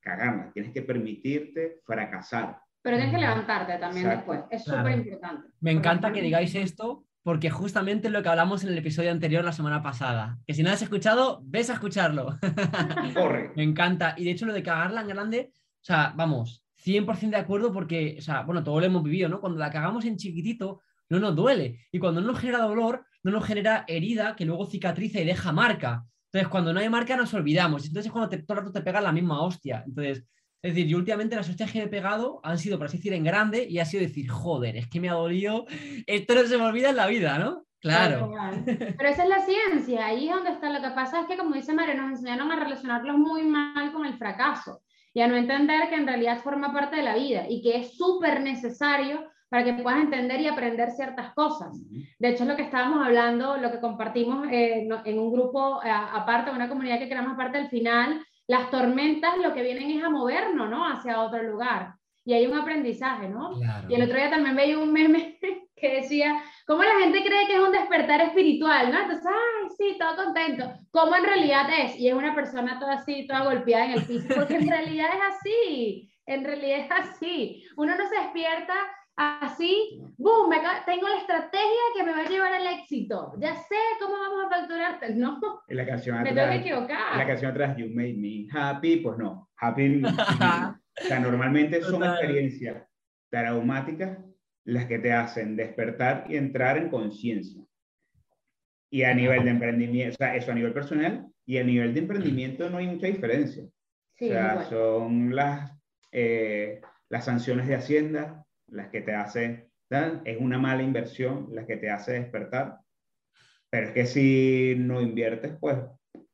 cagarla, 0.00 0.52
tienes 0.52 0.72
que 0.72 0.82
permitirte 0.82 1.80
fracasar 1.84 2.60
pero 2.88 2.96
tienes 2.96 3.14
que 3.14 3.20
levantarte 3.20 3.76
también 3.76 4.08
después. 4.08 4.40
Es 4.50 4.64
súper 4.64 4.96
importante. 4.96 5.48
Me 5.60 5.72
encanta 5.72 6.10
que 6.10 6.22
digáis 6.22 6.54
esto 6.54 7.04
porque 7.22 7.50
justamente 7.50 8.06
es 8.06 8.12
lo 8.14 8.22
que 8.22 8.30
hablamos 8.30 8.64
en 8.64 8.70
el 8.70 8.78
episodio 8.78 9.10
anterior 9.10 9.44
la 9.44 9.52
semana 9.52 9.82
pasada. 9.82 10.38
Que 10.46 10.54
si 10.54 10.62
no 10.62 10.70
has 10.70 10.80
escuchado, 10.80 11.42
ves 11.44 11.68
a 11.68 11.74
escucharlo. 11.74 12.38
Corre. 13.14 13.52
Me 13.56 13.62
encanta. 13.62 14.14
Y 14.16 14.24
de 14.24 14.30
hecho 14.30 14.46
lo 14.46 14.54
de 14.54 14.62
cagarla 14.62 15.02
en 15.02 15.08
grande, 15.08 15.52
o 15.52 15.84
sea, 15.84 16.14
vamos, 16.16 16.64
100% 16.82 17.28
de 17.28 17.36
acuerdo 17.36 17.74
porque, 17.74 18.16
o 18.18 18.22
sea, 18.22 18.40
bueno, 18.40 18.64
todo 18.64 18.80
lo 18.80 18.86
hemos 18.86 19.02
vivido, 19.02 19.28
¿no? 19.28 19.38
Cuando 19.38 19.58
la 19.58 19.70
cagamos 19.70 20.06
en 20.06 20.16
chiquitito, 20.16 20.80
no 21.10 21.20
nos 21.20 21.36
duele. 21.36 21.86
Y 21.92 21.98
cuando 21.98 22.22
no 22.22 22.28
nos 22.28 22.40
genera 22.40 22.60
dolor, 22.60 23.04
no 23.22 23.32
nos 23.32 23.44
genera 23.44 23.84
herida 23.86 24.34
que 24.34 24.46
luego 24.46 24.64
cicatriza 24.64 25.20
y 25.20 25.26
deja 25.26 25.52
marca. 25.52 26.06
Entonces, 26.32 26.48
cuando 26.48 26.72
no 26.72 26.80
hay 26.80 26.88
marca, 26.88 27.18
nos 27.18 27.34
olvidamos. 27.34 27.84
Entonces 27.84 28.06
es 28.06 28.12
cuando 28.12 28.30
te, 28.30 28.38
todo 28.38 28.60
el 28.60 28.64
rato 28.64 28.72
te 28.72 28.80
pega 28.80 29.02
la 29.02 29.12
misma 29.12 29.42
hostia. 29.42 29.84
Entonces, 29.86 30.24
es 30.60 30.74
decir, 30.74 30.88
yo 30.88 30.98
últimamente 30.98 31.36
las 31.36 31.48
hostias 31.48 31.70
que 31.70 31.78
me 31.78 31.84
he 31.84 31.88
pegado 31.88 32.40
han 32.42 32.58
sido, 32.58 32.78
por 32.78 32.86
así 32.86 32.96
decir, 32.96 33.12
en 33.12 33.24
grande 33.24 33.66
y 33.68 33.78
ha 33.78 33.84
sido 33.84 34.02
decir, 34.02 34.28
joder, 34.28 34.76
es 34.76 34.88
que 34.88 35.00
me 35.00 35.08
ha 35.08 35.14
dolido. 35.14 35.66
Esto 36.06 36.34
no 36.34 36.42
se 36.44 36.58
me 36.58 36.64
olvida 36.64 36.90
en 36.90 36.96
la 36.96 37.06
vida, 37.06 37.38
¿no? 37.38 37.64
Claro. 37.80 38.32
Pero 38.66 39.08
esa 39.08 39.22
es 39.22 39.28
la 39.28 39.46
ciencia, 39.46 40.06
ahí 40.06 40.28
es 40.28 40.34
donde 40.34 40.50
está. 40.50 40.70
Lo 40.70 40.82
que 40.82 40.94
pasa 40.94 41.20
es 41.20 41.26
que, 41.26 41.36
como 41.36 41.54
dice 41.54 41.72
Mario, 41.72 41.94
nos 41.94 42.10
enseñaron 42.10 42.50
a 42.50 42.58
relacionarlos 42.58 43.16
muy 43.16 43.44
mal 43.44 43.92
con 43.92 44.04
el 44.04 44.18
fracaso 44.18 44.82
y 45.14 45.20
a 45.20 45.28
no 45.28 45.36
entender 45.36 45.88
que 45.88 45.94
en 45.94 46.06
realidad 46.06 46.42
forma 46.42 46.72
parte 46.72 46.96
de 46.96 47.02
la 47.02 47.14
vida 47.14 47.46
y 47.48 47.62
que 47.62 47.78
es 47.78 47.96
súper 47.96 48.40
necesario 48.40 49.30
para 49.48 49.64
que 49.64 49.74
puedas 49.74 50.00
entender 50.00 50.40
y 50.40 50.48
aprender 50.48 50.90
ciertas 50.90 51.32
cosas. 51.34 51.80
De 52.18 52.28
hecho, 52.28 52.42
es 52.42 52.48
lo 52.48 52.56
que 52.56 52.64
estábamos 52.64 53.06
hablando, 53.06 53.56
lo 53.56 53.70
que 53.70 53.80
compartimos 53.80 54.46
eh, 54.50 54.86
en 55.04 55.18
un 55.18 55.32
grupo 55.32 55.80
eh, 55.82 55.90
aparte, 55.90 56.50
una 56.50 56.68
comunidad 56.68 56.98
que 56.98 57.08
creamos 57.08 57.32
aparte 57.32 57.58
al 57.58 57.68
final, 57.68 58.20
las 58.48 58.70
tormentas 58.70 59.36
lo 59.38 59.52
que 59.52 59.62
vienen 59.62 59.90
es 59.90 60.02
a 60.02 60.08
movernos, 60.08 60.68
¿no? 60.68 60.84
Hacia 60.84 61.20
otro 61.20 61.42
lugar. 61.42 61.94
Y 62.24 62.32
hay 62.32 62.46
un 62.46 62.58
aprendizaje, 62.58 63.28
¿no? 63.28 63.52
Y 63.88 63.94
el 63.94 64.02
otro 64.02 64.16
día 64.16 64.30
también 64.30 64.56
veía 64.56 64.78
un 64.78 64.92
meme 64.92 65.38
que 65.76 66.00
decía, 66.00 66.42
¿cómo 66.66 66.82
la 66.82 66.98
gente 66.98 67.22
cree 67.22 67.46
que 67.46 67.54
es 67.54 67.60
un 67.60 67.72
despertar 67.72 68.20
espiritual, 68.22 68.90
¿no? 68.90 69.00
Entonces, 69.00 69.26
ay, 69.26 69.68
sí, 69.76 69.96
todo 69.98 70.24
contento. 70.24 70.72
¿Cómo 70.90 71.14
en 71.14 71.24
realidad 71.24 71.68
es? 71.78 71.96
Y 71.96 72.08
es 72.08 72.14
una 72.14 72.34
persona 72.34 72.78
toda 72.78 72.94
así, 72.94 73.26
toda 73.26 73.44
golpeada 73.44 73.84
en 73.84 73.92
el 73.92 74.04
piso, 74.04 74.26
porque 74.34 74.56
en 74.56 74.68
realidad 74.68 75.08
es 75.14 75.36
así. 75.36 76.10
En 76.26 76.44
realidad 76.44 76.80
es 76.80 76.90
así. 76.90 77.64
Uno 77.76 77.96
no 77.96 78.06
se 78.08 78.16
despierta 78.16 78.74
así, 79.18 80.00
boom, 80.16 80.50
tengo 80.86 81.08
la 81.08 81.18
estrategia 81.18 81.82
que 81.96 82.04
me 82.04 82.12
va 82.12 82.20
a 82.20 82.28
llevar 82.28 82.52
al 82.52 82.66
éxito. 82.78 83.34
Ya 83.38 83.54
sé 83.54 83.74
cómo 84.00 84.14
vamos 84.14 84.46
a 84.46 84.48
facturarte. 84.48 85.14
No, 85.14 85.40
en 85.66 85.76
la 85.76 85.86
canción 85.86 86.22
me 86.22 86.32
tengo 86.32 86.48
que 86.48 86.56
equivocar. 86.56 87.12
En 87.12 87.18
la 87.18 87.26
canción 87.26 87.50
atrás, 87.50 87.76
You 87.76 87.88
Made 87.90 88.14
Me 88.14 88.46
Happy, 88.52 88.96
pues 88.98 89.18
no, 89.18 89.50
Happy. 89.56 90.02
o 90.04 91.04
sea, 91.04 91.20
normalmente 91.20 91.82
son 91.82 92.04
experiencias 92.04 92.84
traumáticas 93.28 94.18
las 94.64 94.86
que 94.86 94.98
te 94.98 95.12
hacen 95.12 95.56
despertar 95.56 96.26
y 96.28 96.36
entrar 96.36 96.78
en 96.78 96.88
conciencia. 96.88 97.62
Y 98.90 99.02
a 99.02 99.12
nivel 99.14 99.44
de 99.44 99.50
emprendimiento, 99.50 100.14
o 100.14 100.16
sea, 100.16 100.36
eso 100.36 100.52
a 100.52 100.54
nivel 100.54 100.72
personal 100.72 101.26
y 101.44 101.58
a 101.58 101.64
nivel 101.64 101.92
de 101.92 102.00
emprendimiento 102.00 102.70
no 102.70 102.78
hay 102.78 102.86
mucha 102.86 103.08
diferencia. 103.08 103.64
o 103.64 104.26
sea, 104.26 104.64
son 104.68 105.34
las, 105.34 105.72
eh, 106.12 106.80
las 107.08 107.24
sanciones 107.24 107.66
de 107.66 107.74
Hacienda, 107.74 108.46
las 108.68 108.88
que 108.88 109.00
te 109.00 109.14
hacen, 109.14 109.68
es 110.24 110.38
una 110.38 110.58
mala 110.58 110.82
inversión 110.82 111.48
las 111.52 111.66
que 111.66 111.76
te 111.76 111.90
hace 111.90 112.12
despertar. 112.12 112.78
Pero 113.70 113.88
es 113.88 113.92
que 113.92 114.06
si 114.06 114.74
no 114.78 115.00
inviertes, 115.00 115.56
pues 115.60 115.76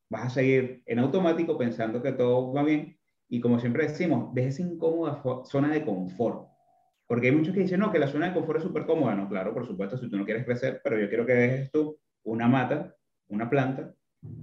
vas 0.09 0.25
a 0.25 0.29
seguir 0.29 0.83
en 0.85 0.99
automático 0.99 1.57
pensando 1.57 2.01
que 2.01 2.13
todo 2.13 2.53
va 2.53 2.63
bien. 2.63 2.97
Y 3.27 3.41
como 3.41 3.59
siempre 3.59 3.87
decimos, 3.87 4.33
deje 4.33 4.49
esa 4.49 4.61
incómoda 4.61 5.21
zona 5.45 5.71
de 5.71 5.83
confort. 5.83 6.47
Porque 7.07 7.27
hay 7.27 7.35
muchos 7.35 7.53
que 7.53 7.61
dicen, 7.61 7.79
no, 7.79 7.91
que 7.91 7.99
la 7.99 8.07
zona 8.07 8.27
de 8.27 8.33
confort 8.33 8.59
es 8.59 8.63
súper 8.63 8.85
cómoda. 8.85 9.15
No, 9.15 9.27
claro, 9.29 9.53
por 9.53 9.65
supuesto, 9.65 9.97
si 9.97 10.09
tú 10.09 10.17
no 10.17 10.25
quieres 10.25 10.45
crecer, 10.45 10.81
pero 10.83 10.99
yo 10.99 11.07
quiero 11.09 11.25
que 11.25 11.33
dejes 11.33 11.71
tú 11.71 11.99
una 12.23 12.47
mata, 12.47 12.95
una 13.27 13.49
planta, 13.49 13.93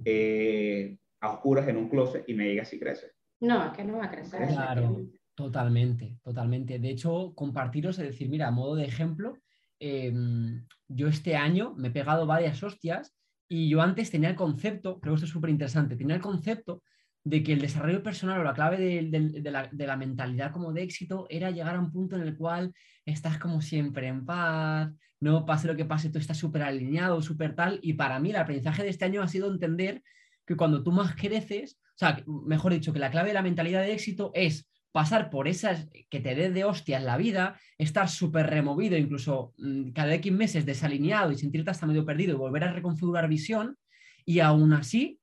eh, 0.04 0.96
a 1.20 1.32
oscuras 1.32 1.66
en 1.68 1.76
un 1.76 1.88
closet 1.88 2.24
y 2.26 2.34
me 2.34 2.48
digas 2.48 2.68
si 2.68 2.78
crece. 2.78 3.12
No, 3.40 3.66
es 3.66 3.72
que 3.72 3.84
no 3.84 3.98
va 3.98 4.04
a 4.04 4.10
crecer. 4.10 4.48
Claro. 4.48 5.00
Totalmente, 5.34 6.18
totalmente. 6.22 6.78
De 6.78 6.90
hecho, 6.90 7.32
compartiros 7.34 7.98
es 7.98 8.06
decir, 8.06 8.28
mira, 8.28 8.48
a 8.48 8.50
modo 8.50 8.74
de 8.74 8.84
ejemplo, 8.84 9.38
em, 9.78 10.66
yo 10.88 11.08
este 11.08 11.36
año 11.36 11.74
me 11.76 11.88
he 11.88 11.90
pegado 11.90 12.26
varias 12.26 12.62
hostias 12.62 13.14
y 13.48 13.68
yo 13.68 13.80
antes 13.82 14.10
tenía 14.10 14.30
el 14.30 14.36
concepto, 14.36 15.00
creo 15.00 15.14
que 15.14 15.16
esto 15.16 15.26
es 15.26 15.32
súper 15.32 15.50
interesante, 15.50 15.96
tenía 15.96 16.16
el 16.16 16.22
concepto 16.22 16.82
de 17.24 17.42
que 17.42 17.52
el 17.52 17.60
desarrollo 17.60 18.02
personal 18.02 18.40
o 18.40 18.44
la 18.44 18.54
clave 18.54 18.78
de, 18.78 19.86
la, 19.86 19.96
mentalidad 19.96 20.52
como 20.52 20.72
de 20.72 20.82
éxito 20.82 21.26
era 21.30 21.50
llegar 21.50 21.76
a 21.76 21.80
un 21.80 21.92
punto 21.92 22.16
en 22.16 22.22
el 22.22 22.36
cual 22.36 22.72
estás 23.04 23.38
como 23.38 23.62
siempre 23.62 24.08
en 24.08 24.24
paz, 24.26 24.90
no 25.20 25.46
pase 25.46 25.68
lo 25.68 25.76
que 25.76 25.84
pase, 25.84 26.10
tú 26.10 26.18
estás 26.18 26.36
súper 26.36 26.62
alineado, 26.62 27.22
súper 27.22 27.54
tal. 27.54 27.78
Y 27.82 27.92
para 27.94 28.18
mí 28.18 28.30
el 28.30 28.36
aprendizaje 28.36 28.82
de 28.82 28.88
este 28.88 29.04
año 29.04 29.22
ha 29.22 29.28
sido 29.28 29.52
entender 29.52 30.02
que 30.44 30.56
cuando 30.56 30.82
tú 30.82 30.90
más 30.90 31.14
creces, 31.14 31.78
o 31.94 31.98
sea, 31.98 32.24
mejor 32.26 32.72
dicho, 32.72 32.92
que 32.92 32.98
la 32.98 33.10
clave 33.10 33.28
de 33.28 33.34
la 33.34 33.42
mentalidad 33.42 33.82
de 33.82 33.92
éxito 33.92 34.32
es 34.34 34.68
pasar 34.92 35.30
por 35.30 35.48
esas 35.48 35.88
que 36.10 36.20
te 36.20 36.34
dé 36.34 36.50
de 36.50 36.64
hostia 36.64 36.98
en 36.98 37.06
la 37.06 37.16
vida, 37.16 37.58
estar 37.78 38.08
súper 38.08 38.46
removido, 38.46 38.96
incluso 38.96 39.54
mm, 39.58 39.92
cada 39.92 40.14
X 40.14 40.32
meses 40.32 40.66
desalineado 40.66 41.32
y 41.32 41.38
sentirte 41.38 41.70
hasta 41.70 41.86
medio 41.86 42.04
perdido 42.04 42.34
y 42.34 42.38
volver 42.38 42.64
a 42.64 42.72
reconfigurar 42.72 43.28
visión, 43.28 43.78
y 44.24 44.40
aún 44.40 44.72
así, 44.72 45.18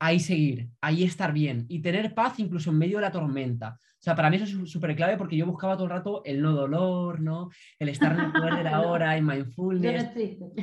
ahí 0.00 0.18
seguir, 0.18 0.70
ahí 0.80 1.04
estar 1.04 1.32
bien 1.32 1.66
y 1.68 1.80
tener 1.80 2.14
paz 2.14 2.40
incluso 2.40 2.70
en 2.70 2.78
medio 2.78 2.96
de 2.96 3.02
la 3.02 3.12
tormenta. 3.12 3.78
O 3.78 4.02
sea, 4.02 4.16
para 4.16 4.30
mí 4.30 4.36
eso 4.36 4.62
es 4.62 4.70
súper 4.70 4.96
clave 4.96 5.18
porque 5.18 5.36
yo 5.36 5.44
buscaba 5.44 5.74
todo 5.74 5.84
el 5.84 5.90
rato 5.90 6.22
el 6.24 6.40
no 6.40 6.52
dolor, 6.52 7.20
¿no? 7.20 7.50
El 7.78 7.90
estar 7.90 8.14
en 8.14 8.20
el 8.20 8.32
poder 8.32 8.56
de 8.56 8.64
la 8.64 8.80
hora, 8.88 9.14
en 9.14 9.26
mindfulness. 9.26 10.08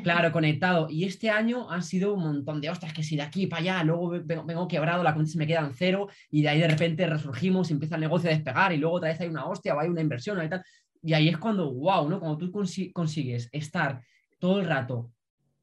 claro, 0.01 0.31
conectado. 0.33 0.87
Y 0.89 1.03
este 1.03 1.29
año 1.29 1.69
han 1.69 1.83
sido 1.83 2.15
un 2.15 2.23
montón 2.23 2.59
de 2.61 2.71
ostras, 2.71 2.93
que 2.93 3.03
si 3.03 3.15
de 3.15 3.21
aquí 3.21 3.45
para 3.45 3.61
allá, 3.61 3.83
luego 3.83 4.09
vengo, 4.25 4.67
quebrado, 4.67 5.03
la 5.03 5.13
cuenta 5.13 5.31
se 5.31 5.37
me 5.37 5.45
queda 5.45 5.59
en 5.59 5.73
cero 5.75 6.07
y 6.31 6.41
de 6.41 6.49
ahí 6.49 6.59
de 6.59 6.67
repente 6.67 7.05
resurgimos 7.05 7.69
y 7.69 7.73
empieza 7.73 7.93
el 7.93 8.01
negocio 8.01 8.31
a 8.31 8.33
despegar 8.33 8.73
y 8.73 8.77
luego 8.77 8.95
otra 8.95 9.09
vez 9.09 9.21
hay 9.21 9.27
una 9.27 9.45
hostia 9.45 9.75
o 9.75 9.79
hay 9.79 9.87
una 9.87 10.01
inversión 10.01 10.43
y 10.43 10.49
tal. 10.49 10.63
Y 11.03 11.13
ahí 11.13 11.29
es 11.29 11.37
cuando, 11.37 11.71
wow, 11.71 12.09
¿no? 12.09 12.19
Cuando 12.19 12.39
tú 12.39 12.51
consigues 12.91 13.49
estar 13.51 14.01
todo 14.39 14.59
el 14.59 14.65
rato 14.65 15.11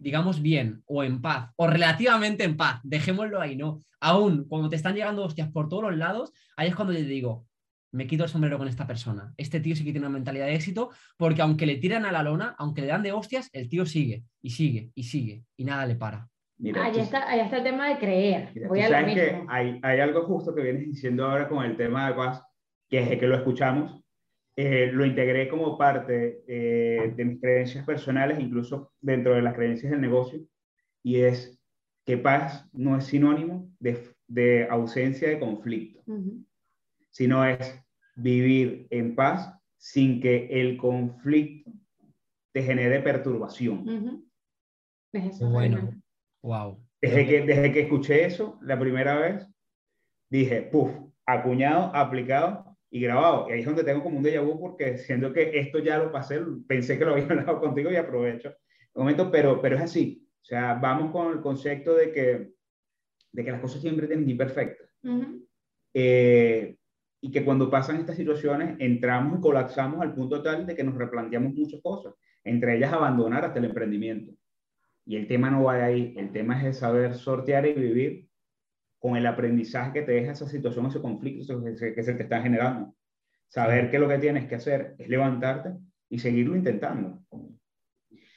digamos, 0.04 0.42
bien 0.42 0.82
o 0.84 1.02
en 1.02 1.22
paz, 1.22 1.50
o 1.56 1.66
relativamente 1.66 2.44
en 2.44 2.58
paz, 2.58 2.80
dejémoslo 2.84 3.40
ahí, 3.40 3.56
¿no? 3.56 3.82
Aún 4.00 4.44
cuando 4.46 4.68
te 4.68 4.76
están 4.76 4.94
llegando 4.94 5.24
hostias 5.24 5.50
por 5.50 5.70
todos 5.70 5.84
los 5.84 5.96
lados, 5.96 6.30
ahí 6.56 6.68
es 6.68 6.76
cuando 6.76 6.92
yo 6.92 7.00
te 7.00 7.06
digo, 7.06 7.46
me 7.90 8.06
quito 8.06 8.24
el 8.24 8.28
sombrero 8.28 8.58
con 8.58 8.68
esta 8.68 8.86
persona. 8.86 9.32
Este 9.38 9.60
tío 9.60 9.74
sí 9.74 9.82
que 9.82 9.92
tiene 9.92 10.06
una 10.06 10.14
mentalidad 10.14 10.44
de 10.44 10.56
éxito, 10.56 10.90
porque 11.16 11.40
aunque 11.40 11.64
le 11.64 11.76
tiran 11.76 12.04
a 12.04 12.12
la 12.12 12.22
lona, 12.22 12.54
aunque 12.58 12.82
le 12.82 12.88
dan 12.88 13.02
de 13.02 13.12
hostias, 13.12 13.48
el 13.54 13.68
tío 13.68 13.86
sigue 13.86 14.24
y 14.42 14.50
sigue 14.50 14.90
y 14.94 15.04
sigue 15.04 15.44
y 15.56 15.64
nada 15.64 15.86
le 15.86 15.96
para. 15.96 16.28
Mira, 16.58 16.84
ahí, 16.84 16.98
está, 16.98 17.28
ahí 17.28 17.40
está 17.40 17.56
el 17.56 17.64
tema 17.64 17.88
de 17.88 17.98
creer. 17.98 18.52
Voy 18.68 18.80
a 18.80 19.06
que 19.06 19.42
hay, 19.48 19.80
hay, 19.82 20.00
algo 20.00 20.24
justo 20.24 20.54
que 20.54 20.62
vienes 20.62 20.86
diciendo 20.86 21.24
ahora 21.24 21.48
con 21.48 21.64
el 21.64 21.76
tema 21.76 22.08
de 22.08 22.14
paz, 22.14 22.42
que 22.90 23.00
es 23.00 23.18
que 23.18 23.26
lo 23.26 23.36
escuchamos, 23.36 24.03
eh, 24.56 24.90
lo 24.92 25.04
integré 25.04 25.48
como 25.48 25.76
parte 25.76 26.44
eh, 26.46 27.12
de 27.16 27.24
mis 27.24 27.40
creencias 27.40 27.84
personales, 27.84 28.38
incluso 28.38 28.92
dentro 29.00 29.34
de 29.34 29.42
las 29.42 29.54
creencias 29.54 29.90
del 29.90 30.00
negocio, 30.00 30.40
y 31.02 31.20
es 31.20 31.58
que 32.04 32.18
paz 32.18 32.68
no 32.72 32.96
es 32.96 33.04
sinónimo 33.04 33.68
de, 33.80 33.98
de 34.28 34.68
ausencia 34.70 35.28
de 35.28 35.40
conflicto, 35.40 36.04
sino 37.10 37.44
es 37.44 37.80
vivir 38.14 38.86
en 38.90 39.16
paz 39.16 39.52
sin 39.76 40.20
que 40.20 40.46
el 40.50 40.76
conflicto 40.76 41.72
te 42.52 42.62
genere 42.62 43.00
perturbación. 43.00 44.24
Bueno, 45.40 45.90
wow. 46.42 46.78
Desde 47.00 47.26
que, 47.26 47.42
desde 47.42 47.72
que 47.72 47.80
escuché 47.80 48.24
eso 48.24 48.58
la 48.62 48.78
primera 48.78 49.18
vez, 49.18 49.46
dije, 50.30 50.62
puff, 50.62 50.90
acuñado, 51.26 51.94
aplicado 51.94 52.73
y 52.94 53.00
grabado. 53.00 53.48
Y 53.48 53.52
ahí 53.52 53.60
es 53.60 53.66
donde 53.66 53.82
tengo 53.82 54.04
como 54.04 54.18
un 54.18 54.24
déjà 54.24 54.40
vu 54.40 54.56
porque 54.60 54.98
siento 54.98 55.32
que 55.32 55.58
esto 55.58 55.80
ya 55.80 55.98
lo 55.98 56.12
pasé, 56.12 56.40
pensé 56.68 56.96
que 56.96 57.04
lo 57.04 57.14
había 57.14 57.24
hablado 57.28 57.60
contigo 57.60 57.90
y 57.90 57.96
aprovecho 57.96 58.50
el 58.50 59.00
momento, 59.00 59.32
pero, 59.32 59.60
pero 59.60 59.74
es 59.74 59.82
así. 59.82 60.24
O 60.40 60.44
sea, 60.44 60.74
vamos 60.74 61.10
con 61.10 61.32
el 61.32 61.40
concepto 61.40 61.96
de 61.96 62.12
que, 62.12 62.52
de 63.32 63.44
que 63.44 63.50
las 63.50 63.60
cosas 63.60 63.80
siempre 63.80 64.06
tienen 64.06 64.30
imperfectas. 64.30 64.88
Uh 65.02 65.42
y 67.20 67.30
que 67.30 67.42
cuando 67.42 67.70
pasan 67.70 67.96
estas 67.96 68.16
situaciones 68.16 68.76
entramos 68.80 69.38
y 69.38 69.40
colapsamos 69.40 70.02
al 70.02 70.14
punto 70.14 70.42
tal 70.42 70.66
de 70.66 70.74
que 70.74 70.84
nos 70.84 70.94
replanteamos 70.94 71.54
muchas 71.54 71.80
cosas, 71.80 72.12
entre 72.44 72.76
ellas 72.76 72.92
abandonar 72.92 73.46
hasta 73.46 73.60
el 73.60 73.64
emprendimiento. 73.64 74.34
Y 75.06 75.16
el 75.16 75.26
tema 75.26 75.48
no 75.48 75.62
va 75.62 75.76
de 75.76 75.84
ahí, 75.84 76.14
el 76.18 76.32
tema 76.32 76.58
es 76.58 76.64
de 76.64 76.72
saber 76.74 77.14
sortear 77.14 77.64
y 77.64 77.72
vivir 77.72 78.28
con 79.04 79.18
el 79.18 79.26
aprendizaje 79.26 79.92
que 79.92 80.00
te 80.00 80.12
deja 80.12 80.32
esa 80.32 80.48
situación, 80.48 80.86
ese 80.86 80.98
conflicto 80.98 81.62
que 81.62 82.02
se 82.02 82.14
te 82.14 82.22
está 82.22 82.40
generando. 82.40 82.94
Saber 83.48 83.90
que 83.90 83.98
lo 83.98 84.08
que 84.08 84.16
tienes 84.16 84.48
que 84.48 84.54
hacer 84.54 84.94
es 84.98 85.10
levantarte 85.10 85.74
y 86.08 86.18
seguirlo 86.18 86.56
intentando. 86.56 87.18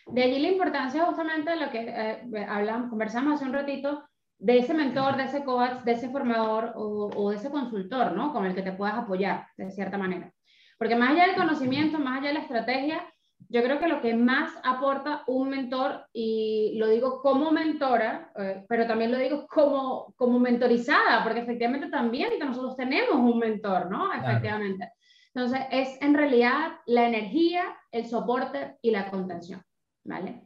De 0.07 0.23
allí 0.23 0.39
la 0.39 0.49
importancia 0.49 1.05
justamente 1.05 1.51
de 1.51 1.55
lo 1.55 1.71
que 1.71 1.85
eh, 1.87 2.45
hablamos, 2.49 2.89
conversamos 2.89 3.35
hace 3.35 3.45
un 3.45 3.53
ratito, 3.53 4.09
de 4.39 4.57
ese 4.57 4.73
mentor, 4.73 5.15
de 5.15 5.23
ese 5.23 5.45
coach, 5.45 5.83
de 5.85 5.93
ese 5.93 6.09
formador 6.09 6.73
o, 6.75 7.29
de 7.29 7.37
ese 7.37 7.49
consultor, 7.49 8.11
¿no? 8.11 8.33
Con 8.33 8.45
el 8.45 8.53
que 8.53 8.61
te 8.61 8.73
puedas 8.73 8.95
apoyar, 8.95 9.47
de 9.55 9.71
cierta 9.71 9.97
manera. 9.97 10.33
Porque 10.77 10.97
más 10.97 11.11
allá 11.11 11.27
del 11.27 11.37
conocimiento, 11.37 11.97
más 11.97 12.19
allá 12.19 12.27
de 12.27 12.33
la 12.33 12.41
estrategia, 12.41 13.07
yo 13.49 13.63
creo 13.63 13.79
que 13.79 13.87
lo 13.87 14.01
que 14.01 14.13
más 14.13 14.53
aporta 14.63 15.23
un 15.27 15.49
mentor, 15.49 16.05
y 16.11 16.73
lo 16.77 16.87
digo 16.87 17.21
como 17.21 17.51
mentora, 17.51 18.31
eh, 18.37 18.65
pero 18.67 18.85
también 18.85 19.11
lo 19.11 19.17
digo 19.17 19.47
como, 19.47 20.13
como 20.15 20.39
mentorizada, 20.39 21.23
porque 21.23 21.41
efectivamente 21.41 21.89
también 21.89 22.31
nosotros 22.39 22.75
tenemos 22.75 23.15
un 23.15 23.39
mentor, 23.39 23.89
¿no? 23.89 24.13
Efectivamente. 24.13 24.91
Entonces, 25.33 25.61
es 25.71 26.01
en 26.01 26.13
realidad 26.13 26.79
la 26.87 27.07
energía, 27.07 27.77
el 27.91 28.05
soporte 28.05 28.77
y 28.81 28.91
la 28.91 29.09
contención, 29.09 29.63
¿vale? 30.03 30.41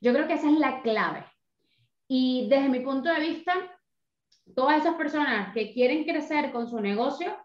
Yo 0.00 0.12
creo 0.12 0.26
que 0.26 0.34
esa 0.34 0.48
es 0.48 0.58
la 0.58 0.82
clave. 0.82 1.26
Y 2.08 2.46
desde 2.48 2.68
mi 2.68 2.80
punto 2.80 3.12
de 3.12 3.20
vista, 3.20 3.52
todas 4.54 4.78
esas 4.78 4.94
personas 4.94 5.52
que 5.52 5.72
quieren 5.72 6.04
crecer 6.04 6.52
con 6.52 6.68
su 6.68 6.80
negocio, 6.80 7.36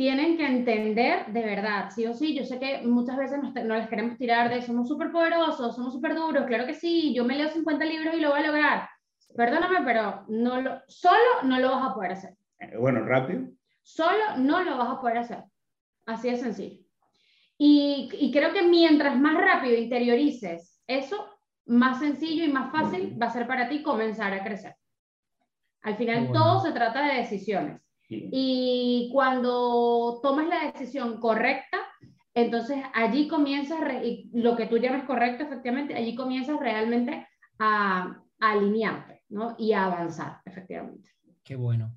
tienen 0.00 0.38
que 0.38 0.46
entender 0.46 1.26
de 1.26 1.44
verdad, 1.44 1.90
sí 1.94 2.06
o 2.06 2.14
sí, 2.14 2.34
yo 2.34 2.42
sé 2.42 2.58
que 2.58 2.80
muchas 2.86 3.18
veces 3.18 3.38
nos, 3.42 3.52
no 3.52 3.74
les 3.74 3.86
queremos 3.86 4.16
tirar 4.16 4.48
de 4.48 4.62
somos 4.62 4.88
súper 4.88 5.12
poderosos, 5.12 5.76
somos 5.76 5.92
súper 5.92 6.14
duros, 6.14 6.46
claro 6.46 6.64
que 6.64 6.72
sí, 6.72 7.12
yo 7.12 7.22
me 7.22 7.36
leo 7.36 7.50
50 7.50 7.84
libros 7.84 8.14
y 8.14 8.20
lo 8.20 8.30
voy 8.30 8.40
a 8.40 8.46
lograr. 8.46 8.88
Perdóname, 9.36 9.80
pero 9.84 10.24
no 10.28 10.58
lo, 10.62 10.80
solo 10.88 11.42
no 11.42 11.60
lo 11.60 11.72
vas 11.72 11.90
a 11.90 11.94
poder 11.94 12.12
hacer. 12.12 12.34
Eh, 12.60 12.78
bueno, 12.78 13.04
rápido. 13.04 13.50
Solo 13.82 14.38
no 14.38 14.62
lo 14.62 14.78
vas 14.78 14.88
a 14.88 15.00
poder 15.02 15.18
hacer. 15.18 15.44
Así 16.06 16.30
de 16.30 16.38
sencillo. 16.38 16.80
Y, 17.58 18.08
y 18.10 18.32
creo 18.32 18.54
que 18.54 18.62
mientras 18.62 19.18
más 19.18 19.36
rápido 19.36 19.76
interiorices 19.76 20.82
eso, 20.86 21.28
más 21.66 21.98
sencillo 21.98 22.46
y 22.46 22.48
más 22.50 22.72
fácil 22.72 23.20
va 23.20 23.26
a 23.26 23.32
ser 23.34 23.46
para 23.46 23.68
ti 23.68 23.82
comenzar 23.82 24.32
a 24.32 24.42
crecer. 24.42 24.74
Al 25.82 25.96
final 25.96 26.32
todo 26.32 26.62
se 26.62 26.72
trata 26.72 27.02
de 27.02 27.18
decisiones. 27.18 27.82
Y 28.10 29.08
cuando 29.12 30.18
tomas 30.22 30.48
la 30.48 30.72
decisión 30.72 31.20
correcta, 31.20 31.78
entonces 32.34 32.82
allí 32.94 33.28
comienzas, 33.28 33.80
lo 34.32 34.56
que 34.56 34.66
tú 34.66 34.78
llamas 34.78 35.04
correcto, 35.04 35.44
efectivamente, 35.44 35.94
allí 35.94 36.14
comienzas 36.14 36.58
realmente 36.58 37.26
a, 37.58 38.22
alinearte 38.40 39.22
¿no? 39.28 39.54
y 39.58 39.72
a 39.72 39.84
avanzar, 39.84 40.40
efectivamente. 40.46 41.10
Qué 41.44 41.56
bueno. 41.56 41.94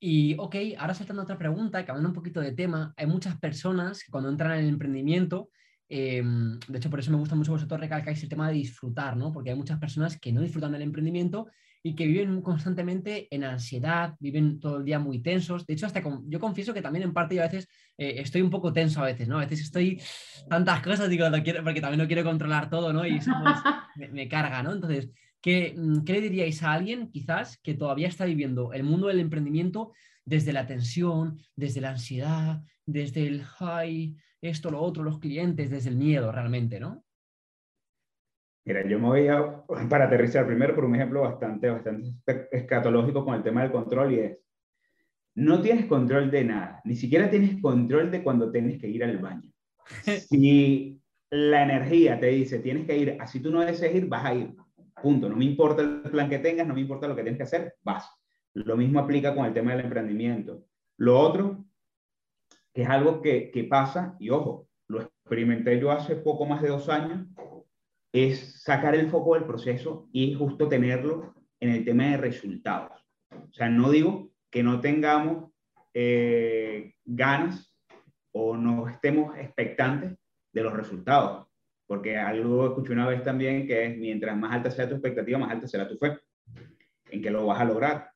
Y 0.00 0.36
ok, 0.38 0.56
ahora 0.78 0.94
saltando 0.94 1.22
a 1.22 1.24
otra 1.24 1.38
pregunta, 1.38 1.84
cambiando 1.86 2.10
un 2.10 2.14
poquito 2.14 2.40
de 2.40 2.52
tema, 2.52 2.92
hay 2.96 3.06
muchas 3.06 3.38
personas 3.38 4.02
que 4.02 4.10
cuando 4.10 4.28
entran 4.28 4.52
en 4.52 4.64
el 4.64 4.68
emprendimiento, 4.68 5.48
em, 5.88 6.58
de 6.68 6.78
hecho 6.78 6.90
por 6.90 7.00
eso 7.00 7.10
me 7.10 7.18
gusta 7.18 7.34
mucho 7.34 7.52
vosotros 7.52 7.80
recalcáis 7.80 8.22
el 8.22 8.28
tema 8.28 8.48
de 8.48 8.54
disfrutar, 8.54 9.16
¿no? 9.16 9.32
Porque 9.32 9.50
hay 9.50 9.56
muchas 9.56 9.78
personas 9.78 10.18
que 10.18 10.32
no 10.32 10.40
disfrutan 10.40 10.72
del 10.72 10.82
emprendimiento 10.82 11.48
y 11.86 11.94
que 11.94 12.06
viven 12.06 12.42
constantemente 12.42 13.28
en 13.30 13.44
ansiedad, 13.44 14.14
viven 14.18 14.58
todo 14.58 14.78
el 14.78 14.84
día 14.84 14.98
muy 14.98 15.20
tensos. 15.20 15.64
De 15.66 15.74
hecho, 15.74 15.86
hasta 15.86 16.02
yo 16.26 16.40
confieso 16.40 16.74
que 16.74 16.82
también 16.82 17.04
en 17.04 17.12
parte 17.12 17.36
yo 17.36 17.42
a 17.42 17.46
veces 17.46 17.68
eh, 17.96 18.14
estoy 18.18 18.42
un 18.42 18.50
poco 18.50 18.72
tenso 18.72 19.00
a 19.00 19.06
veces, 19.06 19.28
¿no? 19.28 19.38
A 19.38 19.42
veces 19.42 19.60
estoy 19.60 20.02
tantas 20.48 20.82
cosas, 20.82 21.08
digo, 21.08 21.26
quiero, 21.44 21.62
porque 21.62 21.80
también 21.80 22.00
no 22.00 22.08
quiero 22.08 22.24
controlar 22.24 22.68
todo, 22.68 22.92
¿no? 22.92 23.06
Y 23.06 23.18
eso 23.18 23.30
pues, 23.40 23.56
me, 24.12 24.26
carga, 24.26 24.64
¿no? 24.64 24.72
Entonces, 24.72 25.10
¿qué, 25.40 25.74
mm, 25.76 26.02
¿qué 26.02 26.14
le 26.14 26.22
diríais 26.22 26.60
a 26.64 26.72
alguien 26.72 27.08
quizás 27.08 27.58
que 27.58 27.74
todavía 27.74 28.08
está 28.08 28.24
viviendo 28.24 28.72
el 28.72 28.82
mundo 28.82 29.06
del 29.06 29.20
emprendimiento 29.20 29.92
desde 30.24 30.52
la 30.52 30.66
tensión, 30.66 31.38
desde 31.54 31.80
la 31.80 31.90
ansiedad, 31.90 32.62
desde 32.84 33.28
el, 33.28 33.44
ay, 33.60 34.16
esto, 34.40 34.70
lo 34.70 34.80
otro, 34.80 35.02
los 35.02 35.18
clientes, 35.18 35.70
desde 35.70 35.90
el 35.90 35.96
miedo 35.96 36.30
realmente, 36.32 36.80
¿no? 36.80 37.04
Mira, 38.64 38.86
yo 38.86 38.98
me 38.98 39.06
voy 39.06 39.28
a, 39.28 39.64
para 39.88 40.06
aterrizar 40.06 40.46
primero 40.46 40.74
por 40.74 40.84
un 40.84 40.94
ejemplo 40.94 41.22
bastante, 41.22 41.70
bastante 41.70 42.14
escatológico 42.50 43.24
con 43.24 43.34
el 43.34 43.42
tema 43.42 43.62
del 43.62 43.72
control 43.72 44.12
y 44.12 44.18
es, 44.20 44.38
no 45.36 45.60
tienes 45.60 45.86
control 45.86 46.30
de 46.30 46.44
nada, 46.44 46.80
ni 46.84 46.96
siquiera 46.96 47.30
tienes 47.30 47.60
control 47.60 48.10
de 48.10 48.22
cuando 48.22 48.50
tienes 48.50 48.80
que 48.80 48.88
ir 48.88 49.04
al 49.04 49.18
baño. 49.18 49.50
Si 50.28 51.00
la 51.30 51.64
energía 51.64 52.18
te 52.18 52.26
dice 52.26 52.60
tienes 52.60 52.86
que 52.86 52.96
ir, 52.96 53.16
así 53.20 53.40
tú 53.40 53.50
no 53.50 53.60
desees 53.60 53.94
ir, 53.94 54.06
vas 54.06 54.24
a 54.24 54.34
ir. 54.34 54.54
Punto. 55.02 55.28
No 55.28 55.36
me 55.36 55.44
importa 55.44 55.82
el 55.82 56.00
plan 56.10 56.30
que 56.30 56.38
tengas, 56.38 56.66
no 56.66 56.74
me 56.74 56.80
importa 56.80 57.06
lo 57.06 57.14
que 57.14 57.22
tienes 57.22 57.36
que 57.36 57.44
hacer, 57.44 57.74
vas. 57.82 58.08
Lo 58.54 58.76
mismo 58.76 58.98
aplica 58.98 59.34
con 59.34 59.44
el 59.44 59.52
tema 59.52 59.72
del 59.72 59.84
emprendimiento. 59.84 60.64
Lo 60.96 61.20
otro, 61.20 61.65
que 62.76 62.82
es 62.82 62.88
algo 62.90 63.22
que, 63.22 63.50
que 63.50 63.64
pasa, 63.64 64.16
y 64.20 64.28
ojo, 64.28 64.68
lo 64.88 65.00
experimenté 65.00 65.80
yo 65.80 65.90
hace 65.90 66.14
poco 66.14 66.44
más 66.44 66.60
de 66.60 66.68
dos 66.68 66.90
años, 66.90 67.26
es 68.12 68.60
sacar 68.62 68.94
el 68.94 69.08
foco 69.08 69.32
del 69.32 69.44
proceso 69.44 70.10
y 70.12 70.34
justo 70.34 70.68
tenerlo 70.68 71.34
en 71.58 71.70
el 71.70 71.86
tema 71.86 72.08
de 72.08 72.18
resultados. 72.18 73.02
O 73.30 73.50
sea, 73.50 73.70
no 73.70 73.90
digo 73.90 74.30
que 74.50 74.62
no 74.62 74.78
tengamos 74.82 75.52
eh, 75.94 76.92
ganas 77.06 77.74
o 78.32 78.58
no 78.58 78.90
estemos 78.90 79.34
expectantes 79.38 80.12
de 80.52 80.62
los 80.62 80.74
resultados, 80.74 81.46
porque 81.86 82.18
algo 82.18 82.66
escuché 82.66 82.92
una 82.92 83.08
vez 83.08 83.22
también 83.22 83.66
que 83.66 83.86
es 83.86 83.96
mientras 83.96 84.36
más 84.36 84.52
alta 84.52 84.70
sea 84.70 84.86
tu 84.86 84.96
expectativa, 84.96 85.38
más 85.38 85.50
alta 85.50 85.66
será 85.66 85.88
tu 85.88 85.96
fe 85.96 86.18
en 87.10 87.22
que 87.22 87.30
lo 87.30 87.46
vas 87.46 87.58
a 87.58 87.64
lograr. 87.64 88.10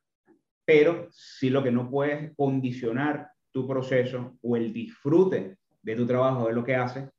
Pero 0.67 1.09
si 1.11 1.49
lo 1.49 1.63
que 1.63 1.73
no 1.73 1.89
puedes 1.89 2.37
condicionar 2.37 3.31
tu 3.53 3.67
proceso 3.67 4.37
o 4.43 4.57
el 4.57 4.73
disfrute 4.73 5.57
de 5.83 5.97
tu 5.97 6.07
trabajo, 6.07 6.47
de 6.47 6.55
lo 6.55 6.65
que 6.65 6.77
haces, 6.77 7.11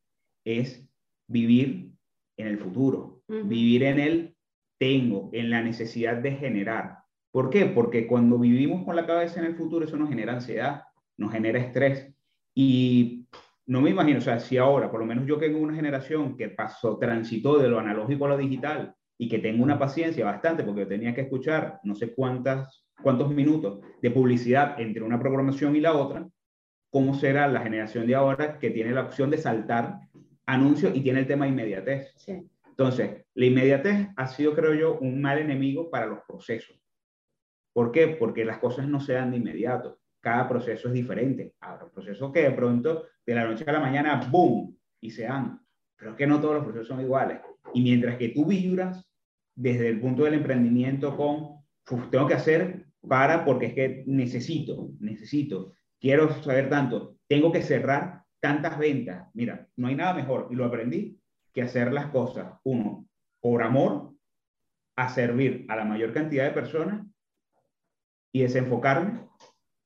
es 0.44 0.88
vivir 1.28 1.92
en 2.38 2.48
el 2.48 2.58
futuro, 2.58 3.22
vivir 3.28 3.84
en 3.84 4.00
el 4.00 4.36
tengo, 4.78 5.30
en 5.34 5.50
la 5.50 5.62
necesidad 5.62 6.18
de 6.18 6.32
generar. 6.32 6.98
¿Por 7.32 7.50
qué? 7.50 7.66
Porque 7.68 8.08
cuando 8.08 8.38
vivimos 8.40 8.84
con 8.84 8.96
la 8.96 9.06
cabeza 9.06 9.40
en 9.40 9.46
el 9.46 9.56
futuro, 9.56 9.86
eso 9.86 9.96
nos 9.96 10.10
genera 10.10 10.34
ansiedad, 10.34 10.84
nos 11.18 11.32
genera 11.32 11.60
estrés. 11.60 12.14
Y 12.54 13.28
no 13.68 13.80
me 13.80 13.92
imagino, 13.92 14.18
o 14.18 14.22
sea, 14.22 14.40
si 14.40 14.58
ahora, 14.58 14.92
por 14.92 15.00
lo 15.00 15.06
menos 15.06 15.26
yo 15.26 15.40
que 15.40 15.48
tengo 15.48 15.60
una 15.60 15.76
generación 15.76 16.36
que 16.36 16.50
pasó, 16.50 16.98
transitó 16.98 17.58
de 17.58 17.70
lo 17.70 17.80
analógico 17.80 18.26
a 18.26 18.30
lo 18.30 18.38
digital 18.38 18.96
y 19.18 19.30
que 19.30 19.40
tengo 19.40 19.64
una 19.64 19.78
paciencia 19.78 20.26
bastante, 20.26 20.64
porque 20.64 20.82
yo 20.82 20.88
tenía 20.88 21.14
que 21.14 21.22
escuchar 21.22 21.80
no 21.84 21.96
sé 21.96 22.14
cuántas, 22.14 22.81
cuántos 23.02 23.34
minutos 23.34 23.80
de 24.02 24.12
publicidad 24.12 24.80
entre 24.80 25.04
una 25.04 25.20
programación 25.20 25.76
y 25.76 25.82
la 25.82 25.94
otra, 25.94 26.28
¿cómo 26.90 27.14
será 27.14 27.48
la 27.48 27.62
generación 27.62 28.08
de 28.08 28.16
ahora 28.16 28.60
que 28.60 28.70
tiene 28.70 28.92
la 28.92 29.02
opción 29.02 29.30
de 29.30 29.38
saltar 29.38 30.00
anuncio 30.46 30.94
y 30.94 31.02
tiene 31.02 31.22
el 31.22 31.28
tema 31.28 31.48
inmediatez. 31.48 32.14
Entonces, 32.70 33.26
la 33.34 33.46
inmediatez 33.46 34.10
ha 34.16 34.28
sido, 34.28 34.54
creo 34.54 34.74
yo, 34.74 34.98
un 35.00 35.22
mal 35.22 35.38
enemigo 35.40 35.90
para 35.90 36.08
los 36.08 36.20
procesos. 36.28 36.78
¿Por 37.74 37.92
qué? 37.92 38.08
Porque 38.08 38.44
las 38.44 38.60
cosas 38.60 38.88
no 38.88 39.00
se 39.00 39.14
dan 39.14 39.32
de 39.32 39.38
inmediato. 39.38 40.00
Cada 40.20 40.48
proceso 40.48 40.88
es 40.90 40.94
diferente. 40.94 41.54
Habrá 41.62 41.90
procesos 41.90 42.32
que 42.32 42.42
de 42.42 42.52
pronto, 42.52 43.06
de 43.26 43.36
la 43.36 43.46
noche 43.46 43.64
a 43.66 43.72
la 43.72 43.80
mañana, 43.80 44.28
¡boom! 44.30 44.78
y 45.00 45.10
se 45.10 45.24
dan. 45.24 45.60
Pero 45.98 46.12
es 46.12 46.18
que 46.18 46.28
no 46.28 46.42
todos 46.42 46.56
los 46.56 46.64
procesos 46.64 46.88
son 46.88 47.02
iguales. 47.02 47.40
Y 47.74 47.82
mientras 47.82 48.18
que 48.18 48.30
tú 48.30 48.46
vibras 48.46 49.08
desde 49.56 49.88
el 49.88 50.00
punto 50.00 50.24
del 50.24 50.36
emprendimiento 50.36 51.16
con, 51.16 51.62
tengo 52.10 52.28
que 52.28 52.34
hacer 52.34 52.86
para, 53.08 53.46
porque 53.46 53.68
es 53.68 53.74
que 53.74 54.04
necesito, 54.08 54.90
necesito, 55.00 55.74
quiero 56.00 56.42
saber 56.44 56.70
tanto, 56.70 57.18
tengo 57.28 57.52
que 57.52 57.62
cerrar 57.62 58.24
tantas 58.40 58.78
ventas. 58.78 59.28
Mira, 59.34 59.68
no 59.76 59.88
hay 59.88 59.96
nada 59.96 60.14
mejor, 60.14 60.48
y 60.52 60.56
lo 60.56 60.66
aprendí, 60.66 61.20
que 61.54 61.62
hacer 61.62 61.92
las 61.92 62.08
cosas, 62.08 62.54
uno, 62.64 63.08
por 63.40 63.64
amor, 63.64 64.14
a 64.96 65.10
servir 65.10 65.66
a 65.70 65.76
la 65.76 65.86
mayor 65.86 66.14
cantidad 66.14 66.46
de 66.46 66.52
personas 66.52 67.06
y 68.32 68.42
desenfocarme 68.42 69.28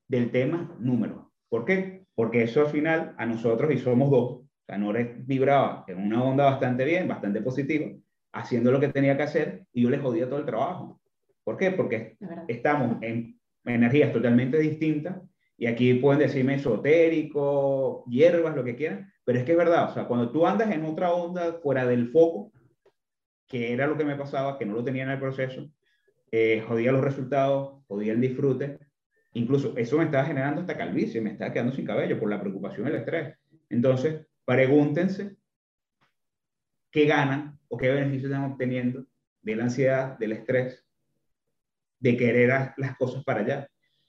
del 0.07 0.31
tema 0.31 0.75
número. 0.79 1.31
¿Por 1.49 1.65
qué? 1.65 2.05
Porque 2.15 2.43
eso 2.43 2.61
al 2.61 2.67
final 2.67 3.15
a 3.17 3.25
nosotros, 3.25 3.71
y 3.73 3.77
somos 3.77 4.09
dos, 4.09 4.31
o 4.31 4.65
sea, 4.65 4.77
Nores 4.77 5.25
vibraba 5.25 5.83
en 5.87 5.99
una 5.99 6.23
onda 6.23 6.45
bastante 6.45 6.85
bien, 6.85 7.07
bastante 7.07 7.41
positiva, 7.41 7.91
haciendo 8.33 8.71
lo 8.71 8.79
que 8.79 8.89
tenía 8.89 9.15
que 9.15 9.23
hacer 9.23 9.65
y 9.73 9.83
yo 9.83 9.89
le 9.89 9.99
jodía 9.99 10.27
todo 10.27 10.39
el 10.39 10.45
trabajo. 10.45 10.99
¿Por 11.45 11.57
qué? 11.57 11.71
Porque 11.71 12.17
estamos 12.47 13.01
en 13.01 13.39
energías 13.63 14.11
totalmente 14.11 14.57
distintas 14.57 15.21
y 15.57 15.67
aquí 15.67 15.93
pueden 15.93 16.19
decirme 16.19 16.55
esotérico, 16.55 18.03
hierbas, 18.07 18.55
lo 18.55 18.63
que 18.63 18.75
quieran, 18.75 19.13
pero 19.23 19.39
es 19.39 19.45
que 19.45 19.53
es 19.53 19.57
verdad, 19.57 19.89
o 19.89 19.93
sea, 19.93 20.05
cuando 20.05 20.31
tú 20.31 20.45
andas 20.45 20.71
en 20.71 20.83
otra 20.83 21.13
onda 21.13 21.59
fuera 21.61 21.85
del 21.85 22.09
foco, 22.09 22.51
que 23.47 23.71
era 23.71 23.87
lo 23.87 23.95
que 23.95 24.03
me 24.03 24.15
pasaba, 24.15 24.57
que 24.57 24.65
no 24.65 24.73
lo 24.73 24.83
tenía 24.83 25.03
en 25.03 25.11
el 25.11 25.19
proceso, 25.19 25.69
eh, 26.31 26.63
jodía 26.67 26.91
los 26.91 27.03
resultados, 27.03 27.83
jodía 27.87 28.13
el 28.13 28.21
disfrute, 28.21 28.79
incluso 29.33 29.77
eso 29.77 29.97
me 29.97 30.05
estaba 30.05 30.25
generando 30.25 30.61
hasta 30.61 30.75
calvicie, 30.75 31.21
me 31.21 31.31
estaba 31.31 31.53
quedando 31.53 31.73
sin 31.73 31.85
cabello 31.85 32.19
por 32.19 32.29
la 32.29 32.41
preocupación 32.41 32.87
y 32.87 32.89
el 32.89 32.95
estrés. 32.97 33.37
Entonces, 33.69 34.25
pregúntense 34.45 35.37
qué 36.91 37.05
ganan 37.05 37.59
o 37.67 37.77
qué 37.77 37.89
beneficios 37.89 38.31
están 38.31 38.51
obteniendo 38.51 39.05
de 39.41 39.55
la 39.55 39.63
ansiedad, 39.65 40.17
del 40.17 40.33
estrés, 40.33 40.84
de 41.99 42.17
querer 42.17 42.73
las 42.77 42.97
cosas 42.97 43.23
para 43.23 43.41
allá. 43.41 43.67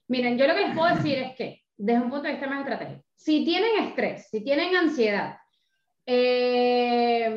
Miren, 0.08 0.38
yo 0.38 0.46
lo 0.46 0.54
que 0.54 0.66
les 0.66 0.76
puedo 0.76 0.94
decir 0.94 1.18
es 1.18 1.36
que, 1.36 1.62
desde 1.76 2.00
un 2.00 2.10
punto 2.10 2.24
de 2.26 2.32
vista 2.32 2.46
más 2.46 2.60
estratégico, 2.60 3.04
si 3.14 3.44
tienen 3.44 3.84
estrés, 3.84 4.28
si 4.30 4.42
tienen 4.42 4.76
ansiedad, 4.76 5.36
eh, 6.08 7.28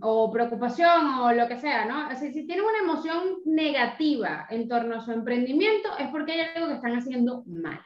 o 0.00 0.30
preocupación 0.32 1.20
o 1.20 1.32
lo 1.32 1.46
que 1.46 1.58
sea, 1.58 1.84
¿no? 1.84 2.08
si 2.16 2.46
tienen 2.46 2.64
una 2.64 2.78
emoción 2.78 3.40
negativa 3.44 4.46
en 4.48 4.66
torno 4.68 4.96
a 4.96 5.00
su 5.00 5.12
emprendimiento, 5.12 5.90
es 5.98 6.08
porque 6.08 6.32
hay 6.32 6.40
algo 6.54 6.68
que 6.68 6.74
están 6.74 6.96
haciendo 6.96 7.44
mal. 7.46 7.80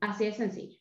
Así 0.00 0.24
de 0.24 0.32
sencillo. 0.32 0.78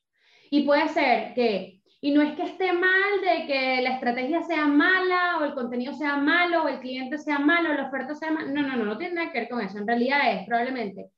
Y 0.49 0.63
puede 0.63 0.89
ser 0.89 1.33
que 1.35 1.82
Y 2.03 2.11
no 2.11 2.21
es 2.21 2.35
que 2.35 2.43
esté 2.43 2.73
mal 2.73 3.21
de 3.21 3.45
que 3.47 3.81
la 3.81 3.91
estrategia 3.91 4.41
sea 4.41 4.67
mala 4.67 5.37
o 5.39 5.45
el 5.45 5.53
contenido 5.53 5.93
sea 5.93 6.17
malo 6.17 6.63
o 6.63 6.67
el 6.67 6.81
cliente 6.81 7.17
sea 7.17 7.39
malo 7.39 7.69
o 7.69 7.73
la 7.75 7.87
oferta 7.87 8.13
sea 8.13 8.29
mala. 8.29 8.51
No, 8.51 8.61
no, 8.61 8.75
no, 8.75 8.83
no 8.83 8.97
tiene 8.97 9.13
nada 9.13 9.31
que 9.31 9.39
ver 9.39 9.47
con 9.47 9.61
eso. 9.61 9.77
En 9.77 9.87
realidad 9.87 10.33
es 10.33 10.45
probablemente, 10.45 11.11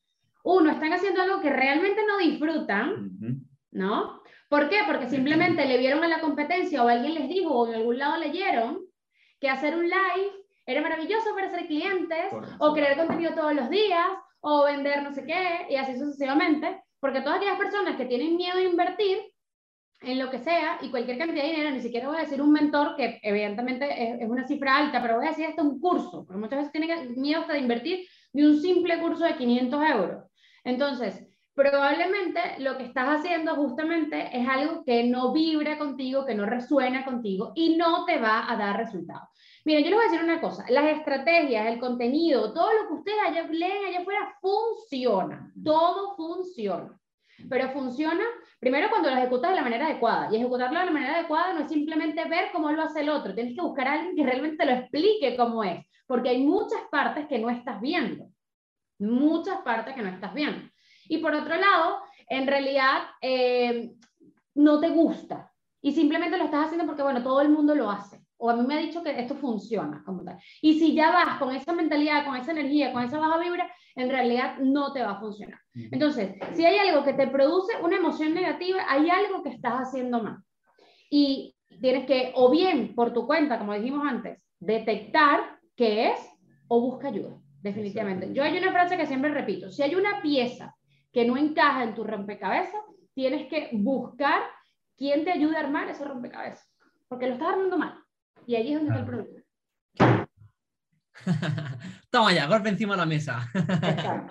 uno, 0.43 0.69
están 0.69 0.93
haciendo 0.93 1.23
algo 1.23 1.41
que 1.41 1.49
realmente 1.49 2.01
no 2.07 2.19
disfrutan, 2.19 3.09
¿no? 3.71 4.21
¿Por 4.47 4.69
qué? 4.69 4.81
Porque 4.85 5.09
simplemente 5.09 5.65
le 5.65 5.79
vieron 5.79 6.03
a 6.03 6.07
la 6.07 6.21
competencia 6.21 6.83
o 6.83 6.87
alguien 6.87 7.15
les 7.15 7.29
dijo 7.29 7.49
o 7.49 7.67
en 7.67 7.73
algún 7.73 7.97
lado 7.97 8.17
leyeron 8.17 8.81
que 9.39 9.49
hacer 9.49 9.75
un 9.75 9.85
live 9.85 10.31
era 10.67 10.83
maravilloso 10.83 11.33
para 11.33 11.49
ser 11.49 11.65
clientes 11.65 12.25
o 12.59 12.73
crear 12.73 12.95
contenido 12.95 13.33
todos 13.33 13.55
los 13.55 13.71
días 13.71 14.05
o 14.39 14.65
vender 14.65 15.01
no 15.01 15.11
sé 15.11 15.25
qué 15.25 15.65
y 15.67 15.77
así 15.77 15.97
sucesivamente. 15.97 16.83
Porque 16.99 17.21
todas 17.21 17.37
aquellas 17.37 17.57
personas 17.57 17.95
que 17.95 18.05
tienen 18.05 18.35
miedo 18.35 18.57
de 18.57 18.65
invertir 18.65 19.34
en 20.01 20.19
lo 20.19 20.29
que 20.29 20.39
sea 20.39 20.77
y 20.81 20.89
cualquier 20.89 21.17
cantidad 21.17 21.43
de 21.43 21.49
dinero, 21.49 21.71
ni 21.71 21.81
siquiera 21.81 22.07
voy 22.07 22.17
a 22.17 22.21
decir 22.21 22.41
un 22.41 22.51
mentor, 22.51 22.95
que 22.95 23.19
evidentemente 23.23 24.23
es, 24.23 24.29
una 24.29 24.47
cifra 24.47 24.77
alta, 24.77 25.01
pero 25.01 25.17
voy 25.17 25.25
a 25.25 25.29
decir 25.29 25.45
hasta 25.45 25.63
un 25.63 25.79
curso, 25.79 26.25
porque 26.25 26.39
muchas 26.39 26.59
veces 26.59 26.71
tienen 26.71 27.19
miedo 27.19 27.41
hasta 27.41 27.53
de 27.53 27.59
invertir 27.59 28.05
de 28.33 28.45
un 28.45 28.61
simple 28.61 28.99
curso 28.99 29.25
de 29.25 29.35
500 29.35 29.83
euros. 29.83 30.23
Entonces, 30.63 31.27
probablemente 31.53 32.39
lo 32.59 32.77
que 32.77 32.83
estás 32.83 33.19
haciendo 33.19 33.55
justamente 33.55 34.29
es 34.37 34.47
algo 34.47 34.83
que 34.83 35.05
no 35.05 35.31
vibra 35.31 35.77
contigo, 35.77 36.25
que 36.25 36.35
no 36.35 36.45
resuena 36.45 37.05
contigo 37.05 37.53
y 37.55 37.77
no 37.77 38.05
te 38.05 38.19
va 38.19 38.51
a 38.51 38.57
dar 38.57 38.77
resultados. 38.77 39.29
Miren, 39.63 39.83
yo 39.83 39.89
les 39.89 39.97
voy 39.97 40.05
a 40.05 40.11
decir 40.11 40.23
una 40.23 40.41
cosa, 40.41 40.65
las 40.69 40.97
estrategias, 40.97 41.67
el 41.67 41.79
contenido, 41.79 42.53
todo 42.53 42.71
lo 42.71 42.87
que 42.87 42.93
ustedes 42.95 43.17
allá 43.25 43.47
leen 43.49 43.85
allá 43.85 44.01
afuera 44.01 44.37
funciona, 44.39 45.51
todo 45.63 46.15
funciona. 46.15 46.99
Pero 47.49 47.69
funciona 47.69 48.23
primero 48.59 48.89
cuando 48.89 49.09
lo 49.09 49.17
ejecutas 49.17 49.51
de 49.51 49.57
la 49.57 49.63
manera 49.63 49.87
adecuada. 49.87 50.29
Y 50.31 50.37
ejecutarlo 50.37 50.79
de 50.79 50.85
la 50.85 50.91
manera 50.91 51.15
adecuada 51.15 51.53
no 51.53 51.61
es 51.61 51.69
simplemente 51.69 52.27
ver 52.27 52.49
cómo 52.51 52.71
lo 52.71 52.81
hace 52.81 53.01
el 53.01 53.09
otro. 53.09 53.33
Tienes 53.33 53.55
que 53.55 53.61
buscar 53.61 53.87
a 53.87 53.93
alguien 53.93 54.15
que 54.15 54.23
realmente 54.23 54.57
te 54.57 54.65
lo 54.65 54.77
explique 54.77 55.35
cómo 55.35 55.63
es. 55.63 55.85
Porque 56.07 56.29
hay 56.29 56.43
muchas 56.43 56.81
partes 56.91 57.27
que 57.27 57.39
no 57.39 57.49
estás 57.49 57.79
viendo. 57.81 58.29
Muchas 58.99 59.59
partes 59.59 59.93
que 59.93 60.01
no 60.01 60.09
estás 60.09 60.33
viendo. 60.33 60.69
Y 61.07 61.19
por 61.19 61.33
otro 61.35 61.55
lado, 61.55 62.01
en 62.27 62.47
realidad 62.47 63.03
eh, 63.21 63.91
no 64.55 64.79
te 64.79 64.89
gusta. 64.89 65.51
Y 65.81 65.91
simplemente 65.91 66.37
lo 66.37 66.45
estás 66.45 66.65
haciendo 66.65 66.87
porque, 66.87 67.03
bueno, 67.03 67.21
todo 67.21 67.41
el 67.41 67.49
mundo 67.49 67.75
lo 67.75 67.91
hace. 67.91 68.24
O 68.45 68.49
a 68.51 68.55
mí 68.55 68.63
me 68.63 68.75
ha 68.75 68.79
dicho 68.79 69.01
que 69.01 69.19
esto 69.19 69.33
funciona 69.33 70.03
como 70.05 70.23
tal. 70.23 70.37
Y 70.61 70.77
si 70.77 70.93
ya 70.93 71.09
vas 71.09 71.39
con 71.39 71.55
esa 71.55 71.73
mentalidad, 71.73 72.23
con 72.25 72.35
esa 72.35 72.51
energía, 72.51 72.93
con 72.93 73.03
esa 73.03 73.17
baja 73.17 73.39
vibra, 73.39 73.67
en 73.95 74.07
realidad 74.07 74.59
no 74.59 74.93
te 74.93 75.01
va 75.01 75.13
a 75.13 75.19
funcionar. 75.19 75.59
Entonces, 75.73 76.35
si 76.53 76.63
hay 76.63 76.77
algo 76.77 77.03
que 77.03 77.13
te 77.13 77.25
produce 77.25 77.73
una 77.81 77.95
emoción 77.95 78.35
negativa, 78.35 78.83
hay 78.87 79.09
algo 79.09 79.41
que 79.41 79.49
estás 79.49 79.73
haciendo 79.73 80.21
mal. 80.21 80.37
Y 81.09 81.55
tienes 81.81 82.05
que, 82.05 82.33
o 82.35 82.51
bien 82.51 82.93
por 82.93 83.13
tu 83.13 83.25
cuenta, 83.25 83.57
como 83.57 83.73
dijimos 83.73 84.05
antes, 84.07 84.39
detectar 84.59 85.57
qué 85.75 86.11
es 86.11 86.19
o 86.67 86.79
busca 86.81 87.07
ayuda, 87.07 87.41
definitivamente. 87.63 88.31
Yo 88.31 88.43
hay 88.43 88.55
una 88.59 88.71
frase 88.71 88.95
que 88.95 89.07
siempre 89.07 89.31
repito, 89.31 89.71
si 89.71 89.81
hay 89.81 89.95
una 89.95 90.21
pieza 90.21 90.75
que 91.11 91.25
no 91.25 91.35
encaja 91.35 91.81
en 91.83 91.95
tu 91.95 92.03
rompecabezas, 92.03 92.81
tienes 93.15 93.47
que 93.47 93.71
buscar 93.73 94.43
quién 94.95 95.25
te 95.25 95.31
ayude 95.31 95.57
a 95.57 95.61
armar 95.61 95.89
ese 95.89 96.05
rompecabezas, 96.05 96.71
porque 97.07 97.25
lo 97.25 97.33
estás 97.33 97.47
armando 97.47 97.79
mal. 97.79 98.04
Y 98.47 98.55
ahí 98.55 98.73
es 98.73 98.79
donde 98.79 98.89
está 98.89 98.99
el 98.99 99.05
problema. 99.05 100.29
Toma 102.09 102.33
ya, 102.33 102.47
golpe 102.47 102.69
encima 102.69 102.93
de 102.93 102.97
la 102.97 103.05
mesa. 103.05 103.49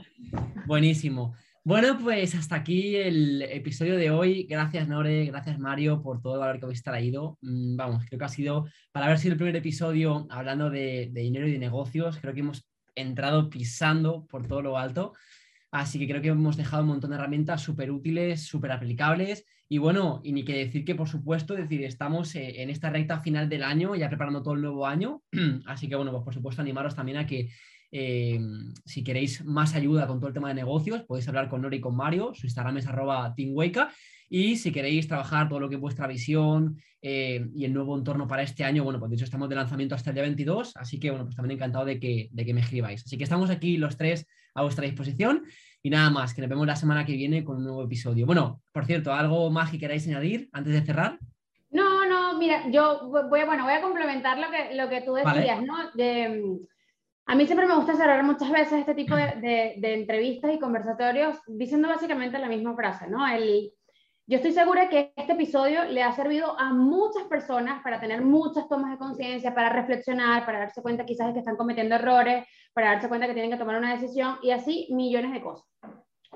Buenísimo. 0.66 1.34
Bueno, 1.64 1.98
pues 1.98 2.34
hasta 2.34 2.56
aquí 2.56 2.96
el 2.96 3.42
episodio 3.42 3.96
de 3.96 4.10
hoy. 4.10 4.46
Gracias, 4.48 4.86
Nore, 4.86 5.24
gracias, 5.26 5.58
Mario, 5.58 6.02
por 6.02 6.20
todo 6.20 6.34
el 6.34 6.40
valor 6.40 6.58
que 6.58 6.66
habéis 6.66 6.82
traído. 6.82 7.38
Mm, 7.40 7.76
vamos, 7.76 8.04
creo 8.06 8.18
que 8.18 8.24
ha 8.24 8.28
sido, 8.28 8.66
para 8.92 9.06
haber 9.06 9.18
sido 9.18 9.32
el 9.32 9.38
primer 9.38 9.56
episodio 9.56 10.26
hablando 10.30 10.68
de, 10.70 11.08
de 11.10 11.20
dinero 11.22 11.48
y 11.48 11.52
de 11.52 11.58
negocios, 11.58 12.18
creo 12.20 12.34
que 12.34 12.40
hemos 12.40 12.68
entrado 12.94 13.48
pisando 13.48 14.26
por 14.26 14.46
todo 14.46 14.62
lo 14.62 14.78
alto. 14.78 15.14
Así 15.70 15.98
que 15.98 16.06
creo 16.06 16.22
que 16.22 16.28
hemos 16.28 16.56
dejado 16.56 16.82
un 16.82 16.90
montón 16.90 17.10
de 17.10 17.16
herramientas 17.16 17.62
súper 17.62 17.90
útiles, 17.90 18.46
súper 18.46 18.70
aplicables. 18.70 19.44
Y 19.68 19.78
bueno, 19.78 20.20
y 20.22 20.32
ni 20.32 20.44
que 20.44 20.56
decir 20.56 20.84
que, 20.84 20.94
por 20.94 21.08
supuesto, 21.08 21.54
decir, 21.54 21.82
estamos 21.84 22.34
eh, 22.34 22.62
en 22.62 22.70
esta 22.70 22.90
recta 22.90 23.20
final 23.20 23.48
del 23.48 23.62
año, 23.62 23.94
ya 23.94 24.08
preparando 24.08 24.42
todo 24.42 24.54
el 24.54 24.60
nuevo 24.60 24.86
año. 24.86 25.22
Así 25.66 25.88
que 25.88 25.96
bueno, 25.96 26.12
pues 26.12 26.24
por 26.24 26.34
supuesto, 26.34 26.62
animaros 26.62 26.94
también 26.94 27.18
a 27.18 27.26
que 27.26 27.50
eh, 27.96 28.40
si 28.84 29.04
queréis 29.04 29.44
más 29.44 29.74
ayuda 29.74 30.06
con 30.06 30.18
todo 30.18 30.28
el 30.28 30.34
tema 30.34 30.48
de 30.48 30.54
negocios, 30.54 31.02
podéis 31.04 31.28
hablar 31.28 31.48
con 31.48 31.62
Nori 31.62 31.78
y 31.78 31.80
con 31.80 31.96
Mario. 31.96 32.32
Su 32.34 32.46
Instagram 32.46 32.78
es 32.78 32.86
arroba 32.86 33.34
teamweka. 33.34 33.90
Y 34.28 34.56
si 34.56 34.72
queréis 34.72 35.06
trabajar 35.06 35.48
todo 35.48 35.60
lo 35.60 35.68
que 35.68 35.76
es 35.76 35.80
vuestra 35.80 36.06
visión 36.06 36.80
eh, 37.02 37.46
y 37.54 37.64
el 37.64 37.72
nuevo 37.72 37.96
entorno 37.96 38.26
para 38.26 38.42
este 38.42 38.64
año, 38.64 38.82
bueno, 38.82 38.98
pues 38.98 39.10
de 39.10 39.16
hecho 39.16 39.24
estamos 39.24 39.48
de 39.48 39.54
lanzamiento 39.54 39.94
hasta 39.94 40.10
el 40.10 40.14
día 40.14 40.24
22, 40.24 40.72
así 40.76 40.98
que 40.98 41.10
bueno, 41.10 41.24
pues 41.24 41.36
también 41.36 41.56
encantado 41.56 41.84
de 41.84 42.00
que, 42.00 42.30
de 42.32 42.44
que 42.44 42.54
me 42.54 42.60
escribáis. 42.60 43.04
Así 43.04 43.16
que 43.16 43.24
estamos 43.24 43.50
aquí 43.50 43.76
los 43.76 43.96
tres 43.96 44.26
a 44.54 44.62
vuestra 44.62 44.86
disposición. 44.86 45.44
Y 45.84 45.90
nada 45.90 46.08
más, 46.08 46.32
que 46.32 46.40
nos 46.40 46.48
vemos 46.48 46.66
la 46.66 46.76
semana 46.76 47.04
que 47.04 47.12
viene 47.12 47.44
con 47.44 47.58
un 47.58 47.64
nuevo 47.64 47.84
episodio. 47.84 48.24
Bueno, 48.24 48.62
por 48.72 48.86
cierto, 48.86 49.12
¿algo 49.12 49.50
más 49.50 49.70
que 49.70 49.78
queráis 49.78 50.06
añadir 50.08 50.48
antes 50.50 50.72
de 50.72 50.80
cerrar? 50.80 51.18
No, 51.70 52.06
no, 52.06 52.38
mira, 52.38 52.70
yo 52.70 53.06
voy, 53.10 53.44
bueno, 53.44 53.64
voy 53.64 53.74
a 53.74 53.82
complementar 53.82 54.38
lo 54.38 54.50
que, 54.50 54.74
lo 54.74 54.88
que 54.88 55.02
tú 55.02 55.12
decías, 55.12 55.60
¿no? 55.62 55.74
a 57.26 57.34
mí 57.34 57.46
siempre 57.46 57.66
me 57.66 57.74
gusta 57.76 57.96
cerrar 57.96 58.22
muchas 58.24 58.50
veces 58.50 58.80
este 58.80 58.94
tipo 58.94 59.14
de, 59.14 59.74
de, 59.76 59.94
entrevistas 59.94 60.54
y 60.54 60.58
conversatorios 60.58 61.38
diciendo 61.46 61.88
básicamente 61.88 62.38
la 62.38 62.48
misma 62.48 62.74
frase, 62.74 63.06
¿no? 63.08 63.26
El, 63.26 63.70
yo 64.26 64.36
estoy 64.36 64.52
segura 64.52 64.88
que 64.88 65.12
este 65.16 65.34
episodio 65.34 65.84
le 65.84 66.02
ha 66.02 66.12
servido 66.12 66.58
a 66.58 66.72
muchas 66.72 67.24
personas 67.24 67.82
para 67.82 68.00
tener 68.00 68.22
muchas 68.22 68.68
tomas 68.68 68.90
de 68.92 68.98
conciencia, 68.98 69.54
para 69.54 69.68
reflexionar, 69.68 70.46
para 70.46 70.60
darse 70.60 70.80
cuenta 70.80 71.04
quizás 71.04 71.26
de 71.26 71.32
que 71.34 71.38
están 71.40 71.56
cometiendo 71.56 71.94
errores, 71.94 72.46
para 72.74 72.90
darse 72.90 73.08
cuenta 73.08 73.26
que 73.26 73.32
tienen 73.32 73.50
que 73.50 73.56
tomar 73.56 73.78
una 73.78 73.92
decisión 73.92 74.36
y 74.42 74.50
así 74.50 74.88
millones 74.90 75.32
de 75.32 75.40
cosas. 75.40 75.66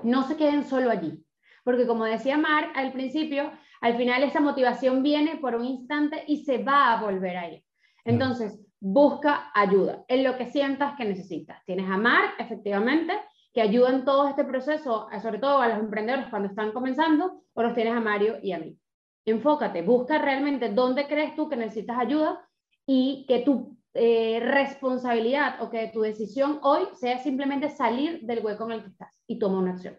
No 0.01 0.23
se 0.23 0.37
queden 0.37 0.63
solo 0.63 0.89
allí, 0.89 1.23
porque 1.63 1.85
como 1.85 2.05
decía 2.05 2.37
Mark 2.37 2.71
al 2.75 2.91
principio, 2.93 3.51
al 3.81 3.97
final 3.97 4.23
esa 4.23 4.39
motivación 4.39 5.03
viene 5.03 5.37
por 5.37 5.55
un 5.55 5.65
instante 5.65 6.23
y 6.27 6.43
se 6.45 6.63
va 6.63 6.93
a 6.93 7.01
volver 7.01 7.37
a 7.37 7.49
ir. 7.49 7.63
Entonces, 8.05 8.59
busca 8.79 9.51
ayuda 9.53 10.03
en 10.07 10.23
lo 10.23 10.37
que 10.37 10.45
sientas 10.45 10.95
que 10.95 11.05
necesitas. 11.05 11.63
Tienes 11.65 11.89
a 11.89 11.97
Mark, 11.97 12.33
efectivamente, 12.39 13.13
que 13.53 13.61
ayuda 13.61 13.89
en 13.89 14.05
todo 14.05 14.27
este 14.27 14.45
proceso, 14.45 15.07
sobre 15.21 15.39
todo 15.39 15.59
a 15.59 15.67
los 15.67 15.79
emprendedores 15.79 16.27
cuando 16.29 16.47
están 16.47 16.71
comenzando, 16.71 17.43
o 17.53 17.63
los 17.63 17.73
tienes 17.73 17.93
a 17.93 17.99
Mario 17.99 18.37
y 18.41 18.53
a 18.53 18.59
mí. 18.59 18.77
Enfócate, 19.25 19.81
busca 19.81 20.17
realmente 20.17 20.69
dónde 20.69 21.07
crees 21.07 21.35
tú 21.35 21.49
que 21.49 21.57
necesitas 21.57 21.99
ayuda 21.99 22.47
y 22.85 23.25
que 23.27 23.39
tu 23.39 23.78
eh, 23.93 24.39
responsabilidad 24.39 25.61
o 25.61 25.69
que 25.69 25.89
tu 25.91 26.01
decisión 26.01 26.59
hoy 26.61 26.83
sea 26.99 27.17
simplemente 27.19 27.69
salir 27.69 28.21
del 28.21 28.43
hueco 28.43 28.65
en 28.65 28.71
el 28.71 28.83
que 28.83 28.89
estás 28.89 29.21
y 29.27 29.39
toma 29.39 29.59
una 29.59 29.71
acción. 29.71 29.97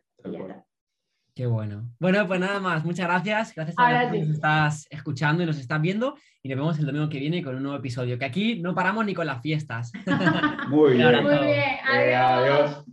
Qué 1.35 1.47
bueno. 1.47 1.91
Bueno, 1.99 2.27
pues 2.27 2.41
nada 2.41 2.61
más. 2.61 2.85
Muchas 2.85 3.07
gracias. 3.07 3.55
Gracias 3.55 3.77
a 3.79 4.01
todos 4.01 4.13
que 4.13 4.19
nos 4.19 4.29
estás 4.29 4.87
escuchando 4.91 5.43
y 5.43 5.47
nos 5.47 5.59
estás 5.59 5.81
viendo. 5.81 6.17
Y 6.43 6.49
nos 6.49 6.59
vemos 6.59 6.79
el 6.79 6.87
domingo 6.87 7.09
que 7.09 7.19
viene 7.19 7.43
con 7.43 7.55
un 7.55 7.63
nuevo 7.63 7.79
episodio. 7.79 8.19
Que 8.19 8.25
aquí 8.25 8.61
no 8.61 8.75
paramos 8.75 9.07
ni 9.07 9.15
con 9.15 9.27
las 9.27 9.41
fiestas. 9.41 9.93
Muy 10.69 10.95
bien. 10.97 11.23
Muy 11.23 11.39
bien. 11.39 11.77
adiós. 11.87 12.85